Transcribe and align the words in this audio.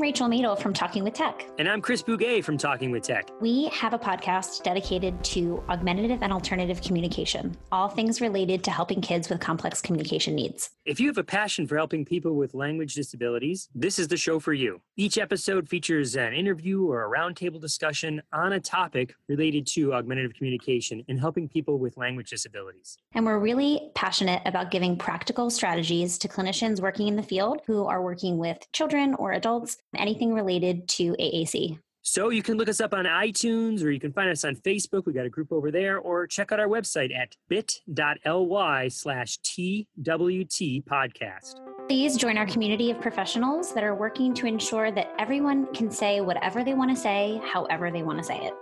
I'm 0.00 0.04
Rachel 0.04 0.28
Madel 0.28 0.58
from 0.58 0.72
Talking 0.72 1.04
with 1.04 1.12
Tech. 1.12 1.44
And 1.58 1.68
I'm 1.68 1.82
Chris 1.82 2.02
Bugaj 2.02 2.42
from 2.42 2.56
Talking 2.56 2.90
with 2.90 3.02
Tech. 3.02 3.28
We 3.38 3.66
have 3.66 3.92
a 3.92 3.98
podcast 3.98 4.62
dedicated 4.62 5.22
to 5.24 5.62
augmentative 5.68 6.22
and 6.22 6.32
alternative 6.32 6.80
communication, 6.80 7.54
all 7.70 7.90
things 7.90 8.22
related 8.22 8.64
to 8.64 8.70
helping 8.70 9.02
kids 9.02 9.28
with 9.28 9.40
complex 9.40 9.82
communication 9.82 10.34
needs. 10.34 10.70
If 10.86 11.00
you 11.00 11.08
have 11.08 11.18
a 11.18 11.22
passion 11.22 11.66
for 11.66 11.76
helping 11.76 12.06
people 12.06 12.34
with 12.36 12.54
language 12.54 12.94
disabilities, 12.94 13.68
this 13.74 13.98
is 13.98 14.08
the 14.08 14.16
show 14.16 14.40
for 14.40 14.54
you. 14.54 14.80
Each 14.96 15.18
episode 15.18 15.68
features 15.68 16.16
an 16.16 16.32
interview 16.32 16.86
or 16.86 17.04
a 17.04 17.18
roundtable 17.18 17.60
discussion 17.60 18.22
on 18.32 18.54
a 18.54 18.60
topic 18.60 19.14
related 19.28 19.66
to 19.74 19.92
augmentative 19.92 20.32
communication 20.32 21.04
and 21.08 21.20
helping 21.20 21.46
people 21.46 21.78
with 21.78 21.98
language 21.98 22.30
disabilities. 22.30 22.96
And 23.12 23.26
we're 23.26 23.38
really 23.38 23.90
passionate 23.94 24.40
about 24.46 24.70
giving 24.70 24.96
practical 24.96 25.50
strategies 25.50 26.16
to 26.20 26.28
clinicians 26.28 26.80
working 26.80 27.06
in 27.06 27.16
the 27.16 27.22
field 27.22 27.60
who 27.66 27.84
are 27.84 28.00
working 28.00 28.38
with 28.38 28.66
children 28.72 29.14
or 29.16 29.32
adults, 29.32 29.76
anything 29.96 30.34
related 30.34 30.88
to 30.88 31.12
AAC. 31.12 31.78
So 32.02 32.30
you 32.30 32.42
can 32.42 32.56
look 32.56 32.68
us 32.68 32.80
up 32.80 32.94
on 32.94 33.04
iTunes 33.04 33.84
or 33.84 33.90
you 33.90 34.00
can 34.00 34.12
find 34.12 34.30
us 34.30 34.44
on 34.44 34.56
Facebook. 34.56 35.04
We 35.04 35.12
got 35.12 35.26
a 35.26 35.30
group 35.30 35.52
over 35.52 35.70
there, 35.70 35.98
or 35.98 36.26
check 36.26 36.50
out 36.50 36.58
our 36.58 36.66
website 36.66 37.14
at 37.14 37.36
bit.ly 37.48 38.88
slash 38.88 39.38
TWT 39.38 40.82
podcast. 40.86 41.60
Please 41.88 42.16
join 42.16 42.38
our 42.38 42.46
community 42.46 42.90
of 42.90 43.00
professionals 43.00 43.74
that 43.74 43.84
are 43.84 43.94
working 43.94 44.32
to 44.34 44.46
ensure 44.46 44.90
that 44.92 45.12
everyone 45.18 45.66
can 45.74 45.90
say 45.90 46.20
whatever 46.20 46.64
they 46.64 46.72
want 46.72 46.90
to 46.90 46.96
say, 46.96 47.40
however 47.44 47.90
they 47.90 48.02
want 48.02 48.18
to 48.18 48.24
say 48.24 48.38
it. 48.38 48.54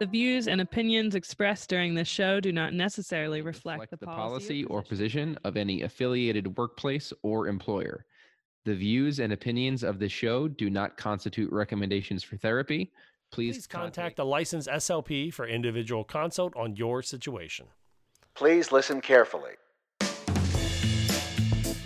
The 0.00 0.06
views 0.06 0.48
and 0.48 0.60
opinions 0.60 1.14
expressed 1.14 1.68
during 1.68 1.94
this 1.94 2.08
show 2.08 2.40
do 2.40 2.52
not 2.52 2.72
necessarily 2.72 3.42
reflect, 3.42 3.80
reflect 3.80 3.90
the, 3.90 3.96
the 3.98 4.06
policy, 4.06 4.64
policy 4.64 4.64
or 4.64 4.82
position 4.82 5.38
of 5.44 5.56
any 5.56 5.82
affiliated 5.82 6.56
workplace 6.56 7.12
or 7.22 7.48
employer. 7.48 8.06
The 8.64 8.74
views 8.74 9.20
and 9.20 9.30
opinions 9.30 9.82
of 9.82 9.98
the 9.98 10.08
show 10.08 10.48
do 10.48 10.70
not 10.70 10.96
constitute 10.96 11.52
recommendations 11.52 12.24
for 12.24 12.38
therapy. 12.38 12.92
Please, 13.30 13.56
Please 13.56 13.66
contact 13.66 14.18
a 14.18 14.24
licensed 14.24 14.68
SLP 14.68 15.34
for 15.34 15.46
individual 15.46 16.02
consult 16.02 16.56
on 16.56 16.74
your 16.74 17.02
situation. 17.02 17.66
Please 18.34 18.72
listen 18.72 19.02
carefully. 19.02 19.52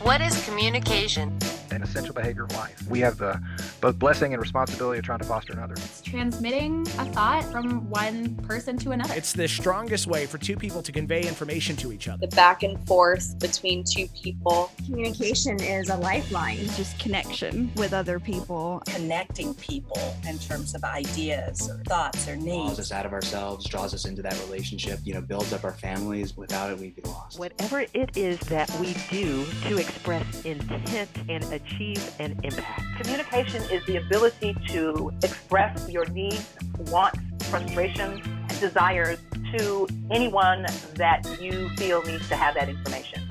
What 0.00 0.20
is 0.20 0.44
communication? 0.44 1.36
An 1.70 1.82
essential 1.82 2.14
behavior 2.14 2.44
of 2.44 2.52
life. 2.52 2.82
We 2.88 3.00
have 3.00 3.18
the 3.18 3.40
both 3.80 3.98
blessing 3.98 4.32
and 4.32 4.40
responsibility 4.40 4.98
of 4.98 5.04
trying 5.04 5.18
to 5.18 5.24
foster 5.24 5.52
another. 5.52 5.74
It's 5.74 6.00
transmitting 6.00 6.86
a 6.98 7.04
thought 7.06 7.44
from 7.44 7.88
one 7.90 8.34
person 8.36 8.78
to 8.78 8.92
another. 8.92 9.14
It's 9.14 9.32
the 9.32 9.46
strongest 9.46 10.06
way 10.06 10.26
for 10.26 10.38
two 10.38 10.56
people 10.56 10.82
to 10.82 10.92
convey 10.92 11.22
information 11.22 11.76
to 11.76 11.92
each 11.92 12.08
other. 12.08 12.26
The 12.26 12.34
back 12.34 12.62
and 12.62 12.84
forth 12.86 13.38
between 13.38 13.84
two 13.84 14.08
people. 14.08 14.70
Communication 14.86 15.62
is 15.62 15.90
a 15.90 15.96
lifeline. 15.96 16.58
It's 16.58 16.76
Just 16.76 16.98
connection 16.98 17.70
with 17.76 17.92
other 17.92 18.18
people. 18.18 18.82
Connecting 18.86 19.54
people 19.54 20.16
in 20.26 20.38
terms 20.38 20.74
of 20.74 20.84
ideas 20.84 21.68
or 21.68 21.78
thoughts 21.84 22.26
or 22.28 22.36
needs. 22.36 22.66
Draws 22.66 22.80
us 22.80 22.92
out 22.92 23.06
of 23.06 23.12
ourselves, 23.12 23.66
draws 23.66 23.94
us 23.94 24.04
into 24.06 24.22
that 24.22 24.38
relationship, 24.46 25.00
you 25.04 25.14
know, 25.14 25.20
builds 25.20 25.52
up 25.52 25.64
our 25.64 25.72
families. 25.72 26.36
Without 26.36 26.70
it, 26.70 26.78
we'd 26.78 26.96
be 26.96 27.02
lost. 27.02 27.38
Whatever 27.38 27.80
it 27.92 28.16
is 28.16 28.38
that 28.40 28.70
we 28.80 28.94
do 29.10 29.44
to 29.68 29.78
express 29.78 30.44
intent 30.44 31.10
and 31.28 31.44
achieve 31.58 32.14
an 32.18 32.38
impact. 32.42 32.82
Communication 33.00 33.62
is 33.70 33.84
the 33.86 33.96
ability 33.96 34.56
to 34.68 35.12
express 35.22 35.88
your 35.88 36.04
needs, 36.06 36.54
wants, 36.90 37.18
frustrations, 37.48 38.20
and 38.24 38.60
desires 38.60 39.18
to 39.56 39.88
anyone 40.10 40.66
that 40.94 41.26
you 41.40 41.68
feel 41.70 42.02
needs 42.02 42.28
to 42.28 42.36
have 42.36 42.54
that 42.54 42.68
information. 42.68 43.22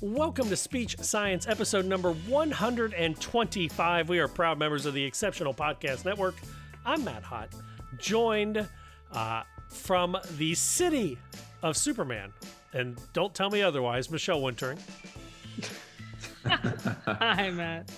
Welcome 0.00 0.48
to 0.48 0.56
Speech 0.56 0.98
Science, 1.00 1.46
episode 1.48 1.84
number 1.84 2.12
125. 2.12 4.08
We 4.08 4.18
are 4.18 4.28
proud 4.28 4.58
members 4.58 4.86
of 4.86 4.94
the 4.94 5.04
Exceptional 5.04 5.52
Podcast 5.52 6.04
Network. 6.04 6.36
I'm 6.84 7.04
Matt 7.04 7.24
Hott, 7.24 7.48
joined 7.98 8.66
uh, 9.12 9.42
from 9.68 10.16
the 10.38 10.54
city 10.54 11.18
of 11.62 11.76
Superman. 11.76 12.32
And 12.72 12.98
don't 13.12 13.34
tell 13.34 13.50
me 13.50 13.62
otherwise, 13.62 14.10
Michelle 14.10 14.40
Wintering. 14.40 14.78
Hi, 17.06 17.50
Matt. 17.50 17.90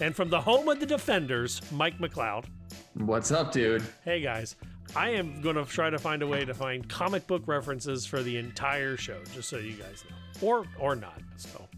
And 0.00 0.14
from 0.14 0.30
the 0.30 0.40
home 0.40 0.68
of 0.68 0.80
the 0.80 0.86
Defenders, 0.86 1.60
Mike 1.70 1.98
McLeod. 1.98 2.46
What's 2.94 3.30
up, 3.30 3.52
dude? 3.52 3.82
Hey, 4.04 4.20
guys. 4.20 4.56
I 4.94 5.10
am 5.10 5.40
going 5.40 5.56
to 5.56 5.64
try 5.64 5.90
to 5.90 5.98
find 5.98 6.22
a 6.22 6.26
way 6.26 6.44
to 6.44 6.52
find 6.52 6.88
comic 6.88 7.26
book 7.26 7.44
references 7.46 8.04
for 8.04 8.22
the 8.22 8.36
entire 8.36 8.96
show, 8.96 9.22
just 9.32 9.48
so 9.48 9.58
you 9.58 9.74
guys 9.74 10.04
know. 10.08 10.46
Or 10.46 10.64
or 10.78 10.96
not. 10.96 11.20
So 11.36 11.68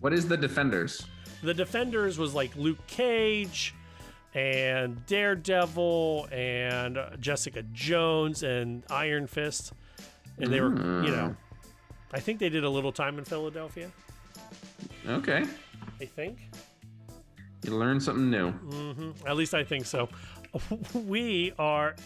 What 0.00 0.12
is 0.12 0.28
the 0.28 0.36
Defenders? 0.36 1.04
The 1.42 1.52
Defenders 1.52 2.18
was 2.18 2.34
like 2.34 2.54
Luke 2.56 2.78
Cage 2.86 3.74
and 4.34 5.04
Daredevil 5.06 6.28
and 6.30 6.98
Jessica 7.20 7.62
Jones 7.72 8.42
and 8.42 8.84
Iron 8.90 9.26
Fist. 9.26 9.72
And 10.38 10.52
they 10.52 10.60
were, 10.60 10.68
you 10.68 10.74
hmm. 10.74 11.06
know, 11.06 11.36
I 12.12 12.20
think 12.20 12.38
they 12.38 12.48
did 12.48 12.64
a 12.64 12.70
little 12.70 12.92
time 12.92 13.18
in 13.18 13.24
Philadelphia. 13.24 13.90
Okay. 15.08 15.44
I 16.00 16.04
think. 16.04 16.38
You 17.64 17.76
learn 17.76 18.00
something 18.00 18.30
new. 18.30 18.50
hmm 18.50 19.10
At 19.26 19.36
least 19.36 19.54
I 19.54 19.64
think 19.64 19.86
so. 19.86 20.08
We 20.94 21.52
are 21.58 21.96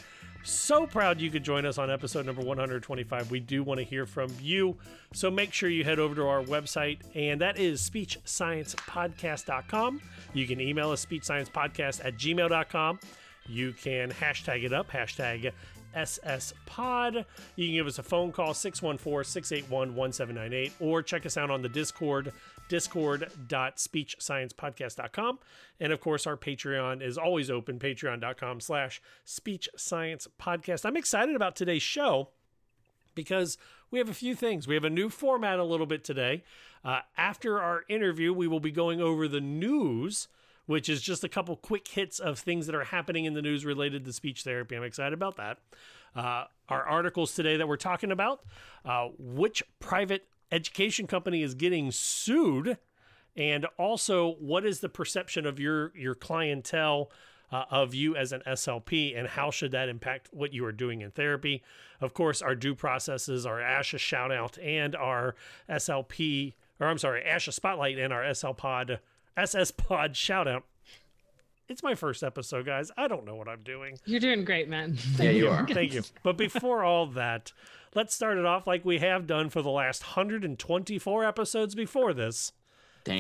so 0.43 0.87
proud 0.87 1.21
you 1.21 1.31
could 1.31 1.45
join 1.45 1.65
us 1.67 1.77
on 1.79 1.89
episode 1.91 2.25
number 2.27 2.43
125. 2.43 3.31
We 3.31 3.39
do 3.41 3.63
want 3.63 3.79
to 3.79 3.85
hear 3.85 4.07
from 4.07 4.31
you. 4.41 4.77
So 5.13 5.31
make 5.31 5.53
sure 5.53 5.69
you 5.69 5.85
head 5.85 5.99
over 6.01 6.15
to 6.17 6.27
our 6.27 6.43
website, 6.43 6.99
and 7.15 7.41
that 7.43 7.59
is 7.59 7.81
speechsciencepodcast.com. 7.89 10.01
You 10.33 10.47
can 10.47 10.61
email 10.61 10.91
us 10.91 11.05
speechsciencepodcast 11.05 12.05
at 12.05 12.17
gmail.com. 12.17 13.01
You 13.47 13.73
can 13.73 14.11
hashtag 14.11 14.65
it 14.65 14.73
up, 14.73 14.91
hashtag 14.91 15.53
SS 15.95 16.55
Pod. 16.67 17.25
You 17.57 17.67
can 17.67 17.75
give 17.75 17.87
us 17.87 17.99
a 17.99 18.03
phone 18.03 18.33
call, 18.33 18.55
614 18.55 19.25
681 19.31 19.95
1798, 19.95 20.73
or 20.81 21.03
check 21.03 21.27
us 21.27 21.37
out 21.37 21.51
on 21.51 21.61
the 21.63 21.69
Discord, 21.69 22.33
discord.speechsciencepodcast.com. 22.71 25.39
And 25.79 25.93
of 25.93 26.01
course, 26.01 26.27
our 26.27 26.39
Patreon 26.39 27.03
is 27.03 27.19
always 27.19 27.51
open, 27.51 27.79
patreon.com 27.79 28.61
slash 28.61 29.03
speech 29.25 29.69
science 29.77 30.27
podcast. 30.41 30.87
I'm 30.87 30.97
excited 30.97 31.37
about 31.37 31.57
today's 31.57 31.83
show 31.83 32.31
because 33.15 33.59
we 33.91 33.99
have 33.99 34.09
a 34.09 34.15
few 34.15 34.35
things. 34.35 34.67
We 34.67 34.75
have 34.75 34.85
a 34.85 34.91
new 34.91 35.11
format 35.11 35.59
a 35.59 35.65
little 35.65 35.85
bit 35.85 36.05
today. 36.05 36.43
Uh, 36.83 37.01
after 37.19 37.61
our 37.61 37.85
interview, 37.91 38.33
we 38.33 38.49
will 38.49 38.61
be 38.61 38.71
going 38.71 39.03
over 39.03 39.29
the 39.29 39.41
news 39.41 40.29
which 40.71 40.89
is 40.89 41.03
just 41.03 41.25
a 41.25 41.29
couple 41.29 41.57
quick 41.57 41.89
hits 41.89 42.21
of 42.21 42.39
things 42.39 42.67
that 42.67 42.77
are 42.77 42.85
happening 42.85 43.25
in 43.25 43.35
the 43.35 43.43
news 43.43 43.65
related 43.65 44.05
to 44.05 44.13
speech 44.13 44.45
therapy. 44.45 44.77
I'm 44.77 44.85
excited 44.85 45.13
about 45.13 45.37
that. 45.37 45.59
Uh, 46.15 46.45
our 46.69 46.85
articles 46.85 47.35
today 47.35 47.57
that 47.57 47.67
we're 47.67 47.77
talking 47.77 48.13
about 48.13 48.45
uh, 48.85 49.09
which 49.19 49.65
private 49.81 50.29
education 50.53 51.07
company 51.07 51.43
is 51.43 51.55
getting 51.55 51.91
sued, 51.91 52.79
and 53.37 53.67
also 53.79 54.33
what 54.35 54.65
is 54.65 54.81
the 54.81 54.89
perception 54.89 55.47
of 55.47 55.59
your 55.59 55.93
your 55.97 56.15
clientele. 56.15 57.11
Uh, 57.53 57.65
of 57.69 57.93
you 57.93 58.15
as 58.15 58.31
an 58.31 58.41
SLP 58.47 59.19
and 59.19 59.27
how 59.27 59.51
should 59.51 59.73
that 59.73 59.89
impact 59.89 60.29
what 60.31 60.53
you 60.55 60.65
are 60.65 60.71
doing 60.71 61.01
in 61.01 61.11
therapy? 61.11 61.65
Of 62.01 62.15
course, 62.15 62.41
our 62.41 62.55
due 62.55 62.77
processes, 62.77 63.45
our 63.45 63.59
ASHA 63.59 63.99
shout 63.99 64.31
out, 64.31 64.57
and 64.61 64.95
our 64.95 65.35
SLP, 65.69 66.55
or 66.79 66.87
I'm 66.87 66.99
sorry, 66.99 67.25
ASHA 67.25 67.53
spotlight 67.53 67.99
and 67.99 68.13
our 68.13 68.33
SL 68.33 68.53
pod 68.53 69.01
SS 69.37 69.71
Pod 69.73 70.17
shout 70.17 70.47
out. 70.47 70.65
It's 71.69 71.83
my 71.83 71.95
first 71.95 72.23
episode, 72.23 72.67
guys. 72.67 72.91
I 72.97 73.07
don't 73.07 73.25
know 73.25 73.37
what 73.37 73.49
I'm 73.49 73.63
doing. 73.63 73.99
You're 74.05 74.21
doing 74.21 74.45
great, 74.45 74.69
man. 74.69 74.99
Yeah, 75.19 75.31
you 75.31 75.49
are. 75.49 75.67
Thank 75.67 75.95
you. 75.95 76.03
But 76.23 76.37
before 76.37 76.83
all 76.83 77.07
that, 77.07 77.53
let's 77.95 78.15
start 78.15 78.39
it 78.39 78.45
off 78.47 78.67
like 78.67 78.85
we 78.85 78.99
have 78.99 79.27
done 79.27 79.51
for 79.51 79.63
the 79.63 79.71
last 79.71 80.03
124 80.17 81.25
episodes 81.25 81.75
before 81.75 82.13
this. 82.13 82.53
Damn. 83.05 83.19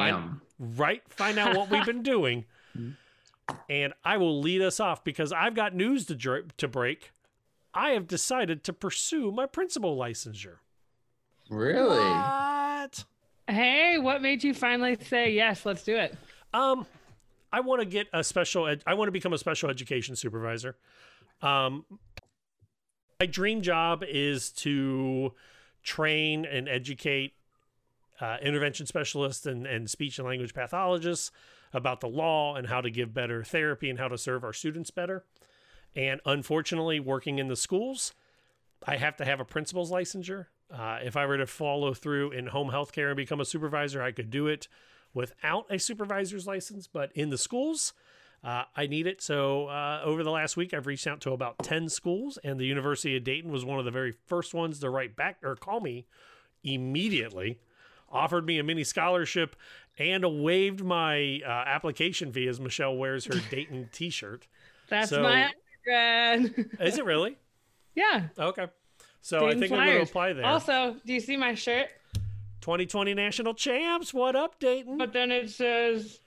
Find, 0.58 0.78
right? 0.78 1.02
Find 1.08 1.38
out 1.38 1.56
what 1.56 1.70
we've 1.70 1.86
been 1.86 2.02
doing. 2.04 2.44
And 3.68 3.92
I 4.04 4.16
will 4.16 4.40
lead 4.40 4.62
us 4.62 4.78
off 4.78 5.02
because 5.02 5.32
I've 5.32 5.54
got 5.54 5.74
news 5.74 6.06
to, 6.06 6.14
dr- 6.14 6.56
to 6.58 6.68
break. 6.68 7.10
I 7.74 7.90
have 7.90 8.06
decided 8.06 8.62
to 8.64 8.72
pursue 8.72 9.32
my 9.32 9.46
principal 9.46 9.96
licensure. 9.96 10.56
Really? 11.48 11.98
What? 11.98 13.04
Hey, 13.48 13.98
what 13.98 14.22
made 14.22 14.44
you 14.44 14.54
finally 14.54 14.96
say 15.08 15.32
yes? 15.32 15.66
Let's 15.66 15.82
do 15.82 15.96
it. 15.96 16.16
Um, 16.54 16.86
I 17.52 17.60
want 17.60 17.80
to 17.80 17.86
get 17.86 18.06
a 18.12 18.22
special. 18.22 18.68
Ed- 18.68 18.84
I 18.86 18.94
want 18.94 19.08
to 19.08 19.12
become 19.12 19.32
a 19.32 19.38
special 19.38 19.68
education 19.68 20.14
supervisor. 20.14 20.76
Um, 21.42 21.84
my 23.20 23.26
dream 23.26 23.60
job 23.60 24.02
is 24.02 24.50
to 24.50 25.34
train 25.82 26.46
and 26.46 26.68
educate 26.68 27.34
uh, 28.18 28.38
intervention 28.42 28.86
specialists 28.86 29.44
and, 29.44 29.66
and 29.66 29.90
speech 29.90 30.18
and 30.18 30.26
language 30.26 30.54
pathologists 30.54 31.30
about 31.74 32.00
the 32.00 32.08
law 32.08 32.56
and 32.56 32.66
how 32.66 32.80
to 32.80 32.90
give 32.90 33.12
better 33.12 33.44
therapy 33.44 33.90
and 33.90 33.98
how 33.98 34.08
to 34.08 34.16
serve 34.16 34.42
our 34.42 34.54
students 34.54 34.90
better. 34.90 35.24
And 35.94 36.20
unfortunately, 36.24 36.98
working 36.98 37.38
in 37.38 37.48
the 37.48 37.56
schools, 37.56 38.14
I 38.86 38.96
have 38.96 39.16
to 39.18 39.24
have 39.26 39.38
a 39.38 39.44
principal's 39.44 39.92
licensure. 39.92 40.46
Uh, 40.72 40.98
if 41.02 41.16
I 41.16 41.26
were 41.26 41.36
to 41.36 41.46
follow 41.46 41.92
through 41.92 42.30
in 42.30 42.46
home 42.46 42.70
health 42.70 42.92
care 42.92 43.08
and 43.08 43.16
become 43.16 43.40
a 43.40 43.44
supervisor, 43.44 44.02
I 44.02 44.12
could 44.12 44.30
do 44.30 44.46
it. 44.46 44.66
without 45.12 45.66
a 45.68 45.78
supervisor's 45.78 46.46
license, 46.46 46.86
but 46.86 47.10
in 47.14 47.30
the 47.30 47.38
schools, 47.38 47.92
uh, 48.42 48.64
I 48.76 48.86
need 48.86 49.06
it. 49.06 49.20
So 49.22 49.66
uh, 49.66 50.00
over 50.04 50.22
the 50.22 50.30
last 50.30 50.56
week, 50.56 50.72
I've 50.74 50.86
reached 50.86 51.06
out 51.06 51.20
to 51.22 51.32
about 51.32 51.58
10 51.62 51.88
schools, 51.88 52.38
and 52.42 52.58
the 52.58 52.64
University 52.66 53.16
of 53.16 53.24
Dayton 53.24 53.50
was 53.50 53.64
one 53.64 53.78
of 53.78 53.84
the 53.84 53.90
very 53.90 54.12
first 54.26 54.54
ones 54.54 54.78
to 54.80 54.90
write 54.90 55.14
back 55.16 55.38
or 55.42 55.56
call 55.56 55.80
me 55.80 56.06
immediately, 56.64 57.58
offered 58.10 58.46
me 58.46 58.58
a 58.58 58.62
mini 58.62 58.84
scholarship, 58.84 59.56
and 59.98 60.42
waived 60.42 60.82
my 60.82 61.40
uh, 61.44 61.48
application 61.66 62.32
fee 62.32 62.48
as 62.48 62.60
Michelle 62.60 62.96
wears 62.96 63.24
her 63.26 63.34
Dayton 63.50 63.88
t 63.92 64.10
shirt. 64.10 64.46
That's 64.88 65.10
So- 65.10 65.22
my 65.22 65.50
undergrad. 65.86 66.66
Is 66.80 66.98
it 66.98 67.04
really? 67.04 67.36
yeah. 67.94 68.24
Okay. 68.38 68.66
So 69.22 69.38
I 69.38 69.40
Dayton 69.54 69.60
think 69.60 69.72
I'm 69.72 69.86
going 69.86 69.96
to 69.98 70.02
apply 70.10 70.32
there. 70.32 70.46
Also, 70.46 70.96
do 71.04 71.12
you 71.12 71.20
see 71.20 71.36
my 71.36 71.54
shirt? 71.54 71.88
2020 72.62 73.12
national 73.14 73.52
champs. 73.54 74.14
What 74.14 74.34
up, 74.36 74.58
Dayton? 74.58 74.96
But 74.98 75.12
then 75.12 75.30
it 75.30 75.50
says 75.50 76.20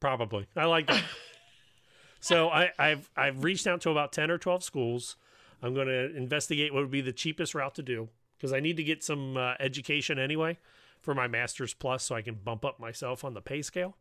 Probably. 0.00 0.46
I 0.56 0.66
like 0.66 0.86
that. 0.86 1.02
so 2.20 2.48
I, 2.50 2.70
I've 2.78 3.10
I've 3.16 3.44
reached 3.44 3.66
out 3.66 3.80
to 3.82 3.90
about 3.90 4.12
ten 4.12 4.30
or 4.30 4.38
twelve 4.38 4.62
schools. 4.62 5.16
I'm 5.62 5.74
going 5.74 5.88
to 5.88 6.16
investigate 6.16 6.72
what 6.72 6.82
would 6.82 6.90
be 6.90 7.00
the 7.00 7.12
cheapest 7.12 7.54
route 7.54 7.74
to 7.76 7.82
do 7.82 8.08
because 8.36 8.52
I 8.52 8.60
need 8.60 8.76
to 8.76 8.84
get 8.84 9.02
some 9.02 9.36
uh, 9.36 9.54
education 9.58 10.18
anyway 10.18 10.56
for 11.00 11.14
my 11.14 11.26
master's 11.26 11.74
plus, 11.74 12.04
so 12.04 12.14
I 12.14 12.22
can 12.22 12.34
bump 12.36 12.64
up 12.64 12.78
myself 12.78 13.24
on 13.24 13.34
the 13.34 13.40
pay 13.40 13.62
scale. 13.62 13.96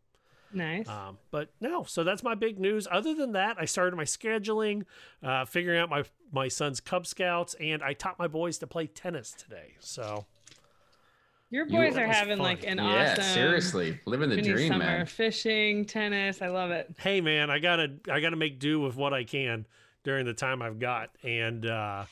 nice. 0.54 0.88
Um, 0.88 1.18
but 1.32 1.50
no, 1.60 1.84
so 1.84 2.04
that's 2.04 2.22
my 2.24 2.36
big 2.36 2.60
news. 2.60 2.88
Other 2.90 3.14
than 3.16 3.32
that, 3.34 3.58
I 3.60 3.66
started 3.66 3.96
my 3.96 4.04
scheduling, 4.04 4.84
uh, 5.24 5.46
figuring 5.46 5.80
out 5.80 5.90
my 5.90 6.04
my 6.32 6.48
son's 6.48 6.80
Cub 6.80 7.08
Scouts, 7.08 7.56
and 7.56 7.82
I 7.82 7.94
taught 7.94 8.20
my 8.20 8.28
boys 8.28 8.58
to 8.60 8.68
play 8.68 8.88
tennis 8.88 9.32
today. 9.32 9.76
So 9.80 10.26
Your 11.50 11.66
boys 11.66 11.94
That 11.96 12.04
are 12.04 12.08
was 12.08 12.16
having 12.18 12.38
fun. 12.38 12.44
like 12.46 12.66
an 12.68 12.78
yeah, 12.78 13.12
awesome 13.14 13.24
seriously, 13.24 14.00
living 14.06 14.30
the 14.30 14.42
dream, 14.42 14.68
summer 14.74 14.84
man. 14.84 15.06
fishing, 15.06 15.86
tennis. 15.86 16.42
I 16.42 16.48
love 16.48 16.72
it. 16.72 16.94
hey 17.00 17.22
man, 17.22 17.50
I 17.50 17.60
gotta 17.60 17.94
I 18.12 18.20
gotta 18.20 18.36
make 18.36 18.60
do 18.60 18.80
with 18.82 18.96
what 18.98 19.14
I 19.14 19.24
can 19.24 19.66
during 20.04 20.26
the 20.26 20.34
time 20.34 20.62
I've 20.62 20.80
got. 20.80 21.10
And 21.24 21.66
uh 21.66 22.04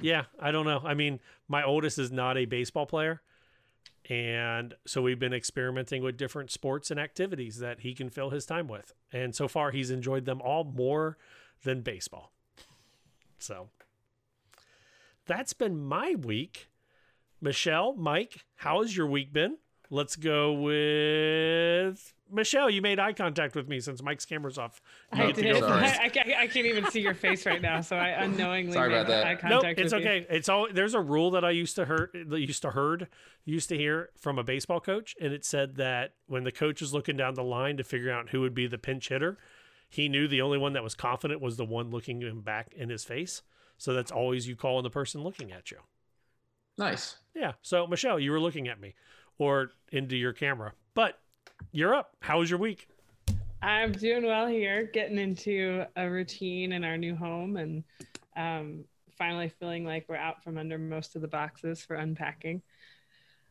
yeah, 0.00 0.24
I 0.38 0.50
don't 0.50 0.66
know. 0.66 0.80
I 0.84 0.94
mean, 0.94 1.20
my 1.48 1.62
oldest 1.62 1.98
is 1.98 2.10
not 2.10 2.36
a 2.36 2.44
baseball 2.44 2.86
player. 2.86 3.22
And 4.10 4.74
so 4.86 5.02
we've 5.02 5.18
been 5.18 5.32
experimenting 5.34 6.02
with 6.02 6.16
different 6.16 6.50
sports 6.50 6.90
and 6.90 6.98
activities 6.98 7.58
that 7.58 7.80
he 7.80 7.94
can 7.94 8.08
fill 8.10 8.30
his 8.30 8.46
time 8.46 8.66
with. 8.66 8.94
And 9.12 9.34
so 9.34 9.48
far 9.48 9.70
he's 9.70 9.90
enjoyed 9.90 10.24
them 10.24 10.40
all 10.42 10.64
more 10.64 11.18
than 11.62 11.82
baseball. 11.82 12.32
So 13.38 13.68
that's 15.26 15.52
been 15.52 15.78
my 15.78 16.14
week. 16.14 16.67
Michelle, 17.40 17.94
Mike, 17.94 18.44
how 18.56 18.82
has 18.82 18.96
your 18.96 19.06
week 19.06 19.32
been? 19.32 19.58
Let's 19.90 20.16
go 20.16 20.52
with 20.52 22.12
Michelle. 22.30 22.68
You 22.68 22.82
made 22.82 22.98
eye 22.98 23.14
contact 23.14 23.54
with 23.54 23.68
me 23.68 23.80
since 23.80 24.02
Mike's 24.02 24.26
camera's 24.26 24.58
off. 24.58 24.82
You 25.16 25.22
I 25.24 25.32
did. 25.32 25.54
go 25.54 25.60
Sorry. 25.66 25.80
first. 25.88 26.00
I, 26.00 26.04
I, 26.04 26.08
can't- 26.10 26.28
I 26.36 26.46
can't 26.46 26.66
even 26.66 26.90
see 26.90 27.00
your 27.00 27.14
face 27.14 27.46
right 27.46 27.62
now, 27.62 27.80
so 27.80 27.96
I 27.96 28.08
unknowingly 28.08 28.72
Sorry 28.72 28.90
made 28.90 28.96
about 28.96 29.06
that. 29.08 29.26
eye 29.26 29.32
Nope, 29.48 29.62
contact 29.62 29.80
it's 29.80 29.94
with 29.94 30.02
you. 30.02 30.08
okay. 30.10 30.26
It's 30.28 30.48
all 30.50 30.68
there's 30.70 30.92
a 30.94 31.00
rule 31.00 31.30
that 31.30 31.44
I 31.44 31.50
used 31.50 31.76
to 31.76 31.86
heard 31.86 32.10
that 32.28 32.40
used 32.40 32.60
to 32.62 32.70
heard 32.72 33.08
used 33.46 33.70
to 33.70 33.76
hear 33.78 34.10
from 34.18 34.38
a 34.38 34.44
baseball 34.44 34.80
coach, 34.80 35.14
and 35.20 35.32
it 35.32 35.44
said 35.44 35.76
that 35.76 36.12
when 36.26 36.44
the 36.44 36.52
coach 36.52 36.82
was 36.82 36.92
looking 36.92 37.16
down 37.16 37.32
the 37.34 37.44
line 37.44 37.78
to 37.78 37.84
figure 37.84 38.12
out 38.12 38.28
who 38.30 38.42
would 38.42 38.54
be 38.54 38.66
the 38.66 38.76
pinch 38.78 39.08
hitter, 39.08 39.38
he 39.88 40.06
knew 40.10 40.28
the 40.28 40.42
only 40.42 40.58
one 40.58 40.74
that 40.74 40.82
was 40.84 40.94
confident 40.94 41.40
was 41.40 41.56
the 41.56 41.64
one 41.64 41.90
looking 41.90 42.20
him 42.20 42.42
back 42.42 42.74
in 42.76 42.90
his 42.90 43.04
face. 43.04 43.40
So 43.78 43.94
that's 43.94 44.10
always 44.10 44.46
you 44.46 44.54
call 44.54 44.76
on 44.76 44.82
the 44.82 44.90
person 44.90 45.22
looking 45.22 45.50
at 45.50 45.70
you. 45.70 45.78
Nice. 46.76 47.16
Yeah. 47.38 47.52
So 47.62 47.86
Michelle, 47.86 48.18
you 48.18 48.32
were 48.32 48.40
looking 48.40 48.68
at 48.68 48.80
me 48.80 48.94
or 49.38 49.70
into 49.92 50.16
your 50.16 50.32
camera, 50.32 50.72
but 50.94 51.20
you're 51.70 51.94
up. 51.94 52.16
How 52.20 52.40
was 52.40 52.50
your 52.50 52.58
week? 52.58 52.88
I'm 53.62 53.92
doing 53.92 54.24
well 54.24 54.46
here, 54.46 54.90
getting 54.92 55.18
into 55.18 55.84
a 55.96 56.08
routine 56.08 56.72
in 56.72 56.84
our 56.84 56.96
new 56.96 57.14
home 57.14 57.56
and 57.56 57.84
um, 58.36 58.84
finally 59.16 59.48
feeling 59.48 59.84
like 59.84 60.06
we're 60.08 60.16
out 60.16 60.42
from 60.42 60.58
under 60.58 60.78
most 60.78 61.16
of 61.16 61.22
the 61.22 61.28
boxes 61.28 61.82
for 61.82 61.96
unpacking. 61.96 62.62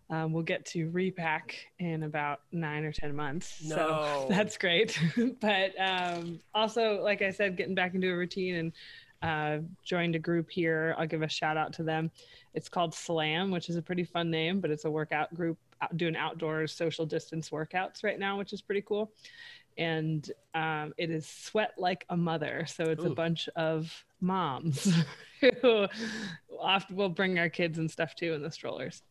Um, 0.09 0.31
we'll 0.31 0.43
get 0.43 0.65
to 0.67 0.89
repack 0.89 1.55
in 1.79 2.03
about 2.03 2.39
nine 2.53 2.85
or 2.85 2.93
10 2.93 3.13
months. 3.13 3.61
No. 3.63 3.75
So 3.75 4.25
that's 4.29 4.57
great. 4.57 4.97
but 5.41 5.71
um, 5.79 6.39
also, 6.53 7.01
like 7.01 7.21
I 7.21 7.31
said, 7.31 7.57
getting 7.57 7.75
back 7.75 7.93
into 7.93 8.11
a 8.11 8.15
routine 8.15 8.55
and 8.55 8.71
uh, 9.21 9.59
joined 9.83 10.15
a 10.15 10.19
group 10.19 10.49
here. 10.49 10.95
I'll 10.97 11.07
give 11.07 11.21
a 11.21 11.29
shout 11.29 11.57
out 11.57 11.73
to 11.73 11.83
them. 11.83 12.11
It's 12.53 12.69
called 12.69 12.93
Slam, 12.93 13.51
which 13.51 13.69
is 13.69 13.75
a 13.75 13.81
pretty 13.81 14.03
fun 14.03 14.29
name, 14.29 14.59
but 14.59 14.71
it's 14.71 14.85
a 14.85 14.91
workout 14.91 15.33
group 15.33 15.57
out, 15.81 15.95
doing 15.97 16.15
outdoors 16.15 16.73
social 16.73 17.05
distance 17.05 17.49
workouts 17.49 18.03
right 18.03 18.19
now, 18.19 18.37
which 18.37 18.53
is 18.53 18.61
pretty 18.61 18.81
cool 18.81 19.11
and 19.77 20.31
um, 20.55 20.93
it 20.97 21.09
is 21.09 21.27
sweat 21.27 21.73
like 21.77 22.05
a 22.09 22.17
mother 22.17 22.65
so 22.67 22.85
it's 22.85 23.05
a 23.05 23.09
bunch 23.09 23.47
of 23.55 24.05
moms 24.21 24.91
who 25.61 25.87
often 26.59 26.95
will 26.95 27.09
bring 27.09 27.37
our 27.37 27.49
kids 27.49 27.77
and 27.77 27.89
stuff 27.89 28.15
too 28.15 28.33
in 28.33 28.41
the 28.41 28.51
strollers 28.51 29.03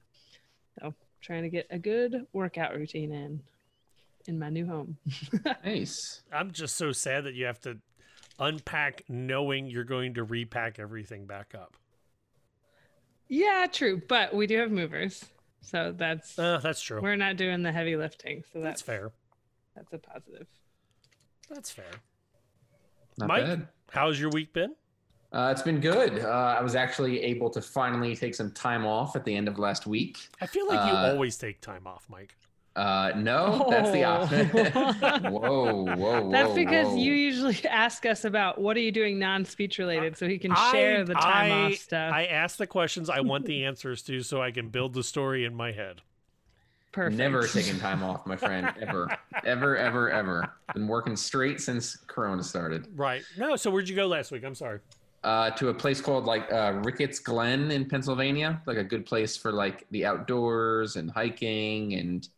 so 0.81 0.95
trying 1.21 1.43
to 1.43 1.49
get 1.49 1.67
a 1.71 1.79
good 1.79 2.27
workout 2.33 2.75
routine 2.75 3.13
in 3.13 3.41
in 4.27 4.39
my 4.39 4.51
new 4.51 4.67
home 4.67 4.97
Nice. 5.65 6.23
I'm 6.33 6.51
just 6.51 6.77
so 6.77 6.93
sad 6.93 7.25
that 7.25 7.35
you 7.35 7.47
have 7.47 7.61
to 7.61 7.79
unpack 8.39 9.03
knowing 9.09 9.67
you're 9.67 9.85
going 9.85 10.15
to 10.15 10.25
repack 10.25 10.79
everything 10.79 11.27
back 11.27 11.55
up. 11.55 11.77
yeah 13.29 13.67
true 13.73 14.01
but 14.09 14.35
we 14.35 14.47
do 14.47 14.59
have 14.59 14.71
movers 14.71 15.25
so 15.61 15.93
that's 15.97 16.39
Uh, 16.39 16.59
that's 16.63 16.81
true. 16.81 17.01
we're 17.01 17.17
not 17.17 17.37
doing 17.37 17.63
the 17.63 17.73
heavy 17.73 17.97
lifting 17.97 18.43
so 18.53 18.61
That's 18.61 18.81
that's 18.81 18.83
fair. 18.83 19.11
that's 19.75 19.93
a 19.93 19.99
positive 19.99 20.47
That's 21.51 21.71
fair. 21.71 21.85
Not 23.19 23.29
Mike, 23.29 23.45
bad. 23.45 23.69
how's 23.91 24.21
your 24.21 24.31
week 24.31 24.53
been? 24.53 24.75
Uh, 25.33 25.49
it's 25.53 25.63
been 25.63 25.81
good. 25.81 26.21
Uh, 26.21 26.29
I 26.59 26.63
was 26.63 26.75
actually 26.75 27.21
able 27.23 27.51
to 27.51 27.61
finally 27.63 28.15
take 28.15 28.35
some 28.35 28.53
time 28.53 28.85
off 28.87 29.17
at 29.17 29.25
the 29.25 29.35
end 29.35 29.49
of 29.49 29.59
last 29.59 29.87
week. 29.87 30.29
I 30.41 30.47
feel 30.47 30.67
like 30.69 30.87
you 30.91 30.97
Uh, 30.97 31.13
always 31.13 31.37
take 31.37 31.61
time 31.61 31.87
off, 31.87 32.07
Mike. 32.09 32.37
Uh, 32.77 33.11
no, 33.17 33.67
that's 33.71 33.91
the 33.91 34.05
opposite. 34.05 34.49
whoa, 34.53 35.31
whoa, 35.31 35.95
whoa. 35.97 36.31
that's 36.31 36.53
because 36.53 36.89
whoa. 36.89 36.97
you 36.97 37.15
usually 37.15 37.59
ask 37.71 38.05
us 38.05 38.27
about 38.27 38.61
what 38.61 38.77
are 38.77 38.81
you 38.81 38.93
doing 38.93 39.19
non-speech 39.19 39.79
related 39.79 40.15
so 40.15 40.29
he 40.29 40.39
can 40.39 40.55
share 40.71 41.03
the 41.03 41.15
time 41.15 41.51
I, 41.51 41.65
off 41.65 41.75
stuff 41.77 42.13
I 42.13 42.27
ask 42.27 42.59
the 42.59 42.67
questions 42.67 43.09
I 43.09 43.21
want 43.21 43.47
the 43.47 43.65
answers 43.65 44.03
to 44.03 44.21
so 44.21 44.43
I 44.43 44.51
can 44.51 44.69
build 44.69 44.93
the 44.93 45.03
story 45.03 45.47
in 45.47 45.55
my 45.55 45.73
head. 45.73 46.03
perfect 46.93 47.17
Never 47.17 47.47
taking 47.47 47.79
time 47.79 48.03
off, 48.03 48.27
my 48.27 48.37
friend. 48.37 48.71
Ever, 48.79 49.09
ever, 49.43 49.79
ever, 49.79 50.11
ever. 50.11 50.53
Been 50.75 50.87
working 50.87 51.17
straight 51.17 51.63
since 51.63 51.97
Corona 51.97 52.43
started. 52.43 52.87
Right. 52.95 53.23
No, 53.39 53.57
so 53.57 53.71
where'd 53.71 53.89
you 53.89 53.97
go 53.97 54.07
last 54.07 54.31
week? 54.33 54.45
I'm 54.45 54.55
sorry. 54.55 54.81
Uh, 55.25 55.49
to 55.53 55.71
a 55.71 55.75
place 55.75 56.03
called 56.03 56.27
like 56.27 56.53
uh, 56.53 56.79
Ricketts 56.85 57.21
Glen 57.21 57.71
in 57.71 57.89
Pennsylvania, 57.89 58.61
like 58.67 58.77
a 58.77 58.85
good 58.85 59.07
place 59.07 59.35
for 59.35 59.51
like 59.51 59.87
the 59.91 60.05
outdoors 60.05 60.97
and 60.97 61.11
hiking 61.11 61.95
and 61.95 62.29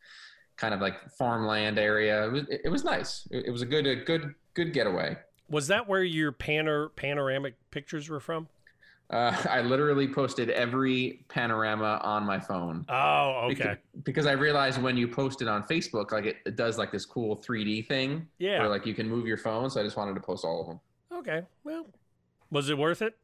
kind 0.58 0.74
of 0.74 0.80
like 0.80 1.10
farmland 1.12 1.78
area. 1.78 2.26
It 2.26 2.32
was, 2.32 2.42
it 2.48 2.68
was 2.68 2.84
nice. 2.84 3.26
It, 3.30 3.46
it 3.46 3.50
was 3.50 3.62
a 3.62 3.66
good, 3.66 3.86
a 3.86 3.96
good, 3.96 4.34
good 4.54 4.74
getaway. 4.74 5.16
Was 5.48 5.68
that 5.68 5.88
where 5.88 6.04
your 6.04 6.32
panor 6.32 6.94
panoramic 6.94 7.54
pictures 7.70 8.10
were 8.10 8.20
from? 8.20 8.48
Uh, 9.08 9.34
I 9.50 9.62
literally 9.62 10.06
posted 10.06 10.50
every 10.50 11.24
panorama 11.28 12.00
on 12.02 12.24
my 12.24 12.38
phone. 12.38 12.84
Oh, 12.88 13.48
okay. 13.50 13.76
because 14.02 14.26
I 14.26 14.32
realized 14.32 14.82
when 14.82 14.96
you 14.96 15.08
post 15.08 15.40
it 15.40 15.48
on 15.48 15.62
Facebook, 15.62 16.12
like 16.12 16.26
it, 16.26 16.36
it 16.44 16.56
does 16.56 16.76
like 16.76 16.92
this 16.92 17.06
cool 17.06 17.36
3D 17.36 17.86
thing. 17.86 18.26
Yeah. 18.38 18.60
Where 18.60 18.68
like 18.68 18.84
you 18.84 18.94
can 18.94 19.08
move 19.08 19.26
your 19.26 19.38
phone. 19.38 19.70
So 19.70 19.80
I 19.80 19.84
just 19.84 19.96
wanted 19.96 20.14
to 20.14 20.20
post 20.20 20.44
all 20.44 20.60
of 20.60 20.66
them. 20.66 20.80
Okay. 21.20 21.46
Well, 21.64 21.86
was 22.50 22.68
it 22.68 22.76
worth 22.76 23.00
it? 23.00 23.16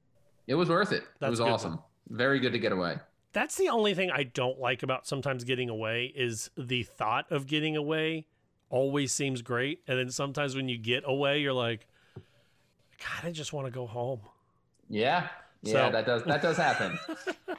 It 0.47 0.55
was 0.55 0.69
worth 0.69 0.93
it. 0.93 1.05
That's 1.21 1.29
it 1.29 1.31
was 1.31 1.41
awesome. 1.41 1.81
Very 2.09 2.39
good 2.39 2.53
to 2.53 2.59
get 2.59 2.73
away. 2.73 2.97
That's 3.35 3.57
the 3.57 3.69
only 3.69 3.95
thing 3.95 4.13
I 4.13 4.23
don't 4.23 4.61
like 4.61 4.85
about 4.85 5.09
sometimes 5.09 5.43
getting 5.43 5.69
away 5.69 6.13
is 6.15 6.51
the 6.57 6.85
thought 6.85 7.31
of 7.33 7.49
getting 7.49 7.77
away 7.77 8.27
always 8.71 9.13
seems 9.13 9.43
great. 9.43 9.81
And 9.89 9.99
then 9.99 10.09
sometimes 10.09 10.55
when 10.55 10.69
you 10.69 10.79
get 10.79 11.03
away, 11.05 11.41
you're 11.41 11.53
like, 11.53 11.89
God, 12.15 13.25
I 13.25 13.33
just 13.33 13.53
want 13.53 13.67
to 13.67 13.73
go 13.73 13.87
home. 13.89 14.21
Yeah. 14.89 15.27
Yeah, 15.63 15.73
So- 15.73 15.93
that 15.93 16.07
does 16.07 16.23
that 16.25 16.43
does 16.43 16.57
happen. 16.57 16.97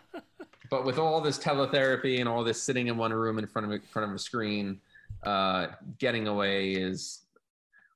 but 0.70 0.86
with 0.86 0.98
all 0.98 1.20
this 1.20 1.38
teletherapy 1.38 2.22
and 2.22 2.30
all 2.30 2.44
this 2.44 2.62
sitting 2.64 2.88
in 2.88 2.96
one 2.96 3.12
room 3.14 3.38
in 3.38 3.46
front 3.46 3.66
of 3.66 3.72
a, 3.74 3.86
front 3.86 4.10
of 4.10 4.16
a 4.16 4.20
screen, 4.20 4.80
uh, 5.24 5.68
getting 6.00 6.28
away 6.28 6.72
is 6.72 7.24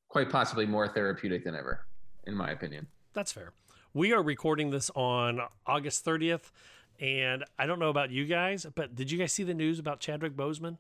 quite 0.10 0.30
possibly 0.30 0.66
more 0.66 0.88
therapeutic 0.88 1.46
than 1.46 1.56
ever, 1.56 1.86
in 2.28 2.36
my 2.36 2.52
opinion. 2.52 2.88
That's 3.14 3.32
fair. 3.32 3.54
We 3.94 4.12
are 4.12 4.22
recording 4.22 4.70
this 4.70 4.92
on 4.96 5.40
August 5.66 6.06
30th. 6.06 6.52
And 7.00 7.46
I 7.58 7.66
don't 7.66 7.80
know 7.80 7.90
about 7.90 8.12
you 8.12 8.26
guys, 8.26 8.66
but 8.76 8.96
did 8.96 9.10
you 9.10 9.18
guys 9.18 9.32
see 9.32 9.44
the 9.44 9.54
news 9.54 9.80
about 9.80 10.00
Chadwick 10.00 10.36
Boseman? 10.36 10.78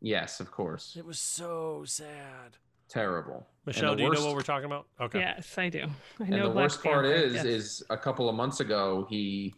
Yes, 0.00 0.40
of 0.40 0.50
course. 0.50 0.96
It 0.98 1.06
was 1.06 1.18
so 1.18 1.84
sad. 1.86 2.56
Terrible. 2.88 3.46
Michelle, 3.64 3.92
the 3.92 3.96
do 3.98 4.02
you 4.04 4.12
know 4.12 4.26
what 4.26 4.34
we're 4.34 4.42
talking 4.42 4.66
about? 4.66 4.86
Okay. 5.00 5.20
yes 5.20 5.56
i 5.56 5.68
do 5.70 5.84
i 6.20 6.22
And 6.24 6.30
know 6.30 6.48
the 6.48 6.50
Black 6.54 6.64
worst 6.64 6.82
part 6.82 7.04
Panther, 7.06 7.14
is, 7.24 7.34
yes. 7.34 7.44
is 7.46 7.82
a 7.88 7.96
couple 7.96 8.28
of 8.28 8.34
months 8.34 8.60
ago 8.60 9.06
he 9.08 9.54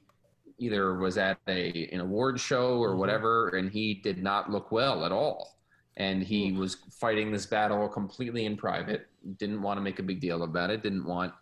either 0.58 0.94
was 0.94 1.18
at 1.18 1.38
a 1.48 1.88
an 1.92 2.00
award 2.00 2.38
show 2.38 2.78
or 2.78 2.90
Mhm. 2.94 2.98
whatever, 2.98 3.48
and 3.50 3.70
he 3.70 3.94
did 3.94 4.22
not 4.22 4.50
look 4.50 4.70
well 4.72 5.04
at 5.04 5.12
all. 5.12 5.52
and 5.98 6.22
he 6.22 6.52
was 6.52 6.74
fighting 6.90 7.32
this 7.32 7.46
battle 7.46 7.88
completely 7.88 8.44
in 8.44 8.54
private. 8.54 9.08
Didn't 9.38 9.62
want 9.62 9.78
to 9.78 9.80
make 9.80 9.98
a 9.98 10.02
big 10.02 10.20
deal 10.20 10.42
about 10.42 10.68
it. 10.68 10.82
Didn't 10.82 11.06
want 11.06 11.32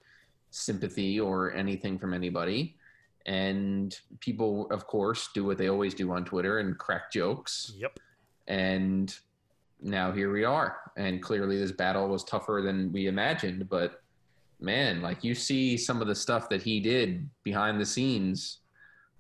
sympathy 0.53 1.19
or 1.19 1.53
anything 1.55 1.99
from 1.99 2.15
anybody. 2.15 2.77
And 3.26 3.99
people, 4.21 4.66
of 4.71 4.87
course, 4.87 5.31
do 5.35 5.45
what 5.45 5.57
they 5.59 5.69
always 5.69 5.95
do 5.95 6.12
on 6.12 6.25
Twitter 6.25 6.59
and 6.59 6.76
crack 6.78 7.11
jokes. 7.11 7.73
Yep. 7.76 7.99
And 8.49 9.16
now 9.81 10.12
here 10.12 10.31
we 10.33 10.45
are. 10.45 10.93
And 10.97 11.23
clearly, 11.23 11.59
this 11.59 11.73
battle 11.73 12.09
was 12.09 12.23
tougher 12.25 12.61
than 12.64 12.93
we 12.93 13.07
imagined. 13.07 13.69
But 13.69 14.02
man, 14.61 15.00
like 15.00 15.25
you 15.25 15.35
see 15.35 15.76
some 15.78 16.02
of 16.02 16.07
the 16.07 16.14
stuff 16.14 16.49
that 16.50 16.62
he 16.62 16.81
did 16.81 17.28
behind 17.43 17.81
the 17.81 17.87
scenes. 17.87 18.59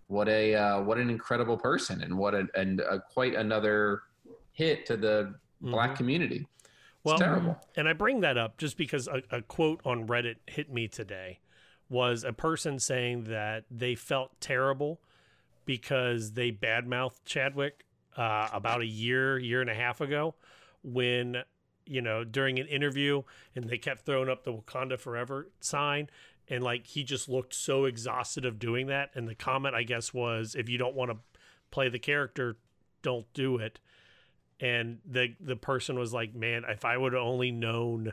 What 0.08 0.28
a 0.28 0.54
uh, 0.54 0.82
what 0.82 0.98
an 0.98 1.08
incredible 1.08 1.56
person, 1.56 2.02
and 2.02 2.16
what 2.18 2.34
a 2.34 2.46
and 2.54 2.80
a, 2.80 3.00
quite 3.00 3.34
another 3.34 4.02
hit 4.52 4.84
to 4.86 4.98
the 4.98 5.34
black 5.62 5.92
Mhm. 5.92 5.96
community. 5.96 6.36
It's 6.36 7.04
Well, 7.04 7.18
terrible. 7.18 7.58
and 7.76 7.88
I 7.88 7.94
bring 7.94 8.20
that 8.20 8.36
up 8.36 8.58
just 8.58 8.76
because 8.76 9.08
a, 9.08 9.22
a 9.30 9.40
quote 9.40 9.80
on 9.84 10.06
Reddit 10.06 10.36
hit 10.46 10.70
me 10.70 10.88
today 10.88 11.40
was 11.88 12.24
a 12.24 12.32
person 12.32 12.78
saying 12.78 13.24
that 13.24 13.64
they 13.70 13.94
felt 13.94 14.40
terrible 14.40 15.00
because 15.64 16.32
they 16.32 16.50
badmouthed 16.50 17.24
Chadwick 17.24 17.84
uh, 18.16 18.48
about 18.52 18.80
a 18.80 18.86
year, 18.86 19.38
year 19.38 19.60
and 19.60 19.70
a 19.70 19.74
half 19.74 20.00
ago 20.00 20.34
when, 20.82 21.38
you 21.86 22.00
know, 22.00 22.24
during 22.24 22.58
an 22.58 22.66
interview 22.66 23.22
and 23.54 23.68
they 23.68 23.78
kept 23.78 24.04
throwing 24.04 24.28
up 24.28 24.44
the 24.44 24.52
Wakanda 24.52 24.98
Forever 24.98 25.50
sign. 25.60 26.08
And 26.48 26.62
like 26.62 26.86
he 26.86 27.04
just 27.04 27.28
looked 27.28 27.54
so 27.54 27.84
exhausted 27.84 28.44
of 28.44 28.58
doing 28.58 28.88
that. 28.88 29.10
And 29.14 29.26
the 29.26 29.34
comment, 29.34 29.74
I 29.74 29.82
guess, 29.82 30.12
was 30.12 30.54
if 30.54 30.68
you 30.68 30.76
don't 30.76 30.94
want 30.94 31.10
to 31.10 31.18
play 31.70 31.88
the 31.88 31.98
character, 31.98 32.56
don't 33.02 33.26
do 33.32 33.56
it 33.56 33.80
and 34.60 34.98
the 35.04 35.34
the 35.40 35.56
person 35.56 35.98
was 35.98 36.12
like, 36.12 36.34
"Man, 36.34 36.64
if 36.68 36.84
I 36.84 36.96
would 36.96 37.12
have 37.12 37.22
only 37.22 37.50
known 37.50 38.12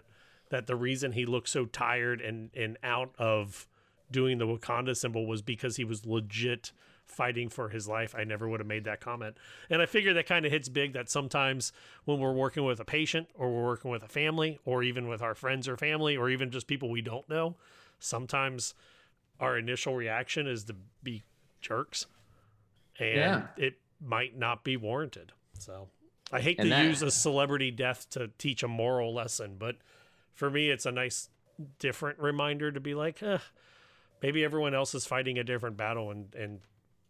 that 0.51 0.67
the 0.67 0.75
reason 0.75 1.13
he 1.13 1.25
looked 1.25 1.50
so 1.50 1.65
tired 1.65 2.22
and 2.22 2.51
and 2.55 2.77
out 2.84 3.13
of 3.17 3.67
doing 4.12 4.38
the 4.38 4.46
Wakanda 4.46 4.96
symbol 4.96 5.25
was 5.25 5.41
because 5.41 5.77
he 5.77 5.84
was 5.84 6.05
legit 6.05 6.72
fighting 7.05 7.50
for 7.50 7.67
his 7.70 7.88
life, 7.89 8.13
I 8.17 8.24
never 8.24 8.48
would 8.48 8.60
have 8.62 8.67
made 8.67 8.84
that 8.86 9.01
comment." 9.01 9.36
And 9.70 9.81
I 9.81 9.86
figure 9.86 10.13
that 10.13 10.25
kind 10.27 10.46
of 10.46 10.51
hits 10.51 10.70
big 10.70 10.93
that 10.93 11.10
sometimes 11.10 11.74
when 12.05 12.20
we're 12.20 12.31
working 12.34 12.63
with 12.63 12.79
a 12.79 12.86
patient 12.86 13.29
or 13.34 13.50
we're 13.53 13.63
working 13.65 13.91
with 13.91 14.03
a 14.03 14.08
family 14.08 14.60
or 14.65 14.84
even 14.84 15.08
with 15.08 15.22
our 15.22 15.36
friends 15.36 15.67
or 15.67 15.75
family 15.75 16.15
or 16.15 16.29
even 16.29 16.51
just 16.51 16.67
people 16.67 16.89
we 16.89 17.01
don't 17.01 17.27
know, 17.27 17.55
sometimes 18.00 18.74
our 19.39 19.58
initial 19.58 19.96
reaction 19.96 20.48
is 20.48 20.63
to 20.65 20.75
be 21.03 21.24
jerks 21.62 22.05
and 23.00 23.15
Yeah. 23.15 23.48
it 23.58 23.79
might 24.00 24.38
not 24.38 24.63
be 24.63 24.77
warranted. 24.77 25.31
So 25.60 25.89
I 26.31 26.41
hate 26.41 26.60
And 26.60 26.65
to 26.67 26.70
that- 26.70 26.86
use 26.86 27.01
a 27.01 27.12
celebrity 27.12 27.72
death 27.72 28.10
to 28.12 28.29
teach 28.38 28.63
a 28.63 28.67
moral 28.67 29.13
lesson, 29.13 29.58
but 29.58 29.77
for 30.33 30.50
me, 30.50 30.69
it's 30.69 30.85
a 30.85 30.91
nice, 30.91 31.29
different 31.79 32.19
reminder 32.19 32.71
to 32.71 32.79
be 32.79 32.93
like, 32.95 33.21
eh, 33.23 33.39
maybe 34.21 34.43
everyone 34.43 34.73
else 34.73 34.95
is 34.95 35.05
fighting 35.05 35.38
a 35.39 35.43
different 35.43 35.77
battle, 35.77 36.11
and 36.11 36.33
and 36.35 36.59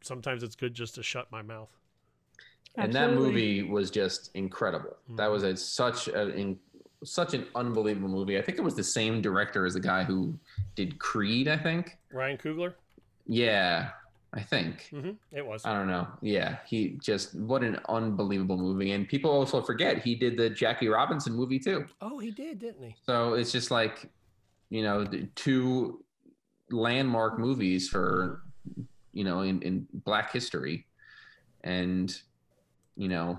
sometimes 0.01 0.43
it's 0.43 0.55
good 0.55 0.73
just 0.73 0.95
to 0.95 1.03
shut 1.03 1.31
my 1.31 1.41
mouth. 1.41 1.69
and 2.75 2.93
that 2.93 3.13
movie 3.13 3.63
was 3.63 3.91
just 3.91 4.31
incredible. 4.33 4.95
That 5.17 5.27
was 5.27 5.43
a, 5.43 5.55
such 5.57 6.07
a 6.07 6.29
in, 6.35 6.57
such 7.03 7.33
an 7.33 7.45
unbelievable 7.55 8.09
movie. 8.09 8.37
I 8.37 8.41
think 8.41 8.57
it 8.57 8.61
was 8.61 8.75
the 8.75 8.83
same 8.83 9.21
director 9.21 9.65
as 9.65 9.73
the 9.73 9.79
guy 9.79 10.03
who 10.03 10.37
did 10.75 10.99
Creed. 10.99 11.47
I 11.47 11.57
think. 11.57 11.97
Ryan 12.11 12.37
Coogler, 12.37 12.73
Yeah, 13.27 13.89
I 14.33 14.41
think. 14.41 14.88
hmm 14.91 15.11
it 15.31 15.45
was. 15.45 15.65
I 15.65 15.73
don't 15.73 15.88
know. 15.88 16.07
Yeah, 16.21 16.57
he 16.65 16.97
just 17.01 17.35
what 17.35 17.63
an 17.63 17.79
unbelievable 17.89 18.57
movie. 18.57 18.91
And 18.91 19.07
people 19.07 19.29
also 19.29 19.61
forget 19.61 19.97
he 20.00 20.15
did 20.15 20.38
the 20.38 20.50
Jackie 20.50 20.88
Robinson 20.88 21.33
movie 21.33 21.59
too. 21.59 21.85
Oh, 22.01 22.17
he 22.17 22.31
did, 22.31 22.59
didn't 22.59 22.83
he? 22.83 22.95
So 23.05 23.33
it's 23.33 23.51
just 23.51 23.71
like, 23.71 24.09
you 24.69 24.83
know, 24.83 25.03
the 25.03 25.27
two 25.35 26.03
landmark 26.69 27.39
movies 27.39 27.89
for, 27.89 28.43
you 29.11 29.25
know, 29.25 29.41
in, 29.41 29.61
in 29.63 29.85
Black 30.05 30.31
history, 30.31 30.85
and 31.65 32.17
you 32.95 33.09
know, 33.09 33.38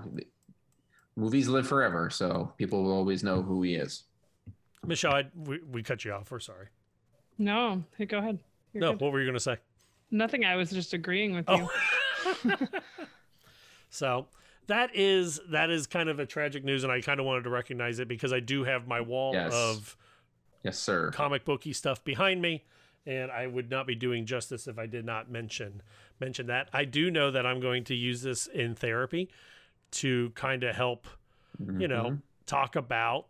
movies 1.15 1.47
live 1.47 1.67
forever. 1.67 2.11
So 2.11 2.53
people 2.57 2.83
will 2.83 2.93
always 2.93 3.23
know 3.23 3.41
who 3.41 3.63
he 3.63 3.75
is. 3.75 4.03
Michelle, 4.85 5.15
I, 5.15 5.23
we, 5.35 5.59
we 5.71 5.81
cut 5.81 6.03
you 6.05 6.11
off. 6.11 6.29
We're 6.29 6.39
sorry. 6.39 6.67
No, 7.37 7.83
hey, 7.97 8.05
go 8.05 8.19
ahead. 8.19 8.37
You're 8.73 8.81
no, 8.81 8.91
good. 8.91 9.01
what 9.01 9.11
were 9.11 9.19
you 9.19 9.25
going 9.25 9.33
to 9.35 9.39
say? 9.39 9.57
Nothing. 10.13 10.45
I 10.45 10.55
was 10.55 10.69
just 10.69 10.93
agreeing 10.93 11.33
with 11.35 11.49
you. 11.49 11.67
So 13.89 14.27
that 14.67 14.89
is 14.95 15.39
that 15.51 15.69
is 15.69 15.85
kind 15.87 16.09
of 16.09 16.19
a 16.19 16.25
tragic 16.25 16.63
news, 16.63 16.83
and 16.83 16.91
I 16.91 17.01
kind 17.01 17.19
of 17.19 17.25
wanted 17.27 17.43
to 17.43 17.49
recognize 17.51 17.99
it 17.99 18.07
because 18.07 18.33
I 18.33 18.39
do 18.39 18.63
have 18.63 18.87
my 18.87 19.01
wall 19.01 19.33
Yes. 19.33 19.53
of 19.53 19.97
Yes, 20.63 20.79
sir. 20.79 21.11
comic 21.11 21.45
booky 21.45 21.73
stuff 21.73 22.03
behind 22.03 22.41
me, 22.41 22.63
and 23.05 23.29
I 23.31 23.45
would 23.45 23.69
not 23.69 23.85
be 23.85 23.93
doing 23.93 24.25
justice 24.25 24.67
if 24.67 24.79
I 24.79 24.87
did 24.87 25.05
not 25.05 25.29
mention 25.29 25.81
mention 26.19 26.47
that. 26.47 26.69
I 26.73 26.85
do 26.85 27.11
know 27.11 27.29
that 27.31 27.45
I'm 27.45 27.59
going 27.59 27.83
to 27.85 27.95
use 27.95 28.23
this 28.23 28.47
in 28.47 28.73
therapy 28.73 29.29
to 29.91 30.31
kind 30.31 30.63
of 30.63 30.75
help, 30.75 31.05
you 31.77 31.87
know, 31.87 32.11
Mhm. 32.11 32.21
talk 32.47 32.75
about, 32.75 33.27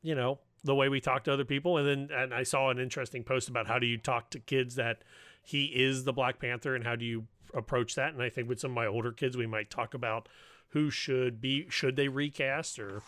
you 0.00 0.14
know, 0.14 0.38
the 0.64 0.74
way 0.74 0.88
we 0.88 0.98
talk 1.00 1.24
to 1.24 1.32
other 1.32 1.44
people. 1.44 1.76
And 1.76 1.86
then 2.08 2.18
and 2.18 2.32
I 2.32 2.42
saw 2.42 2.70
an 2.70 2.78
interesting 2.78 3.22
post 3.22 3.50
about 3.50 3.66
how 3.66 3.78
do 3.78 3.86
you 3.86 3.98
talk 3.98 4.30
to 4.30 4.40
kids 4.40 4.76
that 4.76 5.02
he 5.46 5.66
is 5.66 6.04
the 6.04 6.12
Black 6.12 6.38
Panther 6.38 6.74
and 6.74 6.84
how 6.84 6.96
do 6.96 7.04
you 7.04 7.26
approach 7.54 7.94
that? 7.94 8.12
And 8.12 8.22
I 8.22 8.28
think 8.28 8.48
with 8.48 8.60
some 8.60 8.72
of 8.72 8.74
my 8.74 8.86
older 8.86 9.12
kids, 9.12 9.36
we 9.36 9.46
might 9.46 9.70
talk 9.70 9.94
about 9.94 10.28
who 10.70 10.90
should 10.90 11.40
be 11.40 11.66
should 11.70 11.96
they 11.96 12.08
recast 12.08 12.78
or 12.78 13.02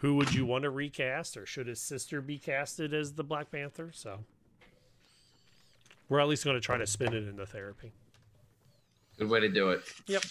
who 0.00 0.16
would 0.16 0.34
you 0.34 0.44
want 0.44 0.64
to 0.64 0.70
recast 0.70 1.36
or 1.36 1.46
should 1.46 1.68
his 1.68 1.80
sister 1.80 2.20
be 2.20 2.38
casted 2.38 2.92
as 2.92 3.14
the 3.14 3.24
Black 3.24 3.50
Panther? 3.50 3.90
So 3.94 4.20
we're 6.08 6.20
at 6.20 6.28
least 6.28 6.44
going 6.44 6.56
to 6.56 6.60
try 6.60 6.76
to 6.76 6.86
spin 6.86 7.14
it 7.14 7.28
into 7.28 7.46
therapy. 7.46 7.92
Good 9.18 9.28
way 9.28 9.40
to 9.40 9.48
do 9.48 9.70
it. 9.70 9.82
Yep. 10.06 10.24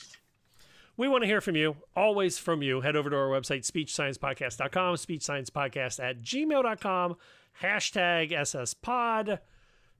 We 0.96 1.08
want 1.08 1.24
to 1.24 1.28
hear 1.28 1.42
from 1.42 1.56
you, 1.56 1.78
always 1.96 2.38
from 2.38 2.62
you. 2.62 2.82
Head 2.82 2.96
over 2.96 3.10
to 3.10 3.16
our 3.16 3.28
website, 3.28 3.66
speechsciencepodcast.com, 3.66 4.96
speechsciencepodcast 4.96 6.04
at 6.04 6.22
gmail.com, 6.22 7.16
hashtag 7.62 8.32
SSPod, 8.32 9.40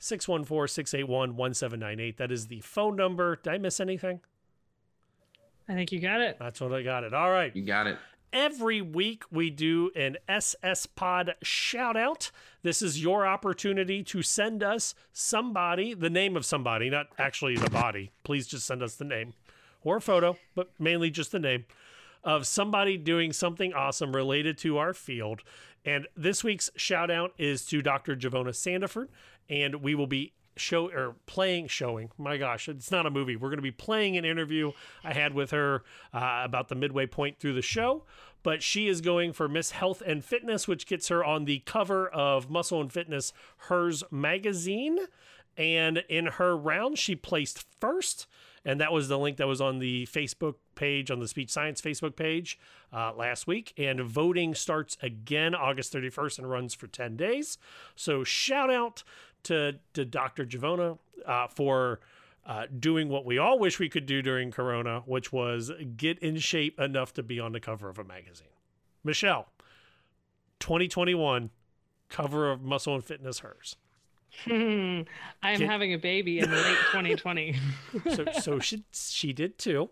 614-681-1798. 0.04 2.18
That 2.18 2.32
is 2.32 2.48
the 2.48 2.60
phone 2.60 2.98
number. 2.98 3.38
Did 3.38 3.54
I 3.54 3.58
miss 3.58 3.80
anything? 3.80 4.20
I 5.68 5.74
think 5.74 5.92
you 5.94 6.00
got 6.00 6.20
it. 6.20 6.38
That's 6.40 6.60
what 6.60 6.74
I 6.74 6.82
got 6.82 7.06
it. 7.06 7.14
All 7.14 7.32
right. 7.32 7.56
You 7.56 7.64
got 7.64 7.88
it. 7.88 7.98
Every 8.34 8.82
week 8.82 9.24
we 9.32 9.50
do 9.50 9.92
an 9.96 10.18
SS 10.28 10.88
Pod 10.88 11.36
shout 11.42 11.96
out. 11.96 12.32
This 12.64 12.82
is 12.82 13.02
your 13.02 13.26
opportunity 13.26 14.04
to 14.04 14.22
send 14.22 14.62
us 14.62 14.94
somebody, 15.14 15.94
the 15.94 16.10
name 16.10 16.36
of 16.36 16.46
somebody, 16.46 16.90
not 16.90 17.08
actually 17.18 17.56
the 17.56 17.70
body. 17.70 18.12
Please 18.24 18.48
just 18.48 18.66
send 18.66 18.84
us 18.84 18.96
the 18.96 19.06
name 19.06 19.34
or 19.84 19.98
a 19.98 20.02
photo, 20.02 20.38
but 20.56 20.72
mainly 20.80 21.12
just 21.12 21.32
the 21.32 21.40
name 21.40 21.66
of 22.24 22.48
somebody 22.48 22.98
doing 22.98 23.32
something 23.32 23.74
awesome 23.74 24.16
related 24.16 24.58
to 24.58 24.78
our 24.78 24.94
field. 24.94 25.44
And 25.86 26.08
this 26.16 26.44
week's 26.44 26.72
shout 26.76 27.12
out 27.12 27.34
is 27.38 27.66
to 27.66 27.82
Dr. 27.82 28.16
Givona 28.16 28.50
Sandiford, 28.50 29.10
and 29.50 29.76
we 29.76 29.96
will 29.96 30.08
be 30.08 30.34
show 30.56 30.90
or 30.92 31.16
playing 31.26 31.68
showing. 31.68 32.12
My 32.18 32.38
gosh 32.38 32.70
it's 32.70 32.92
not 32.92 33.06
a 33.06 33.12
movie. 33.12 33.36
We're 33.36 33.50
going 33.50 33.58
to 33.58 33.64
be 33.64 33.72
playing 33.72 34.18
an 34.18 34.26
interview 34.26 34.72
i 35.04 35.14
had 35.14 35.34
with 35.34 35.52
her 35.52 35.84
uh, 36.14 36.42
about 36.44 36.70
the 36.70 36.76
midway 36.76 37.06
point 37.06 37.40
through 37.40 37.54
the 37.54 37.62
show 37.62 38.04
but 38.44 38.62
she 38.62 38.88
is 38.88 39.02
going 39.02 39.34
for 39.34 39.48
miss 39.48 39.72
health 39.72 40.04
and 40.06 40.24
fitness 40.24 40.68
which 40.68 40.86
gets 40.86 41.08
her 41.08 41.24
on 41.24 41.46
the 41.46 41.60
cover 41.60 42.08
of 42.10 42.50
muscle 42.50 42.82
and 42.82 42.92
fitness 42.92 43.34
hers 43.58 44.04
magazine. 44.12 45.00
And 45.56 46.04
in 46.10 46.26
her 46.26 46.56
round 46.58 47.00
she 47.00 47.16
placed 47.16 47.66
first 47.80 48.28
and 48.66 48.80
that 48.80 48.94
was 48.94 49.08
the 49.08 49.20
link 49.20 49.38
that 49.38 49.48
was 49.48 49.62
on 49.62 49.80
the 49.80 50.08
facebook 50.08 50.56
page 50.76 51.12
on 51.12 51.20
the 51.20 51.28
speech 51.28 51.52
science 51.52 51.80
facebook 51.82 52.16
page 52.16 52.60
uh, 52.92 53.14
last 53.14 53.48
week. 53.48 53.74
And 53.78 54.02
voting 54.02 54.56
starts 54.56 54.98
again 55.02 55.56
august 55.56 55.94
31st 55.94 56.40
and 56.40 56.50
runs 56.50 56.74
for 56.74 56.88
10 56.88 57.16
days. 57.16 57.58
So 57.96 58.24
shout 58.24 58.72
out 58.72 59.04
to, 59.44 59.74
to 59.94 60.06
dr 60.06 60.46
givona 60.46 60.98
uh, 61.26 61.48
for 61.48 62.00
uh, 62.46 62.66
doing 62.80 63.08
what 63.10 63.26
we 63.26 63.38
all 63.38 63.58
wish 63.60 63.80
we 63.80 63.88
could 63.90 64.06
do 64.06 64.22
during 64.22 64.52
corona 64.52 65.02
which 65.06 65.32
was 65.32 65.72
get 65.98 66.20
in 66.20 66.38
shape 66.38 66.80
enough 66.80 67.14
to 67.14 67.24
be 67.24 67.40
on 67.40 67.52
the 67.54 67.60
cover 67.60 67.90
of 67.90 67.98
a 68.00 68.04
magazine 68.04 68.48
michelle 69.04 69.48
2021 70.60 71.50
cover 72.10 72.52
of 72.52 72.62
muscle 72.62 72.96
and 72.96 73.04
fitness 73.04 73.40
hers 73.40 73.76
Hmm. 74.46 75.02
I'm 75.44 75.60
Get- 75.60 75.70
having 75.70 75.94
a 75.94 75.98
baby 76.00 76.40
in 76.40 76.50
late 76.50 76.78
2020. 76.92 77.56
so 78.16 78.26
so 78.42 78.58
she 78.60 78.84
she 78.92 79.32
did 79.32 79.60
too. 79.60 79.92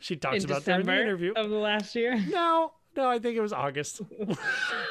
She 0.00 0.16
talks 0.16 0.44
in 0.44 0.50
about 0.50 0.66
that 0.66 0.80
in 0.80 0.86
the 0.86 1.00
interview. 1.00 1.32
of 1.34 1.48
the 1.48 1.56
last 1.56 1.94
year. 1.94 2.22
No, 2.28 2.72
no, 2.98 3.08
I 3.08 3.20
think 3.20 3.36
it 3.36 3.40
was 3.40 3.52
August. 3.52 4.02
All 4.20 4.36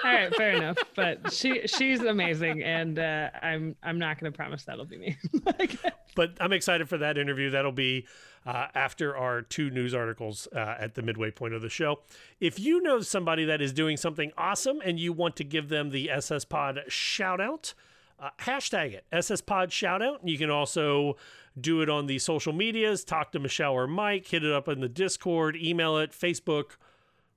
right, 0.06 0.34
fair 0.34 0.54
enough. 0.54 0.78
But 0.96 1.34
she 1.34 1.68
she's 1.68 2.00
amazing, 2.00 2.64
and 2.64 2.98
uh, 2.98 3.30
I'm 3.42 3.76
I'm 3.84 4.00
not 4.00 4.18
going 4.18 4.32
to 4.32 4.36
promise 4.36 4.64
that'll 4.64 4.86
be 4.86 4.98
me. 4.98 5.18
but 6.16 6.32
I'm 6.40 6.54
excited 6.54 6.88
for 6.88 6.98
that 7.00 7.18
interview. 7.18 7.50
That'll 7.50 7.74
be 7.74 8.08
uh, 8.46 8.68
after 8.74 9.16
our 9.16 9.42
two 9.42 9.70
news 9.70 9.94
articles 9.94 10.48
uh, 10.56 10.76
at 10.80 10.96
the 10.96 11.02
midway 11.02 11.32
point 11.32 11.54
of 11.54 11.62
the 11.62 11.70
show. 11.70 12.00
If 12.40 12.60
you 12.60 12.82
know 12.82 13.02
somebody 13.02 13.44
that 13.44 13.62
is 13.62 13.74
doing 13.74 13.98
something 13.98 14.32
awesome 14.38 14.80
and 14.84 14.98
you 14.98 15.12
want 15.12 15.36
to 15.36 15.44
give 15.44 15.68
them 15.68 15.90
the 15.90 16.10
SS 16.10 16.46
Pod 16.46 16.80
shout 16.88 17.42
out, 17.42 17.74
uh, 18.20 18.30
hashtag 18.40 18.94
it 18.94 19.06
SS 19.12 19.42
Pod 19.42 19.74
shout 19.74 20.02
out. 20.02 20.26
You 20.26 20.38
can 20.38 20.50
also 20.50 21.18
do 21.60 21.82
it 21.82 21.90
on 21.90 22.08
the 22.08 22.20
social 22.20 22.54
medias, 22.54 23.04
talk 23.04 23.34
to 23.34 23.40
Michelle 23.40 23.74
or 23.74 23.86
Mike, 23.86 24.28
hit 24.28 24.46
it 24.46 24.54
up 24.54 24.70
in 24.70 24.80
the 24.80 24.88
Discord, 24.88 25.58
email 25.58 25.98
it, 25.98 26.12
Facebook. 26.12 26.78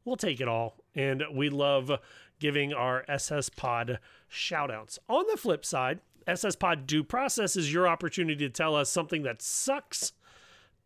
We'll 0.04 0.16
take 0.16 0.40
it 0.40 0.48
all. 0.48 0.76
And 0.94 1.22
we 1.32 1.50
love 1.50 1.90
giving 2.38 2.72
our 2.72 3.04
SS 3.08 3.50
Pod 3.50 3.98
shout 4.28 4.70
outs. 4.70 4.98
On 5.08 5.24
the 5.30 5.36
flip 5.36 5.64
side, 5.64 6.00
SS 6.26 6.56
Pod 6.56 6.86
due 6.86 7.04
process 7.04 7.56
is 7.56 7.72
your 7.72 7.88
opportunity 7.88 8.46
to 8.46 8.50
tell 8.50 8.74
us 8.74 8.88
something 8.88 9.22
that 9.22 9.42
sucks 9.42 10.12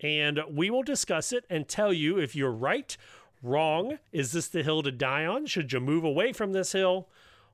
and 0.00 0.40
we 0.50 0.70
will 0.70 0.82
discuss 0.82 1.32
it 1.32 1.44
and 1.48 1.68
tell 1.68 1.92
you 1.92 2.18
if 2.18 2.34
you're 2.34 2.50
right, 2.50 2.96
wrong. 3.42 3.98
Is 4.12 4.32
this 4.32 4.48
the 4.48 4.62
hill 4.62 4.82
to 4.82 4.92
die 4.92 5.24
on? 5.24 5.46
Should 5.46 5.72
you 5.72 5.80
move 5.80 6.04
away 6.04 6.32
from 6.32 6.52
this 6.52 6.72
hill? 6.72 7.08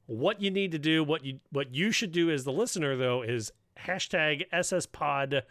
What 0.06 0.40
you 0.40 0.50
need 0.50 0.72
to 0.72 0.78
do, 0.78 1.04
what 1.04 1.24
you 1.24 1.40
what 1.50 1.74
you 1.74 1.92
should 1.92 2.12
do 2.12 2.30
as 2.30 2.44
the 2.44 2.52
listener 2.52 2.96
though 2.96 3.22
is 3.22 3.52
hashtag 3.86 4.44
SS 4.52 4.86
Pod 4.86 5.44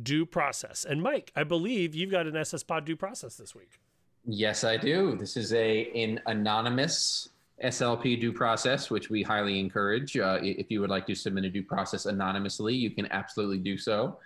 due 0.00 0.26
process. 0.26 0.84
And 0.84 1.02
Mike, 1.02 1.32
I 1.34 1.44
believe 1.44 1.94
you've 1.94 2.10
got 2.10 2.26
an 2.26 2.36
SS 2.36 2.62
Pod 2.62 2.84
due 2.84 2.96
process 2.96 3.36
this 3.36 3.54
week. 3.54 3.80
Yes, 4.26 4.64
I 4.64 4.78
do. 4.78 5.16
This 5.16 5.36
is 5.36 5.52
a 5.52 5.90
an 5.92 6.20
anonymous 6.26 7.28
SLP 7.62 8.20
due 8.20 8.32
process, 8.32 8.90
which 8.90 9.10
we 9.10 9.22
highly 9.22 9.60
encourage. 9.60 10.16
Uh, 10.16 10.38
if 10.42 10.70
you 10.70 10.80
would 10.80 10.90
like 10.90 11.06
to 11.06 11.14
submit 11.14 11.44
a 11.44 11.50
due 11.50 11.62
process 11.62 12.06
anonymously, 12.06 12.74
you 12.74 12.90
can 12.90 13.10
absolutely 13.12 13.58
do 13.58 13.76
so. 13.76 14.18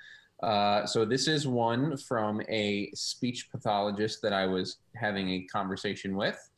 Uh, 0.43 0.87
so 0.87 1.05
this 1.05 1.27
is 1.27 1.49
one 1.49 1.97
from 1.97 2.41
a 2.49 2.91
speech 2.95 3.51
pathologist 3.51 4.23
that 4.23 4.33
I 4.33 4.47
was 4.47 4.77
having 4.95 5.31
a 5.31 5.41
conversation 5.43 6.17
with, 6.17 6.49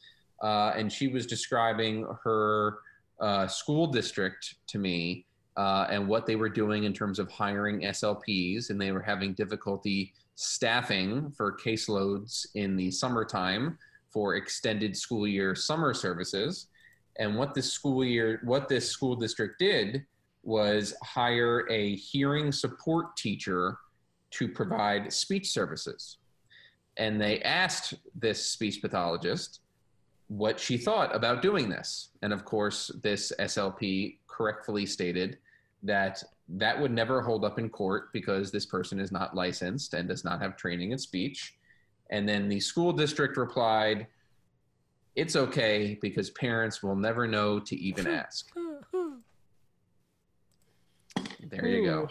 uh, 0.42 0.72
and 0.76 0.92
she 0.92 1.08
was 1.08 1.26
describing 1.26 2.06
her 2.22 2.78
uh, 3.20 3.46
school 3.46 3.86
district 3.86 4.56
to 4.66 4.78
me 4.78 5.24
uh, 5.56 5.86
and 5.90 6.06
what 6.06 6.26
they 6.26 6.36
were 6.36 6.50
doing 6.50 6.84
in 6.84 6.92
terms 6.92 7.18
of 7.18 7.30
hiring 7.30 7.80
SLPs, 7.80 8.68
and 8.68 8.78
they 8.78 8.92
were 8.92 9.00
having 9.00 9.32
difficulty 9.32 10.12
staffing 10.40 11.30
for 11.36 11.54
caseloads 11.58 12.46
in 12.54 12.74
the 12.74 12.90
summertime 12.90 13.76
for 14.08 14.36
extended 14.36 14.96
school 14.96 15.28
year 15.28 15.54
summer 15.54 15.92
services. 15.92 16.68
And 17.18 17.36
what 17.36 17.52
this 17.52 17.70
school 17.70 18.02
year, 18.02 18.40
what 18.42 18.66
this 18.66 18.88
school 18.88 19.14
district 19.14 19.58
did 19.58 20.06
was 20.42 20.94
hire 21.02 21.66
a 21.70 21.94
hearing 21.96 22.52
support 22.52 23.14
teacher 23.18 23.76
to 24.30 24.48
provide 24.48 25.12
speech 25.12 25.50
services. 25.50 26.16
And 26.96 27.20
they 27.20 27.42
asked 27.42 27.94
this 28.14 28.46
speech 28.46 28.80
pathologist 28.80 29.60
what 30.28 30.58
she 30.58 30.78
thought 30.78 31.14
about 31.14 31.42
doing 31.42 31.68
this. 31.68 32.08
And 32.22 32.32
of 32.32 32.46
course, 32.46 32.90
this 33.02 33.30
SLP 33.38 34.16
correctly 34.26 34.86
stated 34.86 35.36
that 35.82 36.22
that 36.56 36.80
would 36.80 36.90
never 36.90 37.20
hold 37.22 37.44
up 37.44 37.58
in 37.58 37.68
court 37.68 38.12
because 38.12 38.50
this 38.50 38.66
person 38.66 38.98
is 38.98 39.12
not 39.12 39.34
licensed 39.34 39.94
and 39.94 40.08
does 40.08 40.24
not 40.24 40.40
have 40.42 40.56
training 40.56 40.92
in 40.92 40.98
speech. 40.98 41.54
And 42.10 42.28
then 42.28 42.48
the 42.48 42.58
school 42.58 42.92
district 42.92 43.36
replied, 43.36 44.08
It's 45.14 45.36
okay 45.36 45.96
because 46.00 46.30
parents 46.30 46.82
will 46.82 46.96
never 46.96 47.26
know 47.26 47.60
to 47.60 47.76
even 47.76 48.06
ask. 48.08 48.48
There 51.42 51.66
you 51.66 51.84
go. 51.84 52.08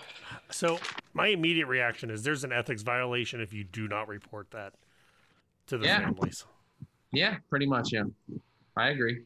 So 0.51 0.79
my 1.13 1.27
immediate 1.27 1.67
reaction 1.67 2.09
is 2.09 2.23
there's 2.23 2.43
an 2.43 2.51
ethics 2.51 2.81
violation 2.81 3.41
if 3.41 3.53
you 3.53 3.63
do 3.63 3.87
not 3.87 4.07
report 4.07 4.51
that 4.51 4.73
to 5.67 5.77
the 5.77 5.85
Yeah. 5.85 5.99
families. 5.99 6.45
Yeah, 7.11 7.37
pretty 7.49 7.65
much. 7.65 7.91
Yeah, 7.91 8.03
I 8.77 8.89
agree. 8.89 9.23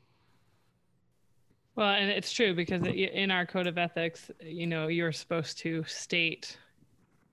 Well, 1.75 1.89
and 1.89 2.09
it's 2.09 2.31
true 2.31 2.53
because 2.53 2.85
in 2.85 3.31
our 3.31 3.45
code 3.45 3.67
of 3.67 3.77
ethics, 3.77 4.29
you 4.39 4.67
know, 4.67 4.87
you're 4.87 5.11
supposed 5.11 5.57
to 5.59 5.83
state 5.85 6.57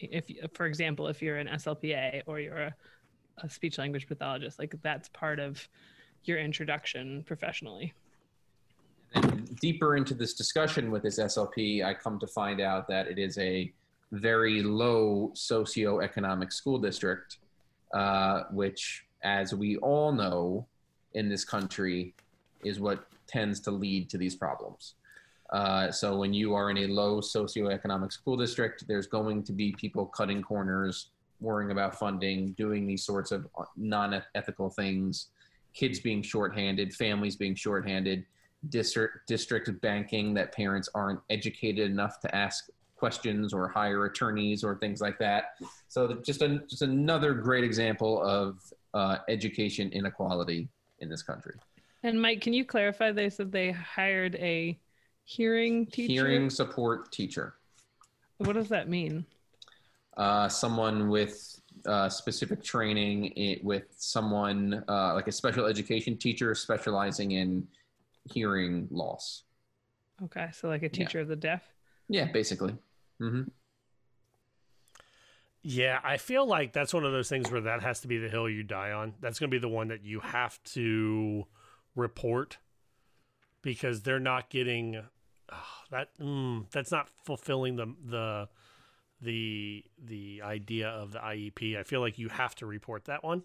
if, 0.00 0.24
for 0.54 0.66
example, 0.66 1.08
if 1.08 1.20
you're 1.22 1.36
an 1.36 1.48
SLPA 1.48 2.22
or 2.26 2.40
you're 2.40 2.58
a, 2.58 2.74
a 3.38 3.50
speech 3.50 3.78
language 3.78 4.06
pathologist, 4.06 4.58
like 4.58 4.74
that's 4.82 5.08
part 5.10 5.38
of 5.38 5.66
your 6.24 6.38
introduction 6.38 7.22
professionally. 7.26 7.92
deeper 9.60 9.96
into 9.96 10.14
this 10.14 10.34
discussion 10.34 10.90
with 10.90 11.02
this 11.02 11.18
SLP, 11.18 11.84
I 11.84 11.94
come 11.94 12.18
to 12.20 12.26
find 12.26 12.60
out 12.60 12.88
that 12.88 13.08
it 13.08 13.18
is 13.18 13.38
a 13.38 13.72
very 14.12 14.62
low 14.62 15.32
socioeconomic 15.34 16.52
school 16.52 16.78
district, 16.78 17.38
uh, 17.94 18.44
which, 18.50 19.04
as 19.22 19.54
we 19.54 19.76
all 19.78 20.12
know 20.12 20.66
in 21.14 21.28
this 21.28 21.44
country, 21.44 22.14
is 22.64 22.78
what 22.78 23.04
tends 23.30 23.60
to 23.60 23.70
lead 23.70 24.10
to 24.10 24.18
these 24.18 24.34
problems. 24.34 24.94
Uh, 25.50 25.90
so, 25.90 26.16
when 26.16 26.32
you 26.32 26.54
are 26.54 26.70
in 26.70 26.78
a 26.78 26.86
low 26.86 27.20
socioeconomic 27.20 28.12
school 28.12 28.36
district, 28.36 28.86
there's 28.86 29.06
going 29.06 29.42
to 29.42 29.52
be 29.52 29.72
people 29.72 30.06
cutting 30.06 30.42
corners, 30.42 31.10
worrying 31.40 31.70
about 31.70 31.98
funding, 31.98 32.52
doing 32.52 32.86
these 32.86 33.04
sorts 33.04 33.32
of 33.32 33.48
non 33.76 34.22
ethical 34.34 34.70
things, 34.70 35.28
kids 35.74 35.98
being 35.98 36.22
shorthanded, 36.22 36.94
families 36.94 37.36
being 37.36 37.54
shorthanded 37.54 38.24
district 38.68 39.26
district 39.26 39.80
banking 39.80 40.34
that 40.34 40.52
parents 40.52 40.88
aren't 40.94 41.20
educated 41.30 41.90
enough 41.90 42.20
to 42.20 42.34
ask 42.34 42.68
questions 42.96 43.54
or 43.54 43.66
hire 43.66 44.04
attorneys 44.04 44.62
or 44.62 44.76
things 44.76 45.00
like 45.00 45.18
that. 45.18 45.54
So 45.88 46.20
just 46.22 46.42
a, 46.42 46.60
just 46.68 46.82
another 46.82 47.32
great 47.32 47.64
example 47.64 48.22
of 48.22 48.60
uh, 48.92 49.18
education 49.28 49.90
inequality 49.92 50.68
in 50.98 51.08
this 51.08 51.22
country. 51.22 51.54
And 52.02 52.20
Mike, 52.20 52.40
can 52.40 52.52
you 52.52 52.64
clarify? 52.64 53.12
They 53.12 53.30
said 53.30 53.52
they 53.52 53.72
hired 53.72 54.34
a 54.36 54.78
hearing 55.24 55.86
teacher. 55.86 56.12
Hearing 56.12 56.50
support 56.50 57.12
teacher, 57.12 57.54
What 58.38 58.54
does 58.54 58.68
that 58.68 58.88
mean? 58.88 59.26
uh, 60.16 60.48
someone 60.48 61.08
with 61.08 61.60
uh, 61.86 62.08
specific 62.08 62.62
training 62.62 63.32
i 63.38 63.58
with 63.62 63.84
someone 63.96 64.84
uh, 64.88 65.14
like 65.14 65.28
a 65.28 65.32
special 65.32 65.64
education 65.66 66.16
teacher 66.16 66.54
specializing 66.54 67.32
in 67.32 67.66
hearing 68.32 68.88
loss. 68.90 69.44
Okay, 70.24 70.48
so 70.52 70.68
like 70.68 70.82
a 70.82 70.88
teacher 70.88 71.20
of 71.20 71.28
the 71.28 71.36
deaf. 71.36 71.62
Yeah, 72.08 72.26
basically. 72.32 72.74
hmm 73.18 73.42
Yeah, 75.62 76.00
I 76.02 76.16
feel 76.16 76.46
like 76.46 76.72
that's 76.72 76.92
one 76.92 77.04
of 77.04 77.12
those 77.12 77.28
things 77.28 77.50
where 77.50 77.60
that 77.62 77.82
has 77.82 78.00
to 78.00 78.08
be 78.08 78.18
the 78.18 78.28
hill 78.28 78.48
you 78.48 78.62
die 78.62 78.92
on. 78.92 79.14
That's 79.20 79.38
going 79.38 79.50
to 79.50 79.54
be 79.54 79.60
the 79.60 79.68
one 79.68 79.88
that 79.88 80.04
you 80.04 80.20
have 80.20 80.62
to 80.74 81.46
report 81.94 82.58
because 83.62 84.02
they're 84.02 84.20
not 84.20 84.50
getting 84.50 85.02
oh, 85.52 85.56
that. 85.90 86.08
Mm, 86.18 86.70
that's 86.70 86.90
not 86.90 87.08
fulfilling 87.24 87.76
the 87.76 87.94
the 88.04 88.48
the 89.20 89.84
the 90.02 90.42
idea 90.42 90.88
of 90.88 91.12
the 91.12 91.18
IEP. 91.18 91.78
I 91.78 91.82
feel 91.82 92.00
like 92.00 92.18
you 92.18 92.28
have 92.28 92.54
to 92.56 92.66
report 92.66 93.04
that 93.04 93.22
one. 93.24 93.44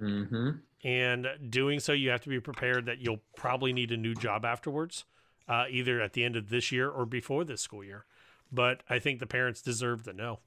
Mm-hmm. 0.00 0.50
And 0.84 1.28
doing 1.48 1.78
so, 1.78 1.92
you 1.92 2.10
have 2.10 2.22
to 2.22 2.28
be 2.28 2.40
prepared 2.40 2.86
that 2.86 2.98
you'll 2.98 3.22
probably 3.36 3.72
need 3.72 3.92
a 3.92 3.96
new 3.96 4.14
job 4.14 4.44
afterwards, 4.44 5.04
uh, 5.48 5.64
either 5.70 6.00
at 6.00 6.14
the 6.14 6.24
end 6.24 6.34
of 6.34 6.48
this 6.48 6.72
year 6.72 6.88
or 6.88 7.06
before 7.06 7.44
this 7.44 7.60
school 7.60 7.84
year. 7.84 8.04
But 8.50 8.82
I 8.90 8.98
think 8.98 9.20
the 9.20 9.26
parents 9.26 9.62
deserve 9.62 10.02
to 10.04 10.12
know. 10.12 10.40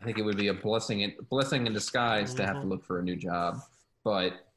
I 0.00 0.04
think 0.04 0.18
it 0.18 0.22
would 0.22 0.38
be 0.38 0.48
a 0.48 0.54
blessing 0.54 1.02
in, 1.02 1.14
blessing 1.28 1.66
in 1.66 1.72
disguise 1.72 2.34
to 2.34 2.46
have 2.46 2.56
to 2.60 2.66
Mhm. 2.66 2.70
look 2.70 2.84
for 2.84 2.98
a 2.98 3.02
new 3.02 3.16
job, 3.16 3.60
but 4.02 4.49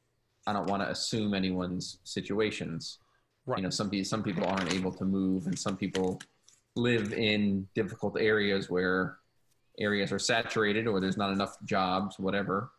I 0.46 0.52
don't 0.52 0.68
want 0.68 0.82
to 0.82 0.90
assume 0.90 1.34
anyone's 1.34 1.98
situations. 2.04 2.98
Right. 3.46 3.58
You 3.58 3.64
know, 3.64 3.70
some 3.70 3.90
people 3.90 4.04
some 4.04 4.22
people 4.22 4.44
aren't 4.44 4.72
able 4.72 4.92
to 4.92 5.04
move, 5.04 5.46
and 5.46 5.58
some 5.58 5.76
people 5.76 6.20
live 6.76 7.12
in 7.12 7.66
difficult 7.74 8.18
areas 8.18 8.68
where 8.68 9.18
areas 9.78 10.12
are 10.12 10.18
saturated 10.18 10.86
or 10.86 11.00
there's 11.00 11.16
not 11.16 11.32
enough 11.32 11.56
jobs, 11.64 12.18
whatever. 12.18 12.70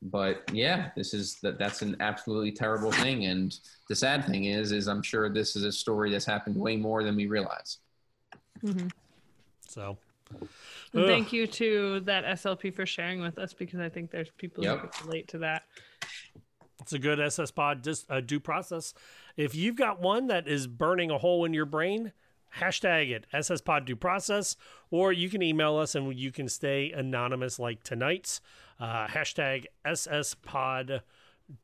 But 0.00 0.42
yeah, 0.52 0.90
this 0.96 1.12
is 1.12 1.38
that 1.42 1.58
that's 1.58 1.82
an 1.82 1.96
absolutely 2.00 2.52
terrible 2.52 2.92
thing. 2.92 3.26
And 3.26 3.56
the 3.88 3.96
sad 3.96 4.24
thing 4.26 4.44
is, 4.44 4.70
is 4.72 4.86
I'm 4.86 5.02
sure 5.02 5.28
this 5.28 5.56
is 5.56 5.64
a 5.64 5.72
story 5.72 6.10
that's 6.10 6.24
happened 6.24 6.56
way 6.56 6.76
more 6.76 7.02
than 7.02 7.16
we 7.16 7.26
realize. 7.26 7.78
Mm-hmm. 8.64 8.88
So, 9.66 9.98
Ugh. 10.40 10.48
thank 10.92 11.32
you 11.32 11.46
to 11.48 12.00
that 12.00 12.24
SLP 12.24 12.74
for 12.74 12.86
sharing 12.86 13.20
with 13.20 13.38
us 13.38 13.52
because 13.52 13.80
I 13.80 13.88
think 13.88 14.10
there's 14.10 14.30
people 14.38 14.62
Yep. 14.64 14.94
who 14.94 15.06
relate 15.06 15.28
to 15.28 15.38
that. 15.38 15.64
It's 16.80 16.92
a 16.92 16.98
good 16.98 17.20
SS 17.20 17.50
pod 17.50 17.82
dis, 17.82 18.06
uh, 18.08 18.20
due 18.20 18.40
process. 18.40 18.94
If 19.36 19.54
you've 19.54 19.76
got 19.76 20.00
one 20.00 20.28
that 20.28 20.46
is 20.46 20.66
burning 20.66 21.10
a 21.10 21.18
hole 21.18 21.44
in 21.44 21.52
your 21.52 21.66
brain, 21.66 22.12
hashtag 22.58 23.10
it 23.10 23.26
SS 23.32 23.60
pod 23.60 23.84
due 23.84 23.96
process, 23.96 24.56
or 24.90 25.12
you 25.12 25.28
can 25.28 25.42
email 25.42 25.76
us 25.76 25.94
and 25.94 26.14
you 26.14 26.32
can 26.32 26.48
stay 26.48 26.92
anonymous 26.92 27.58
like 27.58 27.82
tonight's 27.82 28.40
uh, 28.80 29.06
hashtag 29.08 29.66
SS 29.84 30.34
pod 30.34 31.02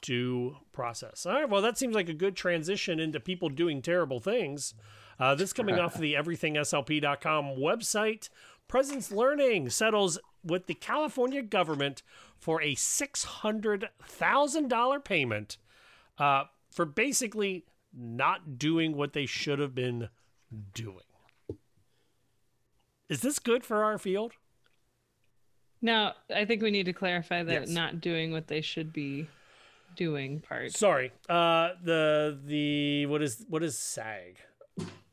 due 0.01 0.57
process. 0.73 1.27
All 1.27 1.35
right, 1.35 1.49
well, 1.49 1.63
that 1.63 1.79
seems 1.79 1.95
like 1.95 2.09
a 2.09 2.15
good 2.15 2.37
transition 2.37 2.99
into 2.99 3.21
people 3.21 3.49
doing 3.49 3.83
terrible 3.83 4.21
things. 4.21 4.75
Uh, 5.19 5.35
this 5.35 5.53
coming 5.53 5.79
off 5.79 5.95
the 5.95 6.15
everythingslp.com 6.15 7.57
website. 7.57 8.29
Presence 8.67 9.13
Learning 9.13 9.69
settles 9.69 10.19
with 10.45 10.67
the 10.67 10.75
California 10.75 11.43
government 11.43 12.03
for 12.39 12.61
a 12.63 12.75
$600,000 12.75 15.05
payment 15.05 15.57
uh, 16.19 16.45
for 16.71 16.85
basically 16.85 17.65
not 17.97 18.59
doing 18.59 18.97
what 18.97 19.13
they 19.13 19.27
should 19.27 19.59
have 19.59 19.75
been 19.75 20.09
doing. 20.75 20.99
Is 23.09 23.21
this 23.21 23.39
good 23.39 23.65
for 23.65 23.85
our 23.85 23.99
field? 23.99 24.33
No, 25.83 26.13
I 26.35 26.45
think 26.45 26.63
we 26.63 26.71
need 26.71 26.87
to 26.87 26.93
clarify 26.93 27.43
that 27.43 27.53
Yes. 27.53 27.69
not 27.69 28.01
doing 28.01 28.33
what 28.33 28.47
they 28.47 28.63
should 28.63 28.93
be 28.93 29.29
doing 29.97 30.41
part. 30.41 30.73
Sorry. 30.73 31.13
Uh, 31.29 31.71
the 31.83 32.39
the 32.45 33.07
what 33.07 33.23
is 33.23 33.45
what 33.49 33.63
is 33.63 33.79
SAG? 33.79 34.39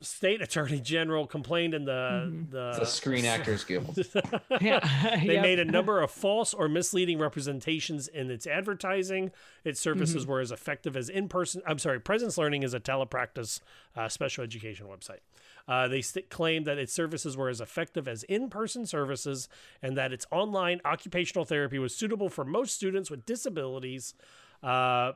State 0.03 0.41
Attorney 0.41 0.79
General 0.79 1.27
complained 1.27 1.75
in 1.75 1.85
the 1.85 2.45
the 2.49 2.69
It's 2.69 2.79
the 2.79 2.85
Screen 2.87 3.25
Actors 3.35 3.63
Guild. 3.63 3.95
Yeah, 4.59 4.79
they 5.23 5.33
yep. 5.35 5.43
made 5.43 5.59
a 5.59 5.65
number 5.65 6.01
of 6.01 6.09
false 6.09 6.55
or 6.55 6.67
misleading 6.67 7.19
representations 7.19 8.07
in 8.07 8.31
its 8.31 8.47
advertising. 8.47 9.31
Its 9.63 9.79
services 9.79 10.25
Mhm. 10.25 10.29
were 10.29 10.39
as 10.39 10.51
effective 10.51 10.97
as 10.97 11.07
in 11.07 11.29
person. 11.29 11.61
I'm 11.67 11.77
sorry, 11.77 11.99
Presence 11.99 12.35
Learning 12.39 12.63
is 12.63 12.73
a 12.73 12.79
telepractice 12.79 13.59
uh, 13.95 14.09
special 14.09 14.43
education 14.43 14.87
website. 14.87 15.19
Uh, 15.67 15.87
they 15.87 16.01
st- 16.01 16.31
claimed 16.31 16.65
that 16.65 16.79
its 16.79 16.91
services 16.91 17.37
were 17.37 17.47
as 17.49 17.61
effective 17.61 18.07
as 18.07 18.23
in 18.23 18.49
person 18.49 18.87
services 18.87 19.47
and 19.83 19.95
that 19.95 20.11
its 20.11 20.25
online 20.31 20.81
occupational 20.83 21.45
therapy 21.45 21.77
was 21.77 21.95
suitable 21.95 22.27
for 22.29 22.43
most 22.43 22.73
students 22.73 23.11
with 23.11 23.23
disabilities. 23.27 24.15
Uh, 24.63 25.11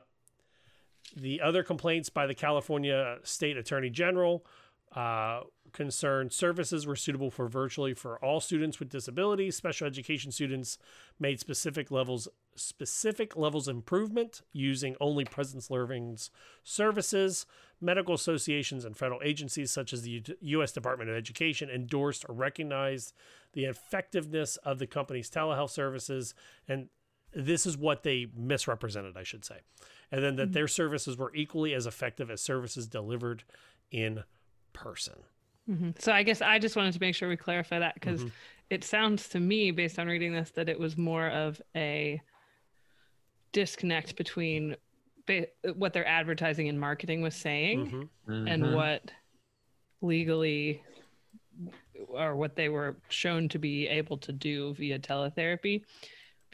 the 1.14 1.40
other 1.40 1.62
complaints 1.62 2.08
by 2.08 2.26
the 2.26 2.34
California 2.34 3.18
State 3.22 3.56
Attorney 3.56 3.90
General 3.90 4.44
uh, 4.94 5.40
concerned 5.72 6.32
services 6.32 6.86
were 6.86 6.96
suitable 6.96 7.30
for 7.30 7.48
virtually 7.48 7.92
for 7.92 8.18
all 8.24 8.40
students 8.40 8.78
with 8.78 8.88
disabilities. 8.88 9.54
Special 9.54 9.86
education 9.86 10.32
students 10.32 10.78
made 11.18 11.38
specific 11.38 11.90
levels 11.90 12.28
specific 12.54 13.36
levels 13.36 13.68
improvement 13.68 14.40
using 14.52 14.96
only 14.98 15.26
Presence 15.26 15.70
Learning's 15.70 16.30
services. 16.64 17.44
Medical 17.78 18.14
associations 18.14 18.86
and 18.86 18.96
federal 18.96 19.20
agencies 19.22 19.70
such 19.70 19.92
as 19.92 20.00
the 20.00 20.10
U- 20.10 20.22
U.S. 20.40 20.72
Department 20.72 21.10
of 21.10 21.16
Education 21.16 21.68
endorsed 21.68 22.24
or 22.26 22.34
recognized 22.34 23.12
the 23.52 23.64
effectiveness 23.64 24.56
of 24.58 24.78
the 24.78 24.86
company's 24.86 25.30
telehealth 25.30 25.70
services 25.70 26.32
and 26.66 26.88
this 27.36 27.66
is 27.66 27.76
what 27.76 28.02
they 28.02 28.26
misrepresented, 28.34 29.16
I 29.16 29.22
should 29.22 29.44
say. 29.44 29.58
And 30.10 30.24
then 30.24 30.36
that 30.36 30.52
their 30.52 30.66
services 30.68 31.18
were 31.18 31.34
equally 31.34 31.74
as 31.74 31.86
effective 31.86 32.30
as 32.30 32.40
services 32.40 32.88
delivered 32.88 33.44
in 33.90 34.24
person. 34.72 35.14
hmm 35.66 35.90
So 35.98 36.12
I 36.12 36.22
guess 36.22 36.40
I 36.40 36.58
just 36.58 36.76
wanted 36.76 36.94
to 36.94 37.00
make 37.00 37.14
sure 37.14 37.28
we 37.28 37.36
clarify 37.36 37.78
that 37.78 37.94
because 37.94 38.24
Mhm. 38.24 38.30
it 38.70 38.84
sounds 38.84 39.28
to 39.30 39.40
me, 39.40 39.70
based 39.70 39.98
on 39.98 40.06
reading 40.06 40.32
this, 40.32 40.50
that 40.52 40.68
it 40.68 40.78
was 40.78 40.96
more 40.96 41.28
of 41.28 41.60
a 41.76 42.20
disconnect 43.52 44.16
between 44.16 44.76
ba- 45.26 45.48
what 45.74 45.92
their 45.92 46.06
advertising 46.06 46.68
and 46.68 46.80
marketing 46.80 47.20
was 47.20 47.34
saying 47.34 48.08
and 48.28 48.62
Mhm. 48.62 48.74
what 48.74 49.12
legally 50.00 50.82
or 52.08 52.36
what 52.36 52.54
they 52.56 52.68
were 52.68 52.96
shown 53.08 53.48
to 53.48 53.58
be 53.58 53.88
able 53.88 54.18
to 54.18 54.32
do 54.32 54.74
via 54.74 54.98
teletherapy 54.98 55.84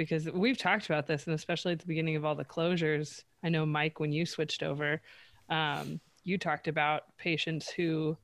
because 0.02 0.30
we've 0.30 0.58
talked 0.58 0.86
about 0.86 1.06
this 1.06 1.26
and 1.26 1.34
especially 1.34 1.72
at 1.72 1.78
the 1.78 1.86
beginning 1.86 2.16
of 2.16 2.24
all 2.24 2.34
the 2.34 2.44
closures 2.44 3.22
i 3.44 3.48
know 3.48 3.64
mike 3.64 4.00
when 4.00 4.12
you 4.12 4.26
switched 4.26 4.62
over 4.62 5.00
um, 5.48 6.00
you 6.24 6.38
talked 6.38 6.68
about 6.68 7.02
patients 7.18 7.68
who 7.70 8.16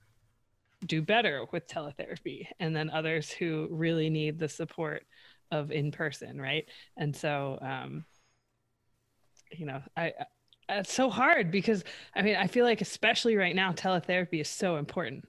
do 0.87 1.03
better 1.03 1.45
with 1.53 1.67
teletherapy 1.67 2.47
and 2.61 2.75
then 2.75 2.91
others 2.91 3.31
who 3.31 3.67
really 3.71 4.09
need 4.09 4.38
the 4.38 4.49
support 4.49 5.05
of 5.51 5.71
in 5.71 5.91
person 5.91 6.41
right? 6.41 6.67
And 6.97 7.14
so 7.14 7.59
um, 7.61 8.05
you 9.53 9.67
know 9.67 9.83
I, 9.97 10.07
I 10.07 10.27
it's 10.71 10.93
so 10.93 11.09
hard 11.09 11.51
because 11.51 11.83
i 12.14 12.21
mean 12.21 12.37
i 12.37 12.47
feel 12.47 12.64
like 12.67 12.83
especially 12.83 13.37
right 13.37 13.57
now 13.57 13.73
teletherapy 13.73 14.41
is 14.41 14.49
so 14.49 14.77
important 14.77 15.25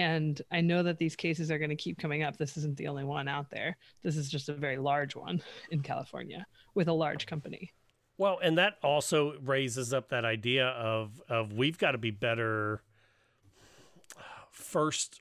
and 0.00 0.42
i 0.50 0.60
know 0.60 0.82
that 0.82 0.98
these 0.98 1.14
cases 1.14 1.50
are 1.50 1.58
going 1.58 1.70
to 1.70 1.76
keep 1.76 1.98
coming 1.98 2.22
up 2.22 2.36
this 2.36 2.56
isn't 2.56 2.76
the 2.76 2.88
only 2.88 3.04
one 3.04 3.28
out 3.28 3.50
there 3.50 3.76
this 4.02 4.16
is 4.16 4.30
just 4.30 4.48
a 4.48 4.54
very 4.54 4.78
large 4.78 5.14
one 5.14 5.42
in 5.70 5.80
california 5.80 6.46
with 6.74 6.88
a 6.88 6.92
large 6.92 7.26
company 7.26 7.72
Well, 8.16 8.38
and 8.42 8.58
that 8.58 8.74
also 8.82 9.34
raises 9.42 9.92
up 9.92 10.08
that 10.08 10.24
idea 10.24 10.68
of 10.68 11.20
of 11.28 11.52
we've 11.52 11.78
got 11.78 11.92
to 11.92 11.98
be 11.98 12.10
better 12.10 12.82
first 14.50 15.20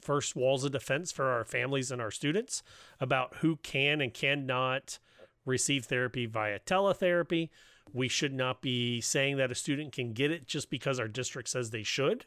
first 0.00 0.34
walls 0.34 0.64
of 0.64 0.72
defense 0.72 1.12
for 1.12 1.26
our 1.26 1.44
families 1.44 1.90
and 1.90 2.00
our 2.00 2.10
students 2.10 2.62
about 2.98 3.36
who 3.36 3.56
can 3.56 4.00
and 4.00 4.14
cannot 4.14 4.98
receive 5.44 5.84
therapy 5.84 6.26
via 6.26 6.58
teletherapy. 6.60 7.50
We 7.92 8.08
should 8.08 8.32
not 8.32 8.62
be 8.62 9.00
saying 9.00 9.36
that 9.36 9.50
a 9.50 9.54
student 9.54 9.92
can 9.92 10.12
get 10.12 10.30
it 10.30 10.46
just 10.46 10.70
because 10.70 10.98
our 10.98 11.08
district 11.08 11.48
says 11.48 11.70
they 11.70 11.82
should. 11.82 12.24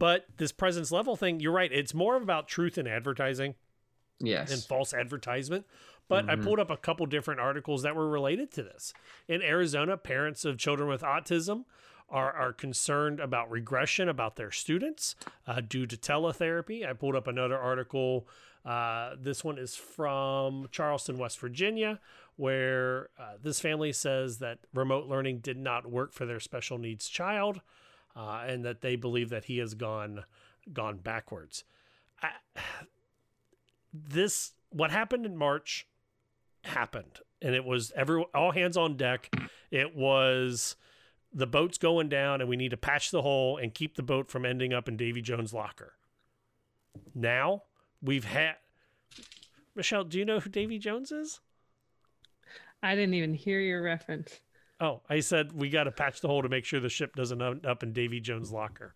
But 0.00 0.24
this 0.38 0.50
presence 0.50 0.90
level 0.90 1.14
thing, 1.14 1.38
you're 1.40 1.52
right, 1.52 1.70
it's 1.70 1.92
more 1.94 2.16
about 2.16 2.48
truth 2.48 2.78
in 2.78 2.88
advertising 2.88 3.54
Yes. 4.18 4.50
and 4.50 4.62
false 4.64 4.92
advertisement. 4.94 5.66
But 6.08 6.28
I 6.28 6.34
Mhm. 6.34 6.42
pulled 6.42 6.58
up 6.58 6.70
a 6.70 6.76
couple 6.76 7.04
different 7.06 7.38
articles 7.38 7.82
that 7.82 7.94
were 7.94 8.08
related 8.08 8.50
to 8.52 8.62
this. 8.62 8.92
In 9.28 9.42
Arizona, 9.42 9.96
parents 9.98 10.44
of 10.44 10.58
children 10.58 10.88
with 10.88 11.02
autism 11.02 11.66
are, 12.08 12.32
are 12.32 12.52
concerned 12.52 13.20
about 13.20 13.50
regression 13.50 14.08
about 14.08 14.36
their 14.36 14.50
students 14.50 15.14
uh, 15.46 15.60
due 15.60 15.86
to 15.86 15.96
teletherapy. 15.96 16.84
I 16.88 16.94
pulled 16.94 17.14
up 17.14 17.26
another 17.28 17.58
article. 17.58 18.26
Uh, 18.64 19.14
this 19.18 19.44
one 19.44 19.58
is 19.58 19.76
from 19.76 20.66
Charleston, 20.72 21.18
West 21.18 21.38
Virginia, 21.38 22.00
where 22.36 23.10
uh, 23.18 23.34
this 23.40 23.60
family 23.60 23.92
says 23.92 24.38
that 24.38 24.58
remote 24.74 25.06
learning 25.06 25.40
did 25.40 25.58
not 25.58 25.90
work 25.90 26.12
for 26.14 26.24
their 26.26 26.40
special 26.40 26.78
needs 26.78 27.08
child, 27.08 27.60
uh, 28.16 28.44
and 28.46 28.64
that 28.64 28.80
they 28.80 28.96
believe 28.96 29.30
that 29.30 29.44
he 29.44 29.58
has 29.58 29.74
gone 29.74 30.24
gone 30.72 30.98
backwards. 30.98 31.64
I, 32.22 32.30
this 33.92 34.52
what 34.70 34.90
happened 34.90 35.26
in 35.26 35.36
March 35.36 35.86
happened, 36.64 37.20
and 37.40 37.54
it 37.54 37.64
was 37.64 37.92
every 37.96 38.24
all 38.34 38.52
hands 38.52 38.76
on 38.76 38.96
deck. 38.96 39.34
It 39.70 39.94
was 39.94 40.76
the 41.32 41.46
boat's 41.46 41.78
going 41.78 42.08
down, 42.08 42.40
and 42.40 42.48
we 42.48 42.56
need 42.56 42.70
to 42.70 42.76
patch 42.76 43.10
the 43.10 43.22
hole 43.22 43.56
and 43.56 43.74
keep 43.74 43.96
the 43.96 44.02
boat 44.02 44.30
from 44.30 44.44
ending 44.44 44.72
up 44.72 44.88
in 44.88 44.96
Davy 44.96 45.22
Jones' 45.22 45.54
locker. 45.54 45.94
Now 47.14 47.62
we've 48.02 48.24
had 48.24 48.56
Michelle. 49.74 50.04
Do 50.04 50.18
you 50.18 50.24
know 50.24 50.40
who 50.40 50.50
Davy 50.50 50.78
Jones 50.78 51.12
is? 51.12 51.40
i 52.82 52.94
didn't 52.94 53.14
even 53.14 53.34
hear 53.34 53.60
your 53.60 53.82
reference 53.82 54.40
Oh, 54.80 55.02
I 55.08 55.20
said 55.20 55.52
we 55.52 55.68
got 55.68 55.84
to 55.84 55.90
patch 55.90 56.20
the 56.20 56.28
hole 56.28 56.42
to 56.42 56.48
make 56.48 56.64
sure 56.64 56.80
the 56.80 56.88
ship 56.88 57.14
doesn't 57.14 57.40
end 57.40 57.66
up 57.66 57.82
in 57.82 57.92
Davy 57.92 58.20
Jones' 58.20 58.50
locker. 58.50 58.94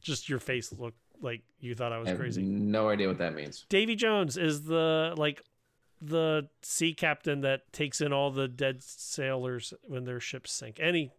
Just 0.00 0.28
your 0.28 0.40
face 0.40 0.72
looked 0.72 0.98
like 1.20 1.42
you 1.60 1.74
thought 1.74 1.92
I 1.92 1.98
was 1.98 2.08
I 2.08 2.10
have 2.10 2.18
crazy. 2.18 2.42
no 2.42 2.88
idea 2.88 3.06
what 3.08 3.18
that 3.18 3.34
means. 3.34 3.64
Davy 3.68 3.94
Jones 3.94 4.36
is 4.36 4.64
the 4.64 5.14
like 5.16 5.42
the 6.00 6.48
sea 6.62 6.92
captain 6.92 7.42
that 7.42 7.72
takes 7.72 8.00
in 8.00 8.12
all 8.12 8.32
the 8.32 8.48
dead 8.48 8.82
sailors 8.82 9.72
when 9.82 10.04
their 10.04 10.18
ships 10.18 10.52
sink. 10.52 10.78
Any 10.80 11.12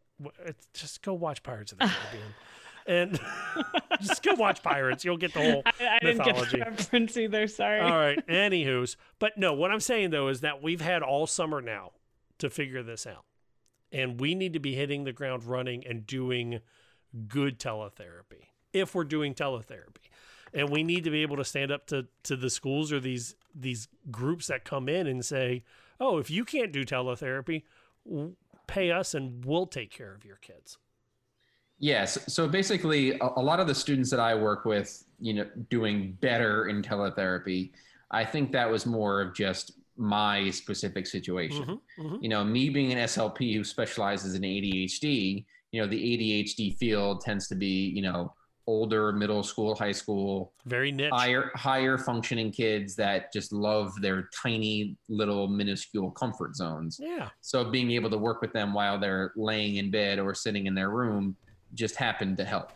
just 0.74 1.02
go 1.02 1.14
watch 1.14 1.42
Pirates 1.44 1.72
of 1.72 1.80
the 1.80 1.86
Caribbean. 1.88 2.34
And 2.86 3.18
just 4.02 4.24
go 4.24 4.34
watch 4.34 4.62
Pirates. 4.62 5.06
You'll 5.06 5.16
get 5.16 5.34
the 5.34 5.40
whole 5.40 5.62
I, 5.66 5.88
I 5.88 6.00
didn't 6.00 6.26
get 6.26 6.36
the 6.36 6.58
reference 6.58 7.16
either. 7.16 7.48
Sorry. 7.48 7.80
All 7.80 7.92
right. 7.92 8.20
Anywho's, 8.28 8.98
but 9.20 9.38
no, 9.38 9.54
what 9.54 9.72
I'm 9.72 9.80
saying 9.80 10.10
though 10.10 10.28
is 10.28 10.42
that 10.42 10.62
we've 10.62 10.82
had 10.82 11.02
all 11.02 11.26
summer 11.26 11.62
now 11.62 11.92
to 12.40 12.50
figure 12.50 12.84
this 12.84 13.08
out. 13.08 13.24
And 13.94 14.20
we 14.20 14.36
need 14.36 14.54
to 14.54 14.60
be 14.60 14.74
hitting 14.74 15.04
the 15.04 15.14
ground 15.14 15.46
running 15.46 15.86
and 15.86 16.06
doing 16.06 16.60
good 17.28 17.60
teletherapy 17.60 18.48
if 18.74 18.96
we're 18.96 19.04
doing 19.04 19.36
teletherapy. 19.36 20.10
And 20.54 20.70
we 20.70 20.84
need 20.84 21.04
to 21.04 21.12
be 21.12 21.22
able 21.22 21.38
to 21.38 21.46
stand 21.46 21.72
up 21.72 21.88
to, 21.88 22.08
to 22.24 22.36
the 22.36 22.50
schools 22.50 22.92
or 22.92 23.00
these 23.00 23.36
these 23.56 23.88
groups 24.10 24.48
that 24.48 24.66
come 24.66 24.90
in 24.90 25.08
and 25.08 25.24
say, 25.24 25.64
"Oh, 26.00 26.18
if 26.18 26.30
you 26.30 26.44
can't 26.44 26.72
do 26.72 26.84
teletherapy, 26.84 27.64
pay 28.68 28.92
us 28.92 29.14
and 29.14 29.46
we'll 29.46 29.68
take 29.68 29.92
care 29.92 30.14
of 30.14 30.26
your 30.26 30.38
kids." 30.38 30.78
Yes. 31.80 32.18
So 32.28 32.48
basically, 32.48 33.20
a, 33.20 33.42
lot 33.42 33.60
of 33.60 33.68
the 33.68 33.76
students 33.76 34.10
that 34.12 34.20
I 34.20 34.36
work 34.36 34.64
with, 34.64 35.04
you 35.20 35.34
know, 35.34 35.46
doing 35.70 36.18
better 36.22 36.68
in 36.68 36.82
teletherapy, 36.82 37.72
I 38.10 38.24
think 38.24 38.52
that 38.54 38.70
was 38.70 38.86
more 38.86 39.22
of 39.22 39.34
just 39.34 39.72
my 39.98 40.50
specific 40.50 41.08
situation. 41.08 41.80
You 42.22 42.30
know, 42.30 42.44
me 42.44 42.70
being 42.70 42.92
an 42.92 43.00
SLP 43.00 43.56
who 43.56 43.64
specializes 43.64 44.36
in 44.36 44.42
ADHD, 44.42 45.46
you 45.72 45.82
know, 45.82 45.88
the 45.88 45.98
ADHD 45.98 46.78
field 46.78 47.22
tends 47.22 47.48
to 47.48 47.56
be, 47.56 47.90
you 47.90 48.02
know, 48.02 48.34
older 48.66 49.12
middle 49.12 49.44
school, 49.44 49.76
high 49.76 49.92
school, 49.92 50.54
very 50.66 50.92
niche, 50.92 51.12
higher 51.12 51.52
higher 51.56 51.98
functioning 51.98 52.52
kids 52.52 52.96
that 52.96 53.32
just 53.34 53.52
love 53.52 53.94
their 54.02 54.30
tiny 54.34 54.96
little 55.10 55.48
minuscule 55.48 56.12
comfort 56.12 56.56
zones. 56.56 57.00
Yeah. 57.02 57.30
So 57.42 57.66
being 57.66 57.92
able 57.92 58.10
to 58.10 58.18
work 58.18 58.42
with 58.42 58.54
them 58.54 58.74
while 58.74 59.00
they're 59.00 59.34
laying 59.36 59.76
in 59.76 59.92
bed 59.92 60.20
or 60.20 60.34
sitting 60.34 60.68
in 60.68 60.76
their 60.76 60.90
room 60.90 61.36
just 61.74 61.96
happened 61.96 62.38
to 62.38 62.46
help. 62.46 62.72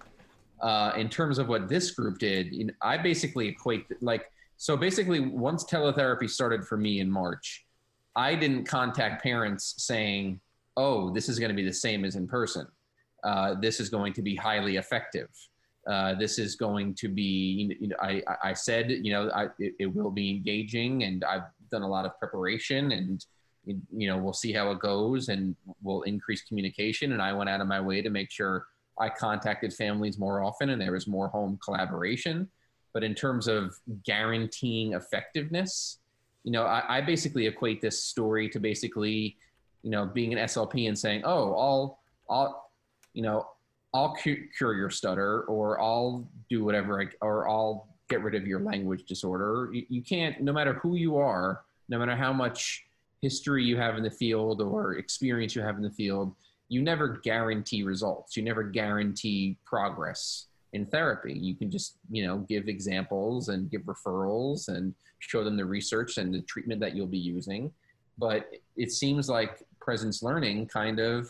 Uh, 0.62 0.92
in 0.98 1.08
terms 1.08 1.38
of 1.38 1.48
what 1.48 1.70
this 1.70 1.92
group 1.92 2.18
did, 2.18 2.52
you 2.52 2.66
know, 2.66 2.74
I 2.82 2.98
basically 2.98 3.48
equate 3.48 3.86
like 4.02 4.32
So 4.58 4.76
basically, 4.76 5.20
once 5.20 5.64
teletherapy 5.64 6.30
started 6.30 6.66
for 6.66 6.78
me 6.78 7.00
in 7.00 7.10
March, 7.10 7.66
I 8.16 8.34
didn't 8.34 8.66
contact 8.66 9.22
parents 9.22 9.76
saying, 9.78 10.40
"Oh, 10.76 11.14
this 11.14 11.30
is 11.30 11.38
going 11.40 11.50
to 11.50 11.56
be 11.56 11.66
the 11.66 11.74
same 11.74 12.04
as 12.04 12.16
in 12.16 12.28
person. 12.28 12.68
Uh, 13.24 13.56
this 13.62 13.80
is 13.80 13.90
going 13.90 14.14
to 14.14 14.22
be 14.22 14.36
highly 14.36 14.78
effective. 14.78 15.30
Uh, 15.88 16.16
this 16.16 16.40
is 16.40 16.56
going 16.56 16.96
to 16.96 17.08
be." 17.08 17.78
You 17.80 17.90
know, 17.90 17.96
I 18.02 18.24
I 18.44 18.54
said, 18.54 18.90
you 18.90 19.12
know, 19.12 19.30
I, 19.30 19.46
it, 19.60 19.74
it 19.80 19.96
will 19.96 20.12
be 20.12 20.32
engaging, 20.32 21.04
and 21.04 21.24
I've 21.24 21.44
done 21.72 21.84
a 21.84 21.88
lot 21.88 22.06
of 22.06 22.18
preparation, 22.18 22.92
and 22.92 23.24
you 23.66 24.08
know, 24.08 24.18
we'll 24.18 24.34
see 24.34 24.54
how 24.54 24.72
it 24.72 24.80
goes, 24.80 25.30
and 25.30 25.56
we'll 25.84 26.02
increase 26.04 26.42
communication. 26.42 27.12
And 27.12 27.22
I 27.22 27.32
went 27.34 27.50
out 27.50 27.62
of 27.62 27.68
my 27.68 27.82
way 27.82 28.02
to 28.02 28.10
make 28.10 28.32
sure 28.32 28.66
I 29.00 29.10
contacted 29.10 29.72
families 29.74 30.18
more 30.18 30.42
often, 30.42 30.70
and 30.70 30.82
there 30.82 30.94
was 30.94 31.06
more 31.06 31.28
home 31.28 31.60
collaboration. 31.64 32.50
But 32.94 33.04
in 33.04 33.14
terms 33.14 33.48
of 33.48 33.76
guaranteeing 34.04 34.94
effectiveness, 34.94 36.00
you 36.44 36.52
know, 36.52 36.64
I, 36.64 36.98
I 36.98 37.02
basically 37.02 37.48
equate 37.48 37.82
this 37.82 38.04
story 38.04 38.50
to 38.50 38.60
basically, 38.60 39.38
you 39.84 39.92
know, 39.92 40.06
being 40.06 40.34
an 40.34 40.40
SLP 40.40 40.88
and 40.88 40.98
saying, 40.98 41.24
"Oh, 41.26 41.54
I'll, 41.56 42.00
I'll, 42.30 42.72
you 43.14 43.22
know, 43.22 43.48
I'll 43.94 44.16
cu- 44.16 44.48
cure 44.58 44.74
your 44.74 44.90
stutter, 44.90 45.42
or 45.44 45.82
I'll 45.82 46.28
do 46.50 46.64
whatever, 46.64 47.02
I, 47.02 47.08
or 47.22 47.50
I'll 47.50 47.88
get 48.10 48.24
rid 48.24 48.36
of 48.36 48.48
your 48.48 48.62
language 48.62 49.04
disorder." 49.06 49.70
You, 49.74 49.86
you 49.90 50.02
can't, 50.02 50.42
no 50.42 50.54
matter 50.54 50.74
who 50.76 50.96
you 50.96 51.18
are, 51.18 51.64
no 51.90 52.00
matter 52.00 52.16
how 52.16 52.32
much 52.32 52.86
history 53.22 53.64
you 53.64 53.78
have 53.78 53.98
in 53.98 54.04
the 54.04 54.12
field 54.12 54.62
or 54.62 54.94
experience 54.94 55.56
you 55.56 55.62
have 55.62 55.76
in 55.76 55.82
the 55.82 55.92
field, 55.92 56.34
you 56.70 56.82
never 56.82 57.20
guarantee 57.24 57.84
results. 57.84 58.38
You 58.38 58.44
never 58.44 58.64
guarantee 58.64 59.58
progress 59.66 60.48
in 60.78 60.86
therapy. 60.86 61.34
You 61.34 61.56
can 61.56 61.70
just, 61.70 61.98
you 62.10 62.26
know, 62.26 62.38
give 62.38 62.68
examples 62.68 63.50
and 63.50 63.70
give 63.70 63.82
referrals 63.82 64.70
and 64.70 64.94
show 65.20 65.44
them 65.44 65.58
the 65.58 65.66
research 65.66 66.18
and 66.18 66.34
the 66.34 66.42
treatment 66.42 66.80
that 66.82 66.96
you'll 66.96 67.08
be 67.08 67.18
using. 67.18 67.72
But 68.18 68.50
it 68.76 68.92
seems 68.92 69.28
like 69.28 69.64
presence 69.82 70.22
learning 70.24 70.68
kind 70.68 71.00
of 71.00 71.30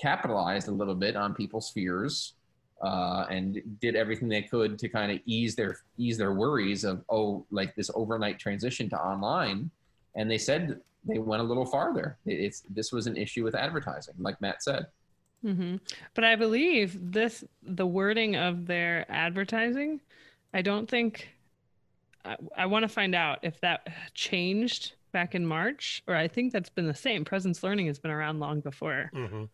capitalized 0.00 0.68
a 0.68 0.72
little 0.72 0.94
bit 0.94 1.16
on 1.16 1.34
people's 1.34 1.70
fears 1.70 2.34
uh, 2.82 3.26
and 3.30 3.60
did 3.80 3.94
everything 3.94 4.28
they 4.28 4.42
could 4.42 4.78
to 4.78 4.88
kind 4.88 5.12
of 5.12 5.20
ease 5.26 5.54
their 5.54 5.76
ease 5.98 6.18
their 6.18 6.34
worries 6.34 6.82
of 6.82 7.04
oh 7.10 7.46
like 7.50 7.74
this 7.76 7.90
overnight 7.94 8.38
transition 8.38 8.88
to 8.88 8.98
online. 8.98 9.70
And 10.16 10.30
they 10.30 10.38
said 10.38 10.80
they 11.04 11.18
went 11.18 11.42
a 11.42 11.44
little 11.44 11.66
farther. 11.66 12.18
It's 12.26 12.62
this 12.70 12.90
was 12.90 13.06
an 13.06 13.16
issue 13.16 13.44
with 13.44 13.54
advertising, 13.54 14.14
like 14.18 14.40
Matt 14.40 14.62
said. 14.62 14.86
Mm-hmm. 15.44 15.76
But 16.14 16.24
I 16.24 16.36
believe 16.36 17.12
this 17.12 17.44
the 17.62 17.86
wording 17.86 18.36
of 18.36 18.66
their 18.66 19.06
advertising. 19.10 20.00
I 20.54 20.62
don't 20.62 20.88
think. 20.88 21.28
I, 22.24 22.36
I 22.56 22.66
want 22.66 22.84
to 22.84 22.88
find 22.88 23.14
out 23.14 23.40
if 23.42 23.60
that 23.60 23.88
changed 24.14 24.94
back 25.12 25.34
in 25.34 25.46
March, 25.46 26.02
or 26.06 26.14
I 26.14 26.28
think 26.28 26.52
that's 26.52 26.70
been 26.70 26.86
the 26.86 26.94
same. 26.94 27.24
Presence 27.24 27.62
learning 27.62 27.86
has 27.86 27.98
been 27.98 28.10
around 28.10 28.40
long 28.40 28.60
before. 28.60 29.10
Mm-hmm. 29.14 29.44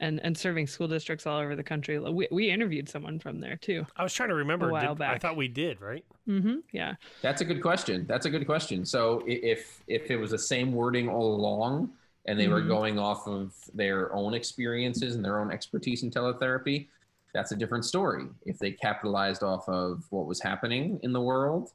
And, 0.00 0.20
and 0.24 0.36
serving 0.36 0.66
school 0.66 0.88
districts 0.88 1.24
all 1.24 1.38
over 1.38 1.54
the 1.54 1.62
country. 1.62 1.98
We, 1.98 2.26
we 2.30 2.50
interviewed 2.50 2.88
someone 2.88 3.20
from 3.20 3.40
there 3.40 3.56
too. 3.56 3.86
I 3.96 4.02
was 4.02 4.12
trying 4.12 4.28
to 4.30 4.34
remember. 4.34 4.68
A 4.68 4.72
while 4.72 4.94
did, 4.94 4.98
back. 4.98 5.14
I 5.14 5.18
thought 5.18 5.36
we 5.36 5.46
did, 5.46 5.80
right? 5.80 6.04
Mm-hmm. 6.28 6.56
Yeah. 6.72 6.94
That's 7.22 7.40
a 7.42 7.44
good 7.44 7.62
question. 7.62 8.04
That's 8.06 8.26
a 8.26 8.30
good 8.30 8.44
question. 8.44 8.84
So 8.84 9.22
if 9.24 9.82
if 9.86 10.10
it 10.10 10.16
was 10.16 10.32
the 10.32 10.38
same 10.38 10.72
wording 10.72 11.08
all 11.08 11.36
along, 11.36 11.92
and 12.26 12.38
they 12.38 12.48
were 12.48 12.62
Mhm. 12.62 12.68
going 12.68 12.98
off 12.98 13.26
of 13.26 13.54
their 13.74 14.12
own 14.14 14.34
experiences 14.34 15.14
and 15.14 15.24
their 15.24 15.38
own 15.40 15.50
expertise 15.50 16.02
in 16.02 16.10
teletherapy, 16.10 16.88
that's 17.32 17.52
a 17.52 17.56
different 17.56 17.84
story. 17.84 18.26
If 18.46 18.58
they 18.58 18.72
capitalized 18.72 19.42
off 19.42 19.68
of 19.68 20.10
what 20.10 20.26
was 20.26 20.40
happening 20.40 21.00
in 21.02 21.12
the 21.12 21.20
world, 21.20 21.72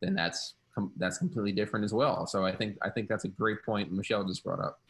then 0.00 0.14
that's 0.14 0.54
com- 0.74 0.92
that's 0.96 1.18
completely 1.18 1.52
different 1.52 1.84
as 1.84 1.92
well. 1.92 2.26
So 2.26 2.44
I 2.44 2.54
think 2.54 2.78
I 2.82 2.90
think 2.90 3.08
that's 3.08 3.24
a 3.24 3.28
great 3.28 3.62
point 3.62 3.92
Michelle 3.92 4.24
just 4.24 4.42
brought 4.42 4.60
up. 4.60 4.80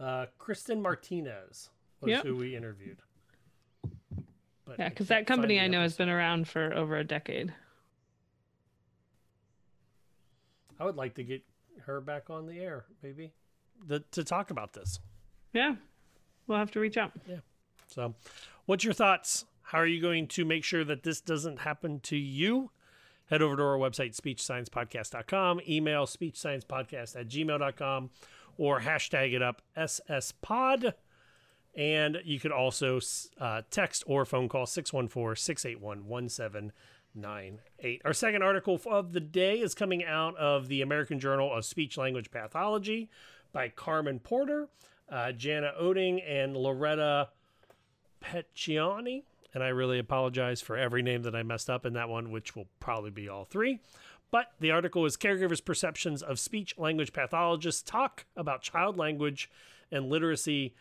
Uh, 0.00 0.26
Kristen 0.38 0.80
Martinez 0.80 1.70
was 2.00 2.10
Yep. 2.10 2.24
who 2.24 2.36
we 2.36 2.56
interviewed. 2.56 3.02
But 4.64 4.78
Yeah, 4.78 4.88
because 4.88 5.08
that 5.08 5.26
company 5.26 5.58
I 5.60 5.64
the 5.64 5.68
know 5.70 5.80
has 5.82 5.96
been 5.96 6.08
around 6.08 6.48
for 6.48 6.72
over 6.72 6.96
a 6.96 7.04
decade. 7.04 7.52
I 10.78 10.84
would 10.84 10.96
like 10.96 11.14
to 11.16 11.24
get 11.24 11.44
her 11.82 12.00
back 12.00 12.30
on 12.30 12.46
the 12.46 12.58
air, 12.60 12.86
maybe, 13.02 13.32
the, 13.86 14.00
to 14.12 14.24
talk 14.24 14.50
about 14.50 14.72
this. 14.72 14.98
Yeah. 15.52 15.76
We'll 16.46 16.58
have 16.58 16.70
to 16.72 16.80
reach 16.80 16.96
out. 16.96 17.12
Yeah. 17.26 17.38
So, 17.88 18.14
what's 18.66 18.84
your 18.84 18.94
thoughts? 18.94 19.44
How 19.62 19.78
are 19.78 19.86
you 19.86 20.02
going 20.02 20.28
to 20.28 20.44
make 20.44 20.64
sure 20.64 20.84
that 20.84 21.02
this 21.02 21.20
doesn't 21.20 21.60
happen 21.60 22.00
to 22.00 22.16
you? 22.16 22.70
Head 23.26 23.40
over 23.40 23.56
to 23.56 23.62
our 23.62 23.78
website, 23.78 24.14
speechsciencepodcast.com, 24.14 25.62
email 25.66 26.04
speechsciencepodcast 26.04 27.18
at 27.18 27.28
gmail.com, 27.28 28.10
or 28.58 28.80
hashtag 28.80 29.32
it 29.32 29.42
up 29.42 29.62
SSPod. 29.76 30.92
And 31.74 32.18
you 32.24 32.38
could 32.38 32.52
also 32.52 33.00
uh, 33.40 33.62
text 33.70 34.04
or 34.06 34.26
phone 34.26 34.50
call 34.50 34.66
614 34.66 35.36
681 35.36 36.06
1798. 36.06 38.02
Our 38.04 38.12
second 38.12 38.42
article 38.42 38.78
of 38.84 39.14
the 39.14 39.20
day 39.20 39.60
is 39.60 39.74
coming 39.74 40.04
out 40.04 40.36
of 40.36 40.68
the 40.68 40.82
American 40.82 41.18
Journal 41.18 41.50
of 41.50 41.64
Speech 41.64 41.96
Language 41.96 42.30
Pathology 42.30 43.08
by 43.52 43.68
Carmen 43.68 44.18
Porter, 44.18 44.68
uh, 45.10 45.32
Jana 45.32 45.72
Oding, 45.80 46.22
and 46.26 46.56
Loretta 46.56 47.28
Pecciani. 48.22 49.24
And 49.54 49.62
I 49.62 49.68
really 49.68 49.98
apologize 49.98 50.60
for 50.60 50.76
every 50.76 51.02
name 51.02 51.22
that 51.22 51.36
I 51.36 51.42
messed 51.42 51.68
up 51.68 51.84
in 51.84 51.92
that 51.92 52.08
one, 52.08 52.30
which 52.30 52.56
will 52.56 52.68
probably 52.80 53.10
be 53.10 53.28
all 53.28 53.44
three. 53.44 53.80
But 54.30 54.52
the 54.60 54.70
article 54.70 55.04
is 55.04 55.18
Caregivers' 55.18 55.62
Perceptions 55.62 56.22
of 56.22 56.38
Speech 56.38 56.78
Language 56.78 57.12
Pathologists 57.12 57.82
Talk 57.82 58.24
About 58.34 58.62
Child 58.62 58.96
Language 58.96 59.50
and 59.90 60.08
Literacy 60.08 60.74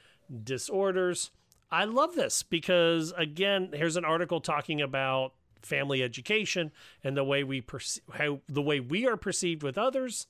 Disorders. 0.44 1.32
I 1.70 1.84
love 1.84 2.16
this 2.16 2.44
because, 2.44 3.14
again, 3.18 3.72
here's 3.74 3.98
an 3.98 4.06
article 4.06 4.40
talking 4.40 4.82
about 4.82 5.34
family 5.62 6.02
education 6.02 6.72
and 7.04 7.16
the 7.16 7.24
way 7.24 7.44
we 7.44 7.62
perce- 7.62 8.00
how 8.14 8.40
the 8.48 8.62
way 8.62 8.80
we 8.80 9.06
are 9.06 9.18
perceived 9.18 9.64
with 9.64 9.78
others. 9.78 10.28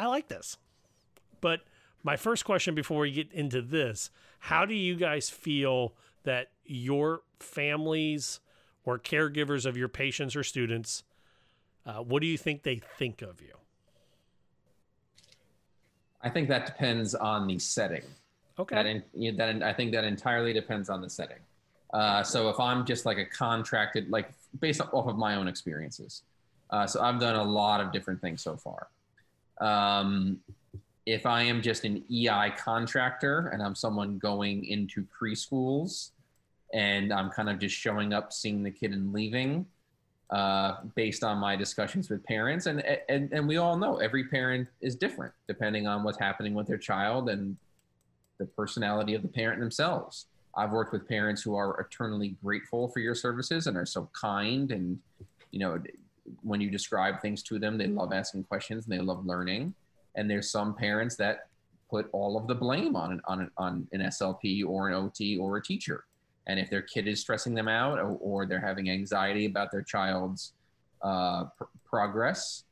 I 0.00 0.06
like 0.06 0.28
this. 0.28 0.56
But 1.42 1.60
my 2.02 2.16
first 2.16 2.46
question 2.46 2.74
before 2.74 3.00
we 3.00 3.10
get 3.10 3.30
into 3.32 3.60
this, 3.60 4.10
how 4.38 4.64
do 4.64 4.74
you 4.74 4.96
guys 4.96 5.28
feel 5.28 5.92
that 6.22 6.52
your 6.64 7.20
families 7.38 8.40
or 8.84 8.98
caregivers 8.98 9.66
of 9.66 9.76
your 9.76 9.88
patients 9.88 10.34
or 10.34 10.42
students, 10.42 11.02
uh, 11.84 11.98
what 11.98 12.22
do 12.22 12.26
you 12.26 12.38
think 12.38 12.62
they 12.62 12.80
think 12.98 13.20
of 13.20 13.42
you? 13.42 13.52
I 16.22 16.30
think 16.30 16.48
that 16.48 16.64
depends 16.64 17.14
on 17.14 17.46
the 17.46 17.58
setting. 17.58 18.02
Okay. 18.58 18.76
That, 18.76 18.86
in, 18.86 19.02
you 19.14 19.32
know, 19.32 19.38
that 19.38 19.48
in, 19.50 19.62
I 19.62 19.74
think 19.74 19.92
that 19.92 20.04
entirely 20.04 20.54
depends 20.54 20.88
on 20.88 21.02
the 21.02 21.10
setting. 21.10 21.40
Uh, 21.92 22.22
so 22.22 22.48
if 22.48 22.58
I'm 22.58 22.86
just 22.86 23.04
like 23.04 23.18
a 23.18 23.26
contracted, 23.26 24.08
like 24.10 24.30
based 24.60 24.80
off 24.80 25.06
of 25.06 25.18
my 25.18 25.34
own 25.34 25.46
experiences, 25.46 26.22
uh, 26.70 26.86
so 26.86 27.02
I've 27.02 27.20
done 27.20 27.36
a 27.36 27.44
lot 27.44 27.82
of 27.82 27.92
different 27.92 28.22
things 28.22 28.42
so 28.42 28.56
far. 28.56 28.88
Um, 29.60 30.40
if 31.06 31.26
I 31.26 31.42
am 31.42 31.62
just 31.62 31.84
an 31.84 32.04
EI 32.10 32.52
contractor 32.56 33.48
and 33.48 33.62
I'm 33.62 33.74
someone 33.74 34.18
going 34.18 34.64
into 34.66 35.04
preschools 35.20 36.10
and 36.72 37.12
I'm 37.12 37.30
kind 37.30 37.48
of 37.50 37.58
just 37.58 37.74
showing 37.74 38.12
up, 38.12 38.32
seeing 38.32 38.62
the 38.62 38.70
kid 38.70 38.92
and 38.92 39.12
leaving, 39.12 39.66
uh, 40.30 40.76
based 40.94 41.24
on 41.24 41.38
my 41.38 41.56
discussions 41.56 42.08
with 42.08 42.24
parents, 42.24 42.66
and, 42.66 42.80
and 43.08 43.32
and 43.32 43.48
we 43.48 43.56
all 43.56 43.76
know 43.76 43.96
every 43.96 44.24
parent 44.24 44.68
is 44.80 44.94
different 44.94 45.34
depending 45.48 45.88
on 45.88 46.04
what's 46.04 46.18
happening 46.18 46.54
with 46.54 46.68
their 46.68 46.78
child 46.78 47.28
and 47.28 47.56
the 48.38 48.46
personality 48.46 49.14
of 49.14 49.22
the 49.22 49.28
parent 49.28 49.58
themselves. 49.58 50.26
I've 50.56 50.70
worked 50.70 50.92
with 50.92 51.08
parents 51.08 51.42
who 51.42 51.56
are 51.56 51.80
eternally 51.80 52.36
grateful 52.42 52.88
for 52.88 53.00
your 53.00 53.14
services 53.14 53.66
and 53.66 53.76
are 53.76 53.86
so 53.86 54.08
kind 54.12 54.70
and 54.70 55.00
you 55.50 55.58
know 55.58 55.82
when 56.42 56.60
you 56.60 56.70
describe 56.70 57.20
things 57.20 57.42
to 57.42 57.58
them 57.58 57.76
they 57.78 57.86
love 57.86 58.12
asking 58.12 58.44
questions 58.44 58.86
and 58.86 58.92
they 58.92 59.02
love 59.02 59.24
learning 59.26 59.74
and 60.16 60.30
there's 60.30 60.50
some 60.50 60.74
parents 60.74 61.16
that 61.16 61.46
put 61.88 62.08
all 62.12 62.36
of 62.36 62.46
the 62.46 62.54
blame 62.54 62.94
on 62.94 63.12
an, 63.12 63.20
on 63.26 63.40
an, 63.40 63.50
on 63.56 63.88
an 63.92 64.00
SLP 64.00 64.64
or 64.66 64.88
an 64.88 64.94
OT 64.94 65.36
or 65.36 65.56
a 65.56 65.62
teacher 65.62 66.04
and 66.46 66.58
if 66.58 66.70
their 66.70 66.82
kid 66.82 67.06
is 67.06 67.20
stressing 67.20 67.54
them 67.54 67.68
out 67.68 67.98
or, 67.98 68.16
or 68.20 68.46
they're 68.46 68.60
having 68.60 68.90
anxiety 68.90 69.46
about 69.46 69.70
their 69.70 69.82
child's 69.82 70.52
uh, 71.02 71.44
pr- 71.56 71.64
progress 71.84 72.64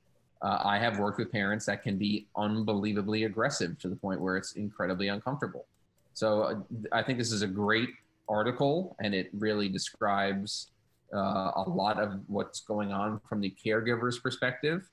uh, 0.42 0.58
I 0.64 0.78
have 0.78 0.98
worked 0.98 1.18
with 1.18 1.32
parents 1.32 1.66
that 1.66 1.82
can 1.82 1.96
be 1.96 2.26
unbelievably 2.36 3.24
aggressive 3.24 3.78
to 3.80 3.88
the 3.88 3.96
point 3.96 4.20
where 4.20 4.36
it's 4.36 4.52
incredibly 4.52 5.08
uncomfortable. 5.08 5.66
So 6.14 6.42
uh, 6.42 6.54
I 6.92 7.02
think 7.02 7.18
this 7.18 7.32
is 7.32 7.42
a 7.42 7.46
great 7.46 7.90
article, 8.28 8.96
and 9.00 9.14
it 9.14 9.30
really 9.32 9.68
describes 9.68 10.70
uh, 11.14 11.52
a 11.56 11.64
lot 11.68 11.98
of 11.98 12.20
what's 12.26 12.60
going 12.60 12.92
on 12.92 13.20
from 13.28 13.40
the 13.40 13.54
caregiver's 13.64 14.18
perspective. 14.18 14.88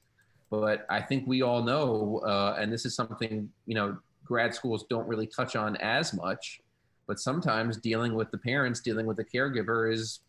But 0.50 0.86
I 0.90 1.02
think 1.02 1.28
we 1.28 1.42
all 1.42 1.64
know, 1.64 2.22
uh, 2.26 2.56
and 2.60 2.72
this 2.72 2.86
is 2.86 2.96
something 2.96 3.50
you 3.66 3.76
know 3.76 3.98
grad 4.24 4.54
schools 4.54 4.86
don't 4.90 5.08
really 5.08 5.28
touch 5.28 5.56
on 5.56 5.76
as 5.78 6.14
much. 6.14 6.62
But 7.08 7.20
sometimes 7.20 7.78
dealing 7.78 8.16
with 8.16 8.32
the 8.32 8.38
parents, 8.38 8.80
dealing 8.80 9.06
with 9.06 9.18
the 9.18 9.26
caregiver, 9.26 9.92
is 9.92 10.22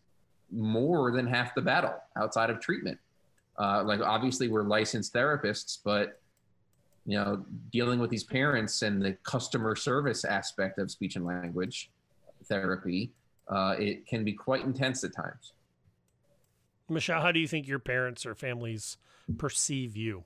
more 0.51 1.11
than 1.11 1.27
half 1.27 1.55
the 1.55 1.61
battle 1.61 1.95
outside 2.15 2.49
of 2.49 2.59
treatment 2.59 2.99
Uh, 3.59 3.83
like 3.83 3.99
obviously 4.01 4.47
we're 4.47 4.63
licensed 4.63 5.13
therapists, 5.13 5.79
but 5.83 6.21
you 7.05 7.17
know, 7.17 7.45
dealing 7.71 7.99
with 7.99 8.09
these 8.09 8.23
parents 8.23 8.81
and 8.81 9.01
the 9.01 9.13
customer 9.23 9.75
service 9.75 10.25
aspect 10.25 10.77
of 10.77 10.91
speech 10.91 11.15
and 11.15 11.25
language 11.25 11.89
therapy, 12.45 13.11
uh, 13.47 13.75
it 13.79 14.05
can 14.05 14.23
be 14.23 14.33
quite 14.33 14.63
intense 14.63 15.03
at 15.03 15.13
times. 15.15 15.53
Michelle, 16.89 17.21
how 17.21 17.31
do 17.31 17.39
you 17.39 17.47
think 17.47 17.67
your 17.67 17.79
parents 17.79 18.25
or 18.25 18.33
families 18.33 18.97
perceive 19.37 19.97
you? 19.97 20.23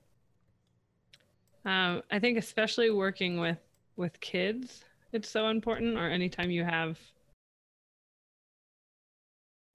Um, 1.64 2.02
I 2.10 2.18
think 2.18 2.38
especially 2.38 2.90
working 2.90 3.38
with 3.38 3.58
with 3.96 4.18
kids, 4.20 4.84
it's 5.12 5.28
so 5.28 5.48
important. 5.48 5.98
Or 5.98 6.08
anytime 6.08 6.50
you 6.50 6.64
have, 6.64 6.98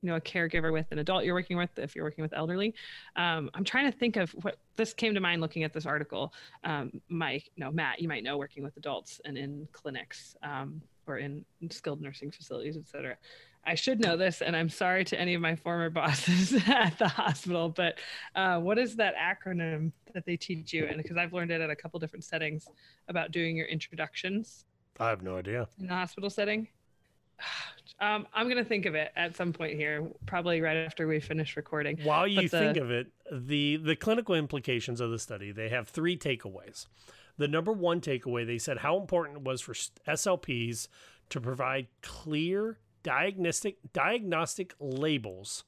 you 0.01 0.09
know, 0.09 0.15
a 0.15 0.21
caregiver 0.21 0.71
with 0.71 0.91
an 0.91 0.99
adult 0.99 1.23
you're 1.23 1.35
working 1.35 1.57
with, 1.57 1.77
if 1.77 1.95
you're 1.95 2.05
working 2.05 2.21
with 2.21 2.33
elderly. 2.33 2.73
Um, 3.15 3.49
I'm 3.53 3.63
trying 3.63 3.91
to 3.91 3.97
think 3.97 4.15
of 4.15 4.31
what 4.43 4.57
this 4.75 4.93
came 4.93 5.13
to 5.13 5.19
mind 5.19 5.41
looking 5.41 5.63
at 5.63 5.73
this 5.73 5.85
article. 5.85 6.33
Um, 6.63 7.01
Mike, 7.09 7.49
no, 7.57 7.71
Matt, 7.71 8.01
you 8.01 8.07
might 8.07 8.23
know 8.23 8.37
working 8.37 8.63
with 8.63 8.75
adults 8.77 9.21
and 9.25 9.37
in 9.37 9.67
clinics 9.71 10.35
um, 10.43 10.81
or 11.05 11.17
in 11.17 11.45
skilled 11.69 12.01
nursing 12.01 12.31
facilities, 12.31 12.77
et 12.77 12.87
cetera. 12.87 13.17
I 13.67 13.75
should 13.75 13.99
know 13.99 14.15
this, 14.15 14.41
and 14.41 14.55
I'm 14.55 14.69
sorry 14.69 15.03
to 15.05 15.19
any 15.19 15.33
of 15.33 15.41
my 15.41 15.55
former 15.55 15.89
bosses 15.91 16.53
at 16.67 16.97
the 16.97 17.07
hospital, 17.07 17.67
but 17.67 17.99
uh, 18.33 18.59
what 18.59 18.79
is 18.79 18.95
that 18.95 19.13
acronym 19.15 19.91
that 20.13 20.25
they 20.25 20.37
teach 20.37 20.71
you? 20.71 20.85
And 20.85 20.97
because 20.97 21.17
I've 21.17 21.33
learned 21.33 21.51
it 21.51 21.59
at 21.59 21.69
a 21.69 21.75
couple 21.75 21.99
different 21.99 22.23
settings 22.23 22.65
about 23.09 23.31
doing 23.31 23.57
your 23.57 23.67
introductions. 23.67 24.65
I 25.01 25.09
have 25.09 25.21
no 25.21 25.37
idea. 25.37 25.67
In 25.79 25.87
the 25.87 25.93
hospital 25.93 26.29
setting. 26.29 26.69
Um, 27.99 28.27
I'm 28.31 28.45
going 28.45 28.63
to 28.63 28.69
think 28.69 28.85
of 28.85 28.93
it 28.93 29.11
at 29.15 29.35
some 29.35 29.51
point 29.51 29.75
here, 29.75 30.07
probably 30.27 30.61
right 30.61 30.77
after 30.77 31.07
we 31.07 31.19
finish 31.19 31.57
recording. 31.57 31.97
While 32.03 32.27
you 32.27 32.47
the... 32.47 32.59
think 32.59 32.77
of 32.77 32.91
it, 32.91 33.07
the 33.31 33.77
the 33.77 33.95
clinical 33.95 34.35
implications 34.35 35.01
of 35.01 35.09
the 35.09 35.17
study, 35.17 35.51
they 35.51 35.69
have 35.69 35.87
three 35.87 36.15
takeaways. 36.15 36.85
The 37.37 37.47
number 37.47 37.71
one 37.71 37.99
takeaway, 37.99 38.45
they 38.45 38.59
said 38.59 38.79
how 38.79 38.99
important 38.99 39.37
it 39.37 39.43
was 39.43 39.61
for 39.61 39.73
SLPs 39.73 40.89
to 41.29 41.41
provide 41.41 41.87
clear 42.03 42.77
diagnostic 43.03 43.77
diagnostic 43.93 44.73
labels 44.79 45.63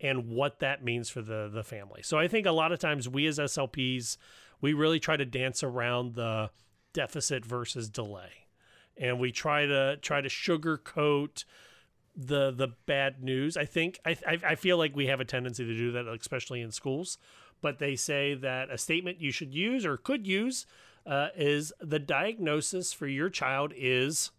and 0.00 0.28
what 0.28 0.60
that 0.60 0.84
means 0.84 1.08
for 1.08 1.22
the 1.22 1.50
the 1.52 1.64
family. 1.64 2.02
So 2.02 2.18
I 2.18 2.28
think 2.28 2.46
a 2.46 2.52
lot 2.52 2.72
of 2.72 2.78
times 2.78 3.08
we 3.08 3.26
as 3.26 3.38
SLPs 3.38 4.16
we 4.60 4.72
really 4.72 5.00
try 5.00 5.16
to 5.16 5.26
dance 5.26 5.62
around 5.62 6.14
the 6.14 6.50
deficit 6.94 7.44
versus 7.44 7.90
delay. 7.90 8.46
And 8.96 9.18
we 9.18 9.32
try 9.32 9.66
to 9.66 9.98
try 9.98 10.20
to 10.20 10.28
sugarcoat 10.28 11.44
the 12.16 12.50
the 12.50 12.68
bad 12.86 13.22
news. 13.22 13.56
I 13.56 13.64
think 13.64 13.98
I 14.04 14.16
I 14.24 14.54
feel 14.54 14.78
like 14.78 14.94
we 14.94 15.06
have 15.08 15.20
a 15.20 15.24
tendency 15.24 15.64
to 15.64 15.74
do 15.74 15.92
that 15.92 16.06
especially 16.06 16.60
in 16.60 16.70
schools, 16.70 17.18
but 17.60 17.78
they 17.78 17.96
say 17.96 18.34
that 18.34 18.70
a 18.70 18.78
statement 18.78 19.20
you 19.20 19.32
should 19.32 19.52
use 19.52 19.84
or 19.84 19.96
could 19.96 20.26
use 20.26 20.66
uh, 21.06 21.28
is 21.36 21.72
the 21.80 21.98
diagnosis 21.98 22.92
for 22.92 23.06
your 23.06 23.28
child 23.28 23.72
is 23.76 24.30